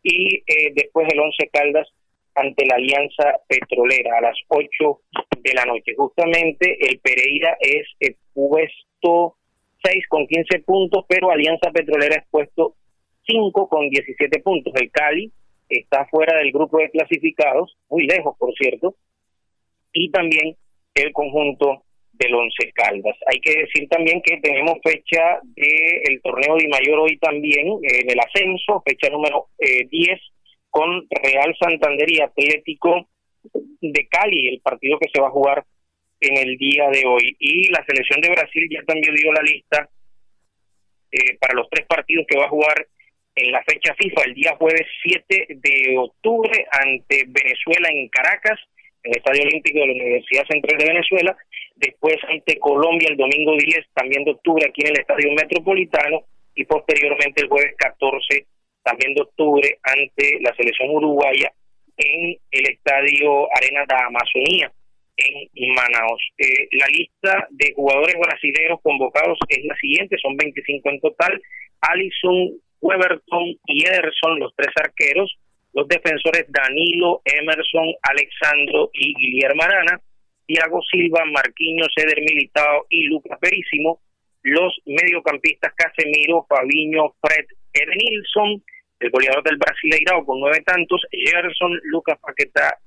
y 0.03 0.37
eh, 0.47 0.73
después 0.75 1.09
el 1.11 1.21
Once 1.21 1.49
Caldas 1.51 1.89
ante 2.35 2.67
la 2.67 2.75
Alianza 2.75 3.41
Petrolera 3.49 4.19
a 4.19 4.21
las 4.21 4.37
8 4.49 4.67
de 5.41 5.55
la 5.55 5.65
noche. 5.65 5.95
Justamente 5.97 6.77
el 6.81 6.99
Pereira 6.99 7.57
es 7.61 7.87
el 8.01 8.17
puesto 8.35 9.37
6 9.85 10.09
con 10.09 10.27
15 10.27 10.61
puntos, 10.61 11.05
pero 11.09 11.31
Alianza 11.31 11.71
Petrolera 11.71 12.17
es 12.17 12.25
puesto 12.31 12.75
5 13.27 13.69
con 13.69 13.89
17 13.89 14.41
puntos. 14.41 14.73
El 14.77 14.91
Cali 14.91 15.31
está 15.69 16.07
fuera 16.07 16.39
del 16.39 16.53
grupo 16.53 16.79
de 16.79 16.91
clasificados, 16.91 17.77
muy 17.89 18.07
lejos, 18.07 18.37
por 18.39 18.55
cierto, 18.55 18.95
y 19.93 20.11
también 20.11 20.57
el 20.95 21.13
conjunto 21.13 21.83
del 22.13 22.35
Once 22.35 22.73
Caldas. 22.75 23.17
Hay 23.27 23.41
que 23.41 23.61
decir 23.61 23.89
también 23.89 24.23
que 24.23 24.39
tenemos 24.41 24.79
fecha 24.83 25.41
del 25.43 26.21
torneo 26.23 26.57
de 26.57 26.69
mayor 26.69 27.01
hoy 27.01 27.19
también, 27.19 27.79
en 27.83 28.11
el 28.11 28.21
ascenso, 28.21 28.83
fecha 28.87 29.09
número 29.11 29.49
10, 29.59 29.91
eh, 29.91 30.21
con 30.71 31.07
Real 31.11 31.55
Santander 31.59 32.11
y 32.11 32.21
Atlético 32.21 33.09
de 33.81 34.09
Cali, 34.09 34.49
el 34.49 34.61
partido 34.61 34.99
que 34.99 35.09
se 35.13 35.21
va 35.21 35.29
a 35.29 35.33
jugar 35.33 35.65
en 36.27 36.37
el 36.39 36.57
día 36.57 36.89
de 36.91 37.05
hoy. 37.07 37.37
Y 37.39 37.71
la 37.71 37.85
selección 37.85 38.21
de 38.21 38.31
Brasil 38.31 38.69
ya 38.71 38.83
también 38.85 39.15
dio 39.15 39.33
la 39.33 39.43
lista 39.43 39.89
eh, 41.13 41.37
para 41.41 41.55
los 41.55 41.69
tres 41.71 41.87
partidos 41.87 42.27
que 42.29 42.39
va 42.39 42.47
a 42.47 42.49
jugar 42.49 42.87
en 43.37 43.51
la 43.51 43.63
fecha 43.65 43.95
FIFA 43.95 44.23
el 44.27 44.35
día 44.35 44.57
jueves 44.57 44.87
7 45.03 45.47
de 45.49 45.99
octubre 45.99 46.67
ante 46.71 47.25
Venezuela 47.27 47.89
en 47.91 48.09
Caracas, 48.09 48.59
en 49.03 49.13
el 49.13 49.19
Estadio 49.19 49.43
Olímpico 49.43 49.79
de 49.81 49.87
la 49.87 49.93
Universidad 49.93 50.47
Central 50.49 50.79
de 50.79 50.87
Venezuela, 50.87 51.37
después 51.77 52.17
ante 52.29 52.59
Colombia 52.59 53.09
el 53.11 53.17
domingo 53.17 53.57
10 53.57 53.87
también 53.93 54.25
de 54.25 54.33
octubre 54.33 54.65
aquí 54.69 54.83
en 54.83 54.89
el 54.89 55.01
Estadio 55.01 55.33
Metropolitano. 55.33 56.23
Y 56.57 56.65
posteriormente 56.67 57.43
el 57.43 57.49
jueves 57.49 57.75
14 57.77 58.47
también 58.85 59.15
de 59.15 59.23
octubre 59.23 59.79
ante 59.83 60.39
la 60.41 60.55
selección 60.55 60.91
uruguaya 60.91 61.51
en 61.97 62.39
el 62.51 62.67
Estadio 62.71 63.49
Arena 63.57 63.85
de 63.89 63.95
Amazonía 63.97 64.73
en 65.17 65.75
Manaus. 65.75 66.23
Eh, 66.39 66.69
la 66.73 66.87
lista 66.89 67.47
de 67.51 67.73
jugadores 67.75 68.17
brasileños 68.19 68.81
convocados 68.83 69.39
es 69.49 69.65
la 69.65 69.75
siguiente, 69.77 70.17
son 70.21 70.37
25 70.37 70.91
en 70.91 71.01
total. 71.01 71.41
Alison, 71.81 72.51
Weberton 72.81 73.57
y 73.67 73.85
Ederson, 73.87 74.39
los 74.39 74.55
tres 74.57 74.73
arqueros. 74.77 75.37
Los 75.73 75.89
defensores 75.89 76.47
Danilo, 76.49 77.21
Emerson, 77.25 77.95
Alexandro 78.03 78.91
y 78.93 79.15
Guillermo 79.15 79.63
Arana. 79.63 80.01
Thiago 80.47 80.81
Silva, 80.83 81.25
Marquinhos, 81.25 81.89
Eder 81.97 82.21
Militao 82.21 82.87
y 82.91 83.05
Lucas 83.05 83.39
Perísimo. 83.41 84.01
Los 84.43 84.77
mediocampistas 84.85 85.73
Casemiro, 85.75 86.47
Fabiño, 86.49 87.15
Fred, 87.21 87.47
Edenilson. 87.73 88.63
El 89.01 89.11
goleador 89.11 89.43
del 89.43 89.57
Brasileirao 89.57 90.25
con 90.25 90.39
nueve 90.39 90.63
tantos, 90.65 91.03
Gerson, 91.11 91.79
Lucas 91.85 92.19
Paqueta 92.21 92.79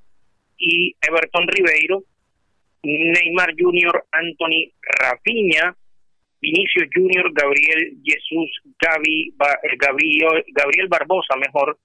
y 0.58 0.96
Everton 1.02 1.48
Ribeiro 1.48 2.04
Neymar 2.84 3.54
Jr., 3.58 4.06
Anthony 4.12 4.72
Rapiña, 4.82 5.76
Vinicio 6.40 6.86
Jr., 6.94 7.32
Gabriel 7.34 7.98
Jesús, 8.04 8.50
eh, 8.66 9.32
Gabriel, 9.78 10.44
Gabriel 10.54 10.88
Barbosa, 10.88 11.36
mejor, 11.38 11.78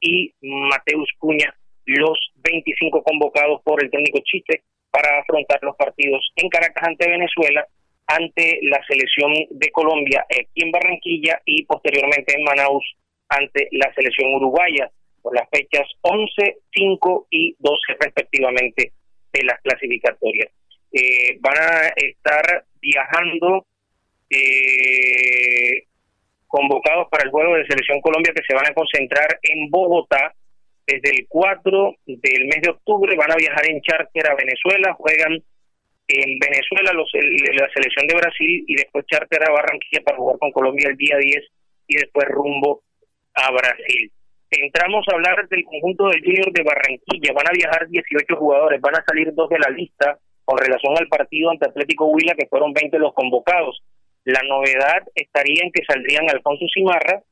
y 0.00 0.32
Mateus 0.42 1.08
Cuña, 1.18 1.54
los 1.84 2.18
25 2.36 3.02
convocados 3.02 3.60
por 3.62 3.82
el 3.82 3.90
técnico 3.90 4.18
Chiste 4.24 4.62
para 4.90 5.20
afrontar 5.20 5.60
los 5.62 5.76
partidos 5.76 6.32
en 6.36 6.48
Caracas 6.48 6.88
ante 6.88 7.08
Venezuela, 7.08 7.66
ante 8.06 8.58
la 8.62 8.82
selección 8.88 9.32
de 9.50 9.70
Colombia 9.70 10.24
aquí 10.28 10.64
en 10.64 10.72
Barranquilla 10.72 11.40
y 11.44 11.64
posteriormente 11.64 12.34
en 12.36 12.44
Manaus 12.44 12.84
ante 13.28 13.68
la 13.72 13.92
selección 13.94 14.34
uruguaya 14.34 14.90
por 15.22 15.34
las 15.34 15.48
fechas 15.50 15.86
11, 16.00 16.58
5 16.72 17.26
y 17.30 17.54
12 17.58 17.76
respectivamente 18.00 18.92
de 19.32 19.44
las 19.44 19.60
clasificatorias. 19.60 20.48
Eh, 20.92 21.38
van 21.40 21.56
a 21.56 21.88
estar 21.96 22.64
viajando 22.80 23.66
eh, 24.28 25.84
convocados 26.46 27.08
para 27.10 27.24
el 27.24 27.30
juego 27.30 27.54
de 27.54 27.66
Selección 27.66 28.00
Colombia 28.00 28.32
que 28.34 28.44
se 28.46 28.54
van 28.54 28.66
a 28.66 28.74
concentrar 28.74 29.38
en 29.42 29.70
Bogotá 29.70 30.34
desde 30.86 31.10
el 31.10 31.26
4 31.28 31.94
del 32.06 32.44
mes 32.46 32.62
de 32.62 32.70
octubre. 32.70 33.16
Van 33.16 33.30
a 33.30 33.36
viajar 33.36 33.70
en 33.70 33.80
charter 33.82 34.26
a 34.28 34.34
Venezuela, 34.34 34.94
juegan 34.94 35.42
en 36.08 36.38
Venezuela 36.40 36.92
los, 36.92 37.08
la 37.14 37.70
selección 37.72 38.06
de 38.08 38.16
Brasil 38.16 38.64
y 38.66 38.74
después 38.74 39.06
charter 39.06 39.48
a 39.48 39.52
Barranquilla 39.52 40.02
para 40.04 40.16
jugar 40.16 40.38
con 40.38 40.50
Colombia 40.50 40.88
el 40.88 40.96
día 40.96 41.16
10 41.16 41.44
y 41.86 41.96
después 41.96 42.26
rumbo 42.28 42.82
a 43.34 43.52
Brasil 43.52 44.10
entramos 44.50 45.06
a 45.08 45.14
hablar 45.14 45.48
del 45.48 45.64
conjunto 45.64 46.08
del 46.08 46.22
Junior 46.22 46.52
de 46.52 46.62
Barranquilla. 46.62 47.32
Van 47.32 47.48
a 47.48 47.52
viajar 47.52 47.88
18 47.88 48.36
jugadores, 48.36 48.80
van 48.80 48.96
a 48.96 49.04
salir 49.06 49.32
dos 49.34 49.48
de 49.48 49.58
la 49.58 49.70
lista 49.70 50.18
con 50.44 50.58
relación 50.58 50.94
al 50.98 51.08
partido 51.08 51.50
ante 51.50 51.68
Atlético 51.68 52.06
Huila, 52.06 52.34
que 52.34 52.48
fueron 52.48 52.72
20 52.72 52.98
los 52.98 53.14
convocados. 53.14 53.82
La 54.24 54.40
novedad 54.42 55.02
estaría 55.14 55.62
en 55.62 55.72
que 55.72 55.84
saldrían 55.84 56.28
Alfonso 56.28 56.66
Cimarra 56.74 57.22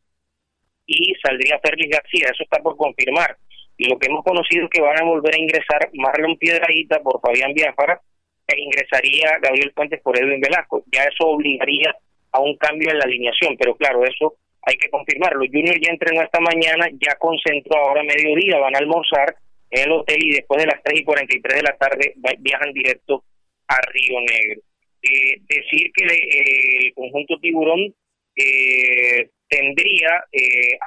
y 0.87 1.15
saldría 1.23 1.61
Félix 1.63 1.97
García, 1.97 2.29
eso 2.33 2.45
está 2.45 2.63
por 2.63 2.77
confirmar. 2.77 3.37
Y 3.77 3.89
lo 3.89 3.99
que 3.99 4.09
hemos 4.09 4.25
conocido 4.25 4.65
es 4.65 4.71
que 4.71 4.81
van 4.81 5.01
a 5.01 5.05
volver 5.05 5.35
a 5.35 5.39
ingresar 5.39 5.91
Marlon 5.93 6.37
Piedraíta 6.39 7.01
por 7.01 7.21
Fabián 7.21 7.53
Biafara 7.53 8.01
e 8.47 8.61
ingresaría 8.61 9.39
Gabriel 9.43 9.73
Fuentes 9.75 10.01
por 10.01 10.19
Edwin 10.19 10.41
Velasco. 10.41 10.83
Ya 10.91 11.05
eso 11.05 11.29
obligaría 11.29 11.95
a 12.33 12.41
un 12.41 12.57
cambio 12.57 12.91
en 12.91 12.99
la 12.99 13.05
alineación, 13.05 13.57
pero 13.57 13.77
claro, 13.77 14.05
eso 14.05 14.35
hay 14.63 14.77
que 14.77 14.91
confirmarlo. 14.91 15.47
Junior 15.47 15.79
ya 15.81 15.91
entrenó 15.91 16.23
esta 16.23 16.41
mañana, 16.41 16.89
ya 17.01 17.17
concentró 17.17 17.79
ahora 17.79 18.01
a 18.01 18.05
mediodía, 18.05 18.59
van 18.59 18.75
a 18.75 18.79
almorzar 18.79 19.37
en 19.71 19.83
el 19.85 19.93
hotel 19.93 20.19
y 20.21 20.35
después 20.35 20.61
de 20.61 20.67
las 20.67 20.83
3 20.83 21.01
y 21.01 21.05
43 21.05 21.57
de 21.57 21.63
la 21.63 21.77
tarde 21.77 22.15
viajan 22.39 22.73
directo 22.73 23.25
a 23.69 23.77
Río 23.93 24.21
Negro. 24.21 24.63
Eh, 25.01 25.41
decir 25.49 25.93
que 25.95 26.05
eh, 26.05 26.87
el 26.87 26.95
conjunto 26.95 27.39
tiburón 27.41 27.95
eh, 28.35 29.31
tendría 29.49 30.25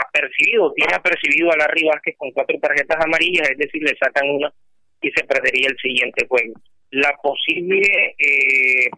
apercibido, 0.05 0.74
tiene 0.74 0.93
apercibido 0.93 1.51
a 1.51 1.57
Larry 1.57 1.88
Vázquez 1.88 2.15
con 2.17 2.32
cuatro 2.32 2.59
tarjetas 2.59 3.03
amarillas, 3.05 3.49
es 3.49 3.57
decir, 3.57 3.82
le 3.82 3.95
sacan 3.97 4.30
una 4.30 4.53
y 5.01 5.09
se 5.11 5.24
perdería 5.24 5.67
el 5.69 5.78
siguiente 5.78 6.28
juego. 6.28 6.53
La 6.91 7.15
posible 7.24 7.82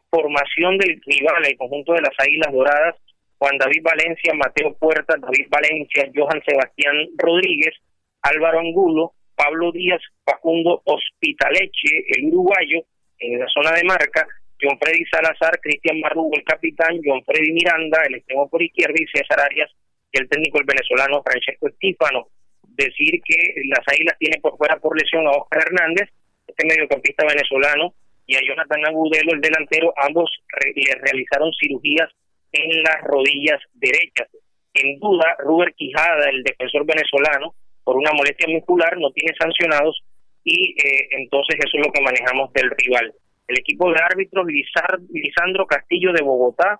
formación 0.10 0.78
del 0.80 1.00
rival, 1.06 1.46
el 1.46 1.58
conjunto 1.58 1.94
de 1.94 2.02
las 2.02 2.14
Águilas 2.18 2.52
Doradas, 2.52 2.96
Juan 3.44 3.58
David 3.58 3.84
Valencia, 3.84 4.34
Mateo 4.36 4.74
Puerta, 4.80 5.16
David 5.20 5.48
Valencia, 5.50 6.10
Johan 6.16 6.42
Sebastián 6.48 6.96
Rodríguez, 7.18 7.76
Álvaro 8.22 8.60
Angulo, 8.60 9.12
Pablo 9.36 9.70
Díaz, 9.74 10.00
Facundo 10.24 10.82
Hospitaleche, 10.86 12.08
el 12.16 12.28
uruguayo, 12.28 12.88
en 13.20 13.40
la 13.40 13.48
zona 13.48 13.74
de 13.74 13.84
marca, 13.84 14.26
John 14.62 14.80
Freddy 14.80 15.04
Salazar, 15.12 15.60
Cristian 15.60 16.00
Marrugo, 16.00 16.38
el 16.38 16.46
capitán, 16.46 17.02
John 17.04 17.22
Freddy 17.26 17.52
Miranda, 17.52 18.02
el 18.08 18.16
extremo 18.16 18.50
por 18.50 18.64
izquierda, 18.64 18.96
y 18.96 19.08
César 19.08 19.42
Arias, 19.42 19.70
el 20.14 20.30
técnico 20.30 20.60
el 20.60 20.66
venezolano 20.66 21.22
Francesco 21.22 21.68
Estífano. 21.68 22.30
Decir 22.64 23.20
que 23.26 23.56
las 23.68 23.86
Águilas 23.92 24.16
tiene 24.20 24.40
por 24.40 24.56
fuera 24.56 24.78
por 24.78 24.98
lesión 24.98 25.28
a 25.28 25.32
Oscar 25.32 25.64
Hernández, 25.68 26.08
este 26.48 26.66
mediocampista 26.66 27.28
venezolano, 27.28 27.94
y 28.26 28.38
a 28.38 28.40
Jonathan 28.40 28.86
Agudelo, 28.86 29.34
el 29.34 29.42
delantero, 29.42 29.94
ambos 29.98 30.32
le 30.64 30.96
realizaron 30.96 31.52
cirugías 31.60 32.08
en 32.54 32.84
las 32.84 33.02
rodillas 33.04 33.60
derechas. 33.74 34.30
En 34.74 35.00
duda, 35.00 35.36
Ruber 35.40 35.74
Quijada, 35.74 36.30
el 36.30 36.44
defensor 36.44 36.86
venezolano, 36.86 37.54
por 37.84 37.98
una 37.98 38.12
molestia 38.14 38.48
muscular, 38.48 38.98
no 38.98 39.12
tiene 39.12 39.36
sancionados 39.38 40.04
y 40.44 40.72
eh, 40.72 41.08
entonces 41.12 41.58
eso 41.60 41.78
es 41.78 41.86
lo 41.86 41.92
que 41.92 42.02
manejamos 42.02 42.52
del 42.54 42.72
rival. 42.72 43.14
El 43.48 43.60
equipo 43.60 43.92
de 43.92 44.00
árbitros, 44.02 44.46
Lisandro 44.48 45.66
Castillo 45.68 46.14
de 46.14 46.24
Bogotá, 46.24 46.80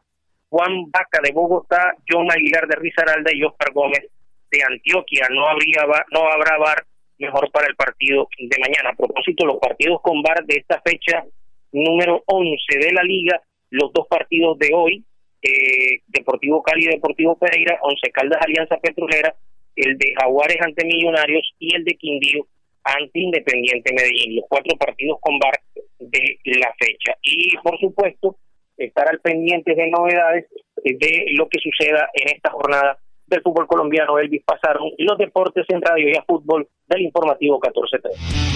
Juan 0.50 0.90
Vaca 0.92 1.20
de 1.24 1.32
Bogotá, 1.32 1.96
John 2.08 2.32
Aguilar 2.32 2.68
de 2.68 2.76
Rizaralda 2.76 3.32
y 3.34 3.44
Oscar 3.44 3.74
Gómez 3.74 4.08
de 4.52 4.64
Antioquia. 4.64 5.28
No, 5.32 5.48
habría, 5.48 5.84
no 6.12 6.32
habrá 6.32 6.58
bar 6.58 6.86
mejor 7.18 7.52
para 7.52 7.68
el 7.68 7.76
partido 7.76 8.28
de 8.38 8.58
mañana. 8.60 8.92
A 8.92 8.96
propósito, 8.96 9.46
los 9.46 9.58
partidos 9.58 10.02
con 10.02 10.22
bar 10.22 10.46
de 10.46 10.56
esta 10.56 10.82
fecha 10.82 11.24
número 11.72 12.24
11 12.28 12.56
de 12.80 12.94
la 12.94 13.04
liga, 13.04 13.42
los 13.72 13.92
dos 13.94 14.08
partidos 14.08 14.58
de 14.60 14.70
hoy, 14.74 15.04
eh, 15.44 16.02
Deportivo 16.08 16.64
Cali, 16.64 16.88
Deportivo 16.88 17.36
Pereira, 17.38 17.78
Once 17.82 18.10
Caldas 18.12 18.40
Alianza 18.42 18.78
Petrolera, 18.78 19.36
el 19.76 19.98
de 19.98 20.14
Jaguares 20.20 20.58
ante 20.62 20.86
Millonarios 20.86 21.54
y 21.60 21.76
el 21.76 21.84
de 21.84 21.96
Quindío 21.96 22.48
ante 22.84 23.20
Independiente 23.20 23.94
Medellín, 23.94 24.38
los 24.38 24.46
cuatro 24.50 24.76
partidos 24.78 25.18
con 25.22 25.38
bar 25.40 25.60
de 26.00 26.38
la 26.46 26.74
fecha. 26.80 27.18
Y 27.22 27.56
por 27.58 27.78
supuesto, 27.80 28.38
estar 28.78 29.08
al 29.10 29.20
pendiente 29.20 29.76
de 29.76 29.90
novedades 29.90 30.46
de 30.84 31.26
lo 31.36 31.48
que 31.48 31.60
suceda 31.60 32.10
en 32.14 32.36
esta 32.36 32.52
jornada 32.52 32.98
del 33.28 33.42
fútbol 33.42 33.68
colombiano. 33.68 34.20
Elvis 34.20 34.44
pasaron 34.46 34.92
los 34.98 35.18
deportes 35.18 35.66
en 35.70 35.82
radio 35.82 36.10
y 36.10 36.14
fútbol 36.28 36.68
del 36.88 37.02
informativo 37.02 37.60
14-3. 37.60 38.54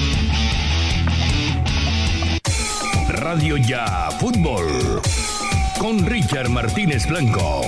Radio 3.21 3.55
Ya 3.57 3.85
Fútbol 4.19 5.01
con 5.79 6.05
Richard 6.05 6.49
Martínez 6.49 7.07
Blanco. 7.07 7.61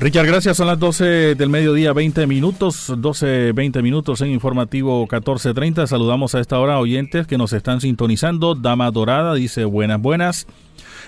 Richard, 0.00 0.26
gracias. 0.26 0.56
Son 0.56 0.66
las 0.66 0.78
12 0.78 1.34
del 1.34 1.48
mediodía, 1.48 1.92
20 1.92 2.26
minutos, 2.26 2.92
12, 2.96 3.52
20 3.52 3.82
minutos 3.82 4.20
en 4.20 4.30
informativo 4.30 5.00
1430. 5.00 5.86
Saludamos 5.86 6.34
a 6.34 6.40
esta 6.40 6.58
hora 6.58 6.78
oyentes 6.78 7.26
que 7.26 7.38
nos 7.38 7.52
están 7.52 7.80
sintonizando. 7.80 8.54
Dama 8.54 8.90
Dorada 8.90 9.34
dice 9.34 9.64
buenas, 9.64 10.00
buenas. 10.00 10.46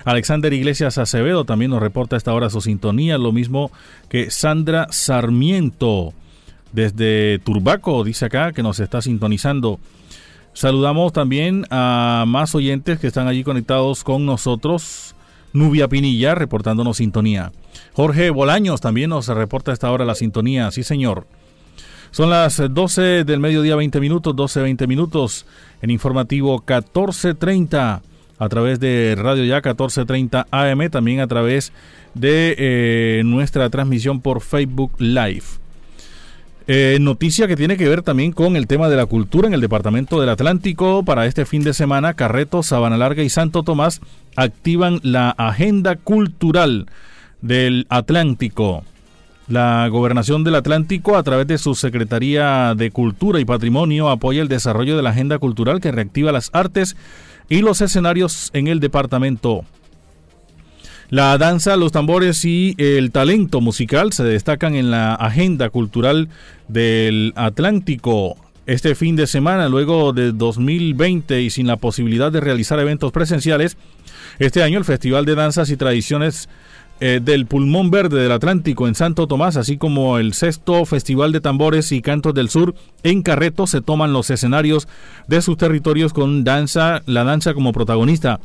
Alexander 0.05 0.51
Iglesias 0.53 0.97
Acevedo 0.97 1.45
también 1.45 1.71
nos 1.71 1.81
reporta 1.81 2.15
a 2.15 2.17
esta 2.17 2.33
hora 2.33 2.49
su 2.49 2.61
sintonía, 2.61 3.17
lo 3.17 3.31
mismo 3.31 3.71
que 4.09 4.31
Sandra 4.31 4.87
Sarmiento 4.91 6.13
desde 6.71 7.39
Turbaco, 7.39 8.03
dice 8.03 8.25
acá, 8.25 8.51
que 8.51 8.63
nos 8.63 8.79
está 8.79 9.01
sintonizando. 9.01 9.79
Saludamos 10.53 11.13
también 11.13 11.65
a 11.69 12.25
más 12.27 12.55
oyentes 12.55 12.99
que 12.99 13.07
están 13.07 13.27
allí 13.27 13.43
conectados 13.43 14.03
con 14.03 14.25
nosotros. 14.25 15.15
Nubia 15.53 15.87
Pinilla 15.87 16.35
reportándonos 16.35 16.97
sintonía. 16.97 17.51
Jorge 17.93 18.29
Bolaños 18.29 18.81
también 18.81 19.09
nos 19.09 19.27
reporta 19.27 19.71
esta 19.71 19.91
hora 19.91 20.05
la 20.05 20.15
sintonía. 20.15 20.69
Sí, 20.71 20.83
señor. 20.83 21.27
Son 22.11 22.29
las 22.29 22.61
12 22.69 23.23
del 23.23 23.39
mediodía, 23.39 23.75
20 23.75 23.99
minutos, 23.99 24.35
12, 24.35 24.61
20 24.61 24.87
minutos 24.87 25.45
en 25.81 25.91
informativo 25.91 26.57
1430 26.57 28.01
a 28.39 28.49
través 28.49 28.79
de 28.79 29.15
Radio 29.17 29.43
Ya 29.43 29.55
1430 29.57 30.47
AM, 30.49 30.89
también 30.89 31.19
a 31.19 31.27
través 31.27 31.71
de 32.15 32.55
eh, 32.57 33.21
nuestra 33.25 33.69
transmisión 33.69 34.21
por 34.21 34.41
Facebook 34.41 34.93
Live. 34.97 35.43
Eh, 36.71 36.99
noticia 37.01 37.47
que 37.47 37.55
tiene 37.55 37.77
que 37.77 37.89
ver 37.89 38.03
también 38.03 38.31
con 38.31 38.55
el 38.55 38.67
tema 38.67 38.89
de 38.89 38.95
la 38.95 39.07
cultura 39.07 39.47
en 39.47 39.55
el 39.55 39.61
Departamento 39.61 40.19
del 40.19 40.29
Atlántico. 40.29 41.03
Para 41.03 41.25
este 41.25 41.47
fin 41.47 41.63
de 41.63 41.73
semana, 41.73 42.13
Carreto, 42.13 42.61
Sabana 42.61 42.95
Larga 42.95 43.23
y 43.23 43.29
Santo 43.29 43.63
Tomás 43.63 44.01
activan 44.35 44.99
la 45.01 45.31
agenda 45.31 45.95
cultural 45.95 46.85
del 47.41 47.87
Atlántico. 47.89 48.83
La 49.47 49.87
Gobernación 49.87 50.43
del 50.43 50.53
Atlántico, 50.53 51.17
a 51.17 51.23
través 51.23 51.47
de 51.47 51.57
su 51.57 51.73
Secretaría 51.73 52.75
de 52.75 52.91
Cultura 52.91 53.39
y 53.39 53.45
Patrimonio, 53.45 54.11
apoya 54.11 54.43
el 54.43 54.47
desarrollo 54.47 54.95
de 54.95 55.01
la 55.01 55.09
agenda 55.09 55.39
cultural 55.39 55.81
que 55.81 55.91
reactiva 55.91 56.31
las 56.31 56.51
artes 56.53 56.95
y 57.49 57.61
los 57.61 57.81
escenarios 57.81 58.51
en 58.53 58.67
el 58.67 58.79
departamento. 58.79 59.65
La 61.09 61.35
danza, 61.39 61.75
los 61.75 61.91
tambores 61.91 62.45
y 62.45 62.75
el 62.77 63.09
talento 63.11 63.61
musical 63.61 64.13
se 64.13 64.23
destacan 64.23 64.75
en 64.75 64.91
la 64.91 65.15
agenda 65.15 65.71
cultural 65.71 66.29
del 66.67 67.33
Atlántico. 67.35 68.37
Este 68.67 68.93
fin 68.93 69.15
de 69.15 69.25
semana, 69.25 69.69
luego 69.69 70.13
de 70.13 70.31
2020 70.31 71.41
y 71.41 71.49
sin 71.49 71.65
la 71.65 71.77
posibilidad 71.77 72.31
de 72.31 72.41
realizar 72.41 72.79
eventos 72.79 73.11
presenciales, 73.11 73.75
este 74.37 74.61
año 74.61 74.77
el 74.77 74.85
Festival 74.85 75.25
de 75.25 75.33
Danzas 75.33 75.71
y 75.71 75.77
Tradiciones 75.77 76.47
eh, 77.01 77.21
del 77.23 77.45
Pulmón 77.45 77.91
Verde 77.91 78.21
del 78.21 78.31
Atlántico 78.31 78.87
en 78.87 78.95
Santo 78.95 79.25
Tomás, 79.25 79.55
así 79.55 79.77
como 79.77 80.17
el 80.17 80.33
sexto 80.33 80.83
Festival 80.85 81.31
de 81.31 81.39
Tambores 81.39 81.91
y 81.91 82.01
Cantos 82.01 82.33
del 82.33 82.49
Sur 82.49 82.75
en 83.03 83.21
Carreto, 83.21 83.67
se 83.67 83.81
toman 83.81 84.11
los 84.11 84.29
escenarios 84.29 84.87
de 85.27 85.41
sus 85.41 85.57
territorios 85.57 86.11
con 86.11 86.43
danza, 86.43 87.01
la 87.05 87.23
danza 87.23 87.53
como 87.53 87.71
protagonista. 87.71 88.39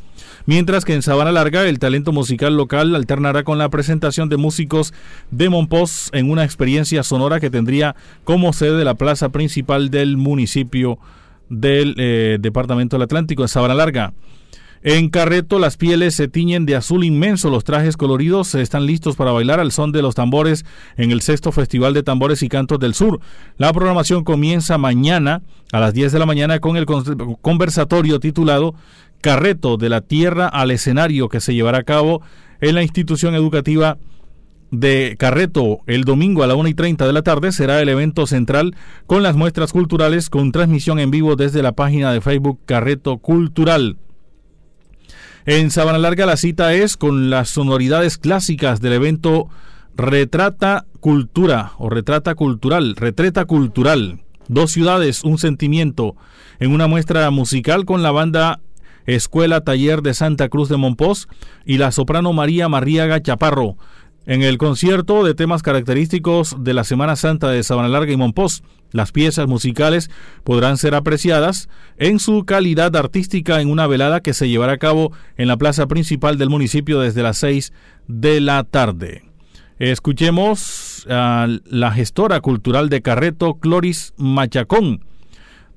Mientras 0.47 0.85
que 0.85 0.95
en 0.95 1.03
Sabana 1.03 1.33
Larga 1.33 1.67
el 1.67 1.79
talento 1.79 2.13
musical 2.13 2.57
local 2.57 2.95
alternará 2.95 3.45
con 3.45 3.59
la 3.59 3.71
presentación 3.71 4.29
de 4.29 4.37
músicos 4.37 4.93
de 5.31 5.49
Monpós 5.49 6.11
en 6.13 6.31
una 6.31 6.45
experiencia 6.45 7.03
sonora 7.03 7.41
que 7.41 7.51
tendría 7.51 7.97
como 8.25 8.53
sede 8.53 8.85
la 8.85 8.95
plaza 8.95 9.31
principal 9.31 9.91
del 9.91 10.17
municipio 10.17 10.99
del 11.49 11.95
eh, 11.99 12.39
Departamento 12.41 12.97
del 12.97 13.05
Atlántico 13.05 13.43
en 13.43 13.49
Sabana 13.49 13.75
Larga. 13.75 14.13
En 14.87 15.09
Carreto 15.09 15.59
las 15.59 15.79
pieles 15.79 16.15
se 16.15 16.29
tiñen 16.29 16.67
de 16.67 16.77
azul 16.77 17.05
inmenso, 17.05 17.49
los 17.49 17.65
trajes 17.65 17.97
coloridos 17.97 18.55
están 18.55 18.85
listos 18.85 19.17
para 19.17 19.33
bailar 19.33 19.59
al 19.59 19.73
son 19.73 19.93
de 19.93 20.03
los 20.03 20.15
tambores 20.15 20.67
en 20.99 21.11
el 21.11 21.23
sexto 21.23 21.53
Festival 21.53 21.95
de 21.95 22.03
Tambores 22.03 22.43
y 22.43 22.51
Cantos 22.51 22.79
del 22.81 22.93
Sur. 22.93 23.21
La 23.57 23.73
programación 23.73 24.25
comienza 24.25 24.77
mañana 24.77 25.41
a 25.73 25.81
las 25.81 25.95
10 25.95 26.13
de 26.13 26.19
la 26.19 26.27
mañana 26.27 26.59
con 26.59 26.77
el 26.77 26.85
conversatorio 26.85 28.21
titulado 28.21 28.75
Carreto 29.23 29.79
de 29.79 29.89
la 29.89 30.03
Tierra 30.03 30.49
al 30.49 30.71
escenario 30.71 31.31
que 31.31 31.41
se 31.41 31.55
llevará 31.55 31.79
a 31.79 31.85
cabo 31.85 32.21
en 32.61 32.75
la 32.75 32.83
institución 32.83 33.35
educativa 33.35 33.97
de 34.71 35.17
Carreto 35.19 35.79
el 35.87 36.05
domingo 36.05 36.43
a 36.43 36.47
la 36.47 36.57
1 36.57 36.69
y 36.69 36.75
30 36.75 37.07
de 37.07 37.13
la 37.15 37.23
tarde 37.23 37.53
será 37.53 37.81
el 37.81 37.89
evento 37.89 38.27
central 38.27 38.77
con 39.07 39.23
las 39.23 39.35
muestras 39.35 39.73
culturales 39.73 40.29
con 40.29 40.53
transmisión 40.53 40.99
en 40.99 41.11
vivo 41.11 41.37
desde 41.37 41.63
la 41.63 41.73
página 41.73 42.13
de 42.13 42.21
Facebook 42.21 42.61
Carreto 42.67 43.17
Cultural. 43.17 43.97
En 45.47 45.71
Sabana 45.71 45.99
Larga 45.99 46.25
la 46.25 46.39
cita 46.39 46.73
es 46.73 46.97
con 46.97 47.29
las 47.29 47.51
sonoridades 47.51 48.17
clásicas 48.17 48.81
del 48.81 48.95
evento 48.95 49.51
Retrata 49.95 50.87
Cultura 51.01 51.73
o 51.77 51.91
Retrata 51.91 52.35
Cultural, 52.35 52.97
Retreta 52.97 53.45
Cultural. 53.45 54.23
Dos 54.49 54.71
ciudades, 54.71 55.23
un 55.23 55.37
sentimiento, 55.37 56.17
en 56.61 56.73
una 56.73 56.87
muestra 56.87 57.31
musical 57.31 57.85
con 57.85 58.03
la 58.03 58.11
banda 58.11 58.61
Escuela 59.05 59.61
Taller 59.61 60.01
de 60.01 60.15
Santa 60.15 60.49
Cruz 60.49 60.71
de 60.71 60.79
Monpós 60.79 61.29
y 61.67 61.77
la 61.77 61.93
soprano 61.93 62.33
María 62.33 62.71
Marriaga 62.71 63.21
Chaparro. 63.21 63.77
En 64.25 64.43
el 64.43 64.57
concierto 64.57 65.25
de 65.25 65.35
temas 65.35 65.63
característicos 65.63 66.57
de 66.59 66.73
la 66.73 66.85
Semana 66.85 67.17
Santa 67.17 67.51
de 67.51 67.63
Sabana 67.63 67.89
Larga 67.89 68.15
y 68.15 68.17
Monpós, 68.17 68.63
las 68.91 69.13
piezas 69.13 69.47
musicales 69.47 70.11
podrán 70.45 70.79
ser 70.79 70.95
apreciadas 70.95 71.69
en 71.99 72.19
su 72.19 72.45
calidad 72.45 72.95
artística 72.97 73.61
en 73.61 73.71
una 73.71 73.87
velada 73.87 74.21
que 74.21 74.35
se 74.35 74.49
llevará 74.49 74.75
a 74.75 74.79
cabo 74.79 75.13
en 75.37 75.49
la 75.49 75.57
plaza 75.57 75.87
principal 75.87 76.39
del 76.39 76.51
municipio 76.51 77.01
desde 77.01 77.23
las 77.23 77.39
6 77.39 77.73
de 78.09 78.41
la 78.41 78.63
tarde. 78.65 79.25
Escuchemos 79.79 81.07
a 81.11 81.49
la 81.65 81.91
gestora 81.91 82.41
cultural 82.41 82.89
de 82.89 83.03
Carreto, 83.03 83.55
Cloris 83.55 84.15
Machacón, 84.17 85.05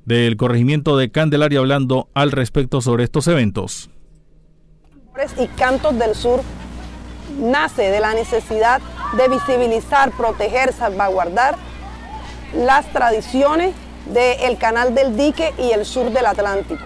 del 0.06 0.38
corregimiento 0.38 0.96
de 0.96 1.10
Candelaria, 1.10 1.60
hablando 1.60 2.08
al 2.14 2.32
respecto 2.32 2.82
sobre 2.82 3.04
estos 3.04 3.28
eventos. 3.28 3.90
Y 5.40 5.48
Cantos 5.48 5.98
del 5.98 6.14
Sur 6.14 6.42
nace 7.40 7.90
de 7.90 8.00
la 8.00 8.14
necesidad 8.14 8.82
de 9.18 9.28
visibilizar, 9.28 10.12
proteger, 10.12 10.74
salvaguardar 10.74 11.56
las 12.54 12.86
tradiciones 12.88 13.74
del 14.06 14.58
Canal 14.58 14.96
del 14.96 15.18
Dique 15.18 15.54
y 15.58 15.72
el 15.72 15.86
sur 15.86 16.12
del 16.12 16.26
Atlántico. 16.26 16.86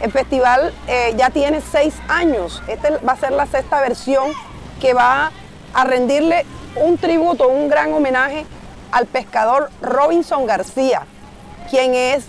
El 0.00 0.12
festival 0.12 0.72
eh, 0.86 1.14
ya 1.16 1.30
tiene 1.30 1.60
seis 1.60 1.94
años, 2.08 2.62
esta 2.68 2.90
va 3.06 3.12
a 3.12 3.16
ser 3.16 3.32
la 3.32 3.46
sexta 3.46 3.80
versión 3.80 4.32
que 4.80 4.92
va 4.92 5.32
a 5.72 5.84
rendirle 5.84 6.44
un 6.76 6.98
tributo, 6.98 7.48
un 7.48 7.68
gran 7.68 7.92
homenaje 7.92 8.44
al 8.92 9.06
pescador 9.06 9.70
Robinson 9.80 10.46
García, 10.46 11.06
quien 11.70 11.94
es, 11.94 12.24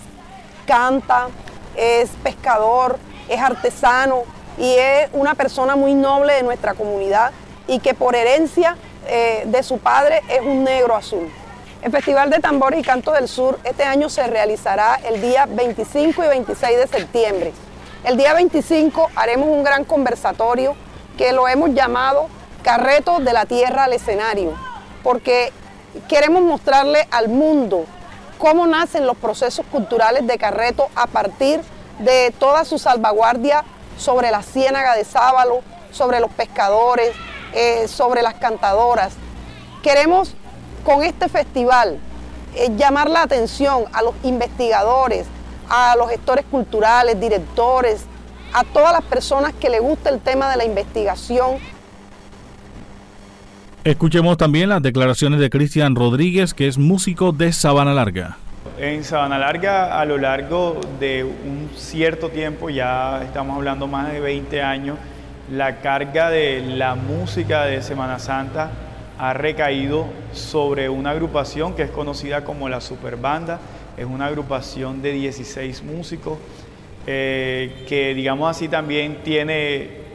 canta, 0.66 1.28
es 1.76 2.10
pescador, 2.22 2.98
es 3.28 3.40
artesano 3.40 4.22
y 4.56 4.74
es 4.74 5.08
una 5.12 5.34
persona 5.34 5.76
muy 5.76 5.94
noble 5.94 6.34
de 6.34 6.42
nuestra 6.42 6.74
comunidad 6.74 7.32
y 7.66 7.80
que 7.80 7.94
por 7.94 8.16
herencia 8.16 8.76
eh, 9.06 9.44
de 9.46 9.62
su 9.62 9.78
padre 9.78 10.22
es 10.28 10.40
un 10.40 10.64
negro 10.64 10.96
azul. 10.96 11.30
El 11.80 11.92
Festival 11.92 12.28
de 12.28 12.40
Tambores 12.40 12.80
y 12.80 12.82
Canto 12.82 13.12
del 13.12 13.28
Sur 13.28 13.60
este 13.62 13.84
año 13.84 14.08
se 14.08 14.26
realizará 14.26 14.96
el 14.96 15.20
día 15.20 15.46
25 15.46 16.24
y 16.24 16.26
26 16.26 16.76
de 16.76 16.86
septiembre. 16.88 17.52
El 18.02 18.16
día 18.16 18.34
25 18.34 19.10
haremos 19.14 19.48
un 19.48 19.62
gran 19.62 19.84
conversatorio 19.84 20.74
que 21.16 21.32
lo 21.32 21.46
hemos 21.46 21.70
llamado 21.74 22.26
Carreto 22.64 23.20
de 23.20 23.32
la 23.32 23.46
Tierra 23.46 23.84
al 23.84 23.92
escenario, 23.92 24.54
porque 25.04 25.52
queremos 26.08 26.42
mostrarle 26.42 27.06
al 27.12 27.28
mundo 27.28 27.84
cómo 28.38 28.66
nacen 28.66 29.06
los 29.06 29.16
procesos 29.16 29.64
culturales 29.70 30.26
de 30.26 30.36
Carreto 30.36 30.88
a 30.96 31.06
partir 31.06 31.60
de 32.00 32.34
toda 32.40 32.64
su 32.64 32.80
salvaguardia 32.80 33.62
sobre 33.96 34.32
la 34.32 34.42
ciénaga 34.42 34.96
de 34.96 35.04
Sábalo, 35.04 35.60
sobre 35.92 36.18
los 36.18 36.30
pescadores, 36.32 37.12
eh, 37.52 37.86
sobre 37.86 38.22
las 38.22 38.34
cantadoras. 38.34 39.12
Queremos 39.84 40.34
con 40.78 41.02
este 41.02 41.28
festival 41.28 41.98
eh, 42.54 42.70
llamar 42.76 43.10
la 43.10 43.22
atención 43.22 43.84
a 43.92 44.02
los 44.02 44.14
investigadores, 44.22 45.26
a 45.68 45.94
los 45.96 46.08
gestores 46.10 46.44
culturales, 46.50 47.20
directores, 47.20 48.04
a 48.52 48.64
todas 48.64 48.92
las 48.92 49.02
personas 49.02 49.52
que 49.52 49.68
le 49.68 49.80
gusta 49.80 50.10
el 50.10 50.20
tema 50.20 50.50
de 50.50 50.56
la 50.56 50.64
investigación. 50.64 51.56
Escuchemos 53.84 54.36
también 54.36 54.70
las 54.70 54.82
declaraciones 54.82 55.40
de 55.40 55.50
Cristian 55.50 55.94
Rodríguez, 55.94 56.52
que 56.52 56.66
es 56.66 56.78
músico 56.78 57.32
de 57.32 57.52
Sabana 57.52 57.94
Larga. 57.94 58.38
En 58.78 59.04
Sabana 59.04 59.38
Larga, 59.38 60.00
a 60.00 60.04
lo 60.04 60.18
largo 60.18 60.80
de 60.98 61.24
un 61.24 61.70
cierto 61.76 62.28
tiempo, 62.28 62.70
ya 62.70 63.22
estamos 63.22 63.56
hablando 63.56 63.86
más 63.86 64.12
de 64.12 64.20
20 64.20 64.62
años, 64.62 64.98
la 65.50 65.76
carga 65.76 66.30
de 66.30 66.60
la 66.60 66.94
música 66.94 67.64
de 67.64 67.82
Semana 67.82 68.18
Santa 68.18 68.70
ha 69.18 69.32
recaído 69.32 70.06
sobre 70.32 70.88
una 70.88 71.10
agrupación 71.10 71.74
que 71.74 71.82
es 71.82 71.90
conocida 71.90 72.44
como 72.44 72.68
la 72.68 72.80
Superbanda. 72.80 73.58
Es 73.96 74.06
una 74.06 74.26
agrupación 74.26 75.02
de 75.02 75.12
16 75.12 75.82
músicos 75.82 76.38
eh, 77.06 77.84
que, 77.88 78.14
digamos 78.14 78.50
así, 78.50 78.68
también 78.68 79.22
tiene 79.24 80.06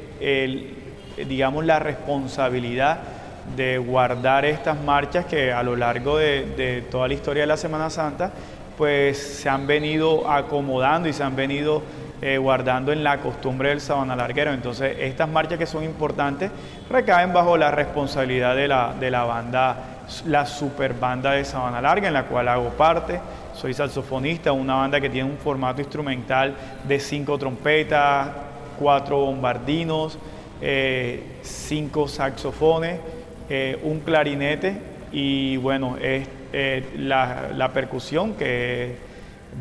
digamos, 1.18 1.66
la 1.66 1.80
responsabilidad 1.80 3.00
de 3.56 3.78
guardar 3.78 4.46
estas 4.46 4.82
marchas 4.82 5.26
que 5.26 5.52
a 5.52 5.64
lo 5.64 5.76
largo 5.76 6.18
de, 6.18 6.84
toda 6.90 7.08
la 7.08 7.14
historia 7.14 7.44
de 7.44 7.48
la 7.48 7.58
Semana 7.58 7.90
Santa, 7.90 8.32
pues 8.78 9.18
se 9.18 9.50
han 9.50 9.68
venido 9.68 10.30
acomodando 10.30 11.08
y 11.08 11.14
se 11.14 11.24
han 11.24 11.36
venido 11.36 11.84
eh, 12.26 12.38
guardando 12.38 12.94
en 12.94 13.04
la 13.04 13.18
costumbre 13.18 13.70
del 13.70 13.82
Sabana 13.82 14.16
Larguero. 14.16 14.54
Entonces, 14.54 14.96
estas 14.98 15.28
marchas 15.28 15.60
que 15.60 15.66
son 15.66 15.84
importantes 15.84 16.50
recaen 16.90 17.34
bajo 17.34 17.58
la 17.58 17.70
responsabilidad 17.70 18.56
de 18.56 18.70
la, 18.70 18.94
de 18.98 19.12
la 19.12 19.26
banda, 19.26 19.76
la 20.28 20.46
super 20.46 20.94
banda 20.94 21.32
de 21.32 21.44
Sabana 21.44 21.82
Larga, 21.82 22.08
en 22.08 22.14
la 22.14 22.24
cual 22.24 22.48
hago 22.48 22.70
parte. 22.70 23.20
Soy 23.54 23.74
saxofonista, 23.74 24.54
una 24.54 24.76
banda 24.76 25.02
que 25.02 25.10
tiene 25.10 25.30
un 25.30 25.38
formato 25.38 25.82
instrumental 25.82 26.56
de 26.88 27.00
cinco 27.02 27.38
trompetas, 27.38 28.30
cuatro 28.80 29.18
bombardinos, 29.18 30.18
eh, 30.62 31.40
cinco 31.42 32.08
saxofones, 32.08 33.02
eh, 33.50 33.78
un 33.84 34.00
clarinete 34.00 34.78
y 35.12 35.58
bueno, 35.58 35.98
es 36.02 36.26
eh, 36.54 36.84
la, 36.98 37.72
percusión 37.74 38.36
que 38.36 38.86
es 38.86 38.92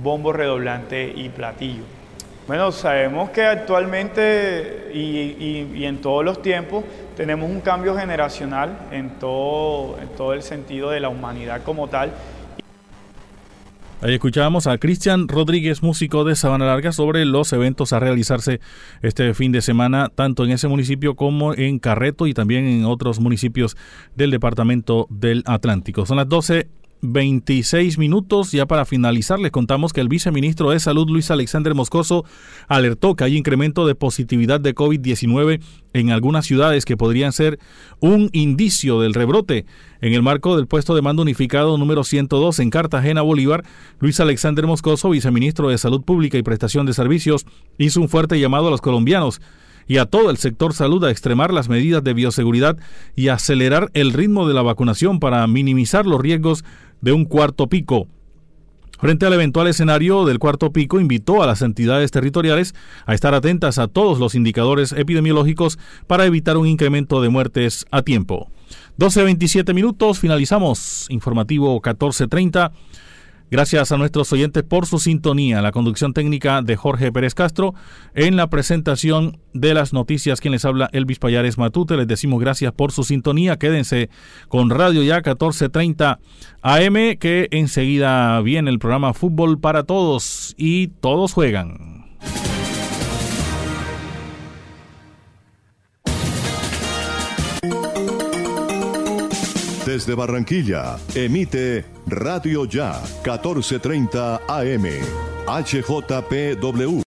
bombo 0.00 0.32
redoblante 0.32 1.12
y 1.14 1.28
platillo. 1.28 2.01
Bueno, 2.46 2.72
sabemos 2.72 3.30
que 3.30 3.44
actualmente 3.44 4.90
y, 4.92 5.84
en 5.84 6.00
todos 6.00 6.24
los 6.24 6.42
tiempos 6.42 6.84
tenemos 7.16 7.48
un 7.48 7.60
cambio 7.60 7.96
generacional 7.96 8.88
en 8.90 9.10
todo, 9.10 9.96
el 10.32 10.42
sentido 10.42 10.90
de 10.90 11.00
la 11.00 11.08
humanidad 11.08 11.62
como 11.62 11.88
tal 11.88 12.12
Ahí 14.00 14.14
escuchábamos 14.14 14.66
a 14.66 14.78
Cristian 14.78 15.28
Rodríguez, 15.28 15.80
músico 15.80 16.24
de 16.24 16.34
Sabana 16.34 16.66
Larga, 16.66 16.90
sobre 16.90 17.24
los 17.24 17.52
eventos 17.52 17.92
a 17.92 18.00
realizarse 18.00 18.58
este 19.00 19.32
fin 19.32 19.52
de 19.52 19.62
semana, 19.62 20.08
tanto 20.12 20.44
en 20.44 20.50
ese 20.50 20.66
municipio 20.66 21.14
como 21.14 21.54
en 21.54 21.78
Carreto 21.78 22.26
y 22.26 22.34
también 22.34 22.66
en 22.66 22.84
otros 22.84 23.20
municipios 23.20 23.76
del 24.16 24.32
departamento 24.32 25.06
del 25.08 25.44
Atlántico. 25.46 26.04
Son 26.04 26.16
las 26.16 26.28
12 26.28 26.66
26 27.02 27.98
minutos. 27.98 28.52
Ya 28.52 28.66
para 28.66 28.84
finalizar, 28.84 29.38
les 29.38 29.50
contamos 29.50 29.92
que 29.92 30.00
el 30.00 30.08
viceministro 30.08 30.70
de 30.70 30.80
Salud, 30.80 31.08
Luis 31.10 31.30
Alexander 31.30 31.74
Moscoso, 31.74 32.24
alertó 32.68 33.14
que 33.16 33.24
hay 33.24 33.36
incremento 33.36 33.86
de 33.86 33.94
positividad 33.94 34.60
de 34.60 34.74
COVID-19 34.74 35.60
en 35.92 36.10
algunas 36.10 36.46
ciudades 36.46 36.84
que 36.84 36.96
podrían 36.96 37.32
ser 37.32 37.58
un 38.00 38.30
indicio 38.32 39.00
del 39.00 39.14
rebrote. 39.14 39.66
En 40.00 40.14
el 40.14 40.22
marco 40.22 40.56
del 40.56 40.66
puesto 40.66 40.94
de 40.94 41.02
mando 41.02 41.22
unificado 41.22 41.76
número 41.76 42.04
102 42.04 42.60
en 42.60 42.70
Cartagena, 42.70 43.22
Bolívar, 43.22 43.64
Luis 43.98 44.18
Alexander 44.20 44.66
Moscoso, 44.66 45.10
viceministro 45.10 45.68
de 45.68 45.78
Salud 45.78 46.02
Pública 46.02 46.38
y 46.38 46.42
Prestación 46.42 46.86
de 46.86 46.94
Servicios, 46.94 47.44
hizo 47.78 48.00
un 48.00 48.08
fuerte 48.08 48.40
llamado 48.40 48.68
a 48.68 48.70
los 48.70 48.80
colombianos 48.80 49.40
y 49.86 49.98
a 49.98 50.06
todo 50.06 50.30
el 50.30 50.36
sector 50.36 50.74
salud 50.74 51.04
a 51.04 51.10
extremar 51.10 51.52
las 51.52 51.68
medidas 51.68 52.04
de 52.04 52.14
bioseguridad 52.14 52.78
y 53.16 53.28
acelerar 53.28 53.90
el 53.94 54.12
ritmo 54.12 54.46
de 54.46 54.54
la 54.54 54.62
vacunación 54.62 55.20
para 55.20 55.46
minimizar 55.46 56.06
los 56.06 56.20
riesgos 56.20 56.64
de 57.02 57.12
un 57.12 57.26
cuarto 57.26 57.68
pico. 57.68 58.08
Frente 58.98 59.26
al 59.26 59.32
eventual 59.32 59.66
escenario 59.66 60.24
del 60.24 60.38
cuarto 60.38 60.72
pico, 60.72 61.00
invitó 61.00 61.42
a 61.42 61.46
las 61.46 61.60
entidades 61.60 62.12
territoriales 62.12 62.72
a 63.04 63.14
estar 63.14 63.34
atentas 63.34 63.78
a 63.78 63.88
todos 63.88 64.20
los 64.20 64.36
indicadores 64.36 64.92
epidemiológicos 64.92 65.76
para 66.06 66.24
evitar 66.24 66.56
un 66.56 66.68
incremento 66.68 67.20
de 67.20 67.28
muertes 67.28 67.84
a 67.90 68.02
tiempo. 68.02 68.48
12.27 68.98 69.74
minutos, 69.74 70.20
finalizamos. 70.20 71.06
Informativo 71.10 71.82
14.30. 71.82 72.70
Gracias 73.52 73.92
a 73.92 73.98
nuestros 73.98 74.32
oyentes 74.32 74.62
por 74.62 74.86
su 74.86 74.98
sintonía. 74.98 75.60
La 75.60 75.72
conducción 75.72 76.14
técnica 76.14 76.62
de 76.62 76.74
Jorge 76.74 77.12
Pérez 77.12 77.34
Castro. 77.34 77.74
En 78.14 78.34
la 78.34 78.48
presentación 78.48 79.40
de 79.52 79.74
las 79.74 79.92
noticias, 79.92 80.40
quien 80.40 80.52
les 80.52 80.64
habla, 80.64 80.88
Elvis 80.94 81.18
Payares 81.18 81.58
Matute. 81.58 81.98
Les 81.98 82.06
decimos 82.08 82.40
gracias 82.40 82.72
por 82.72 82.92
su 82.92 83.04
sintonía. 83.04 83.58
Quédense 83.58 84.08
con 84.48 84.70
Radio 84.70 85.02
Ya 85.02 85.16
1430 85.16 86.18
AM, 86.62 86.94
que 87.18 87.48
enseguida 87.50 88.40
viene 88.40 88.70
el 88.70 88.78
programa 88.78 89.12
Fútbol 89.12 89.60
para 89.60 89.82
Todos 89.82 90.54
y 90.56 90.88
todos 90.88 91.34
juegan. 91.34 91.91
Desde 99.92 100.14
Barranquilla, 100.14 100.98
emite 101.14 101.84
Radio 102.06 102.64
Ya, 102.64 102.98
1430 103.22 104.40
AM, 104.48 104.86
HJPW. 105.46 106.98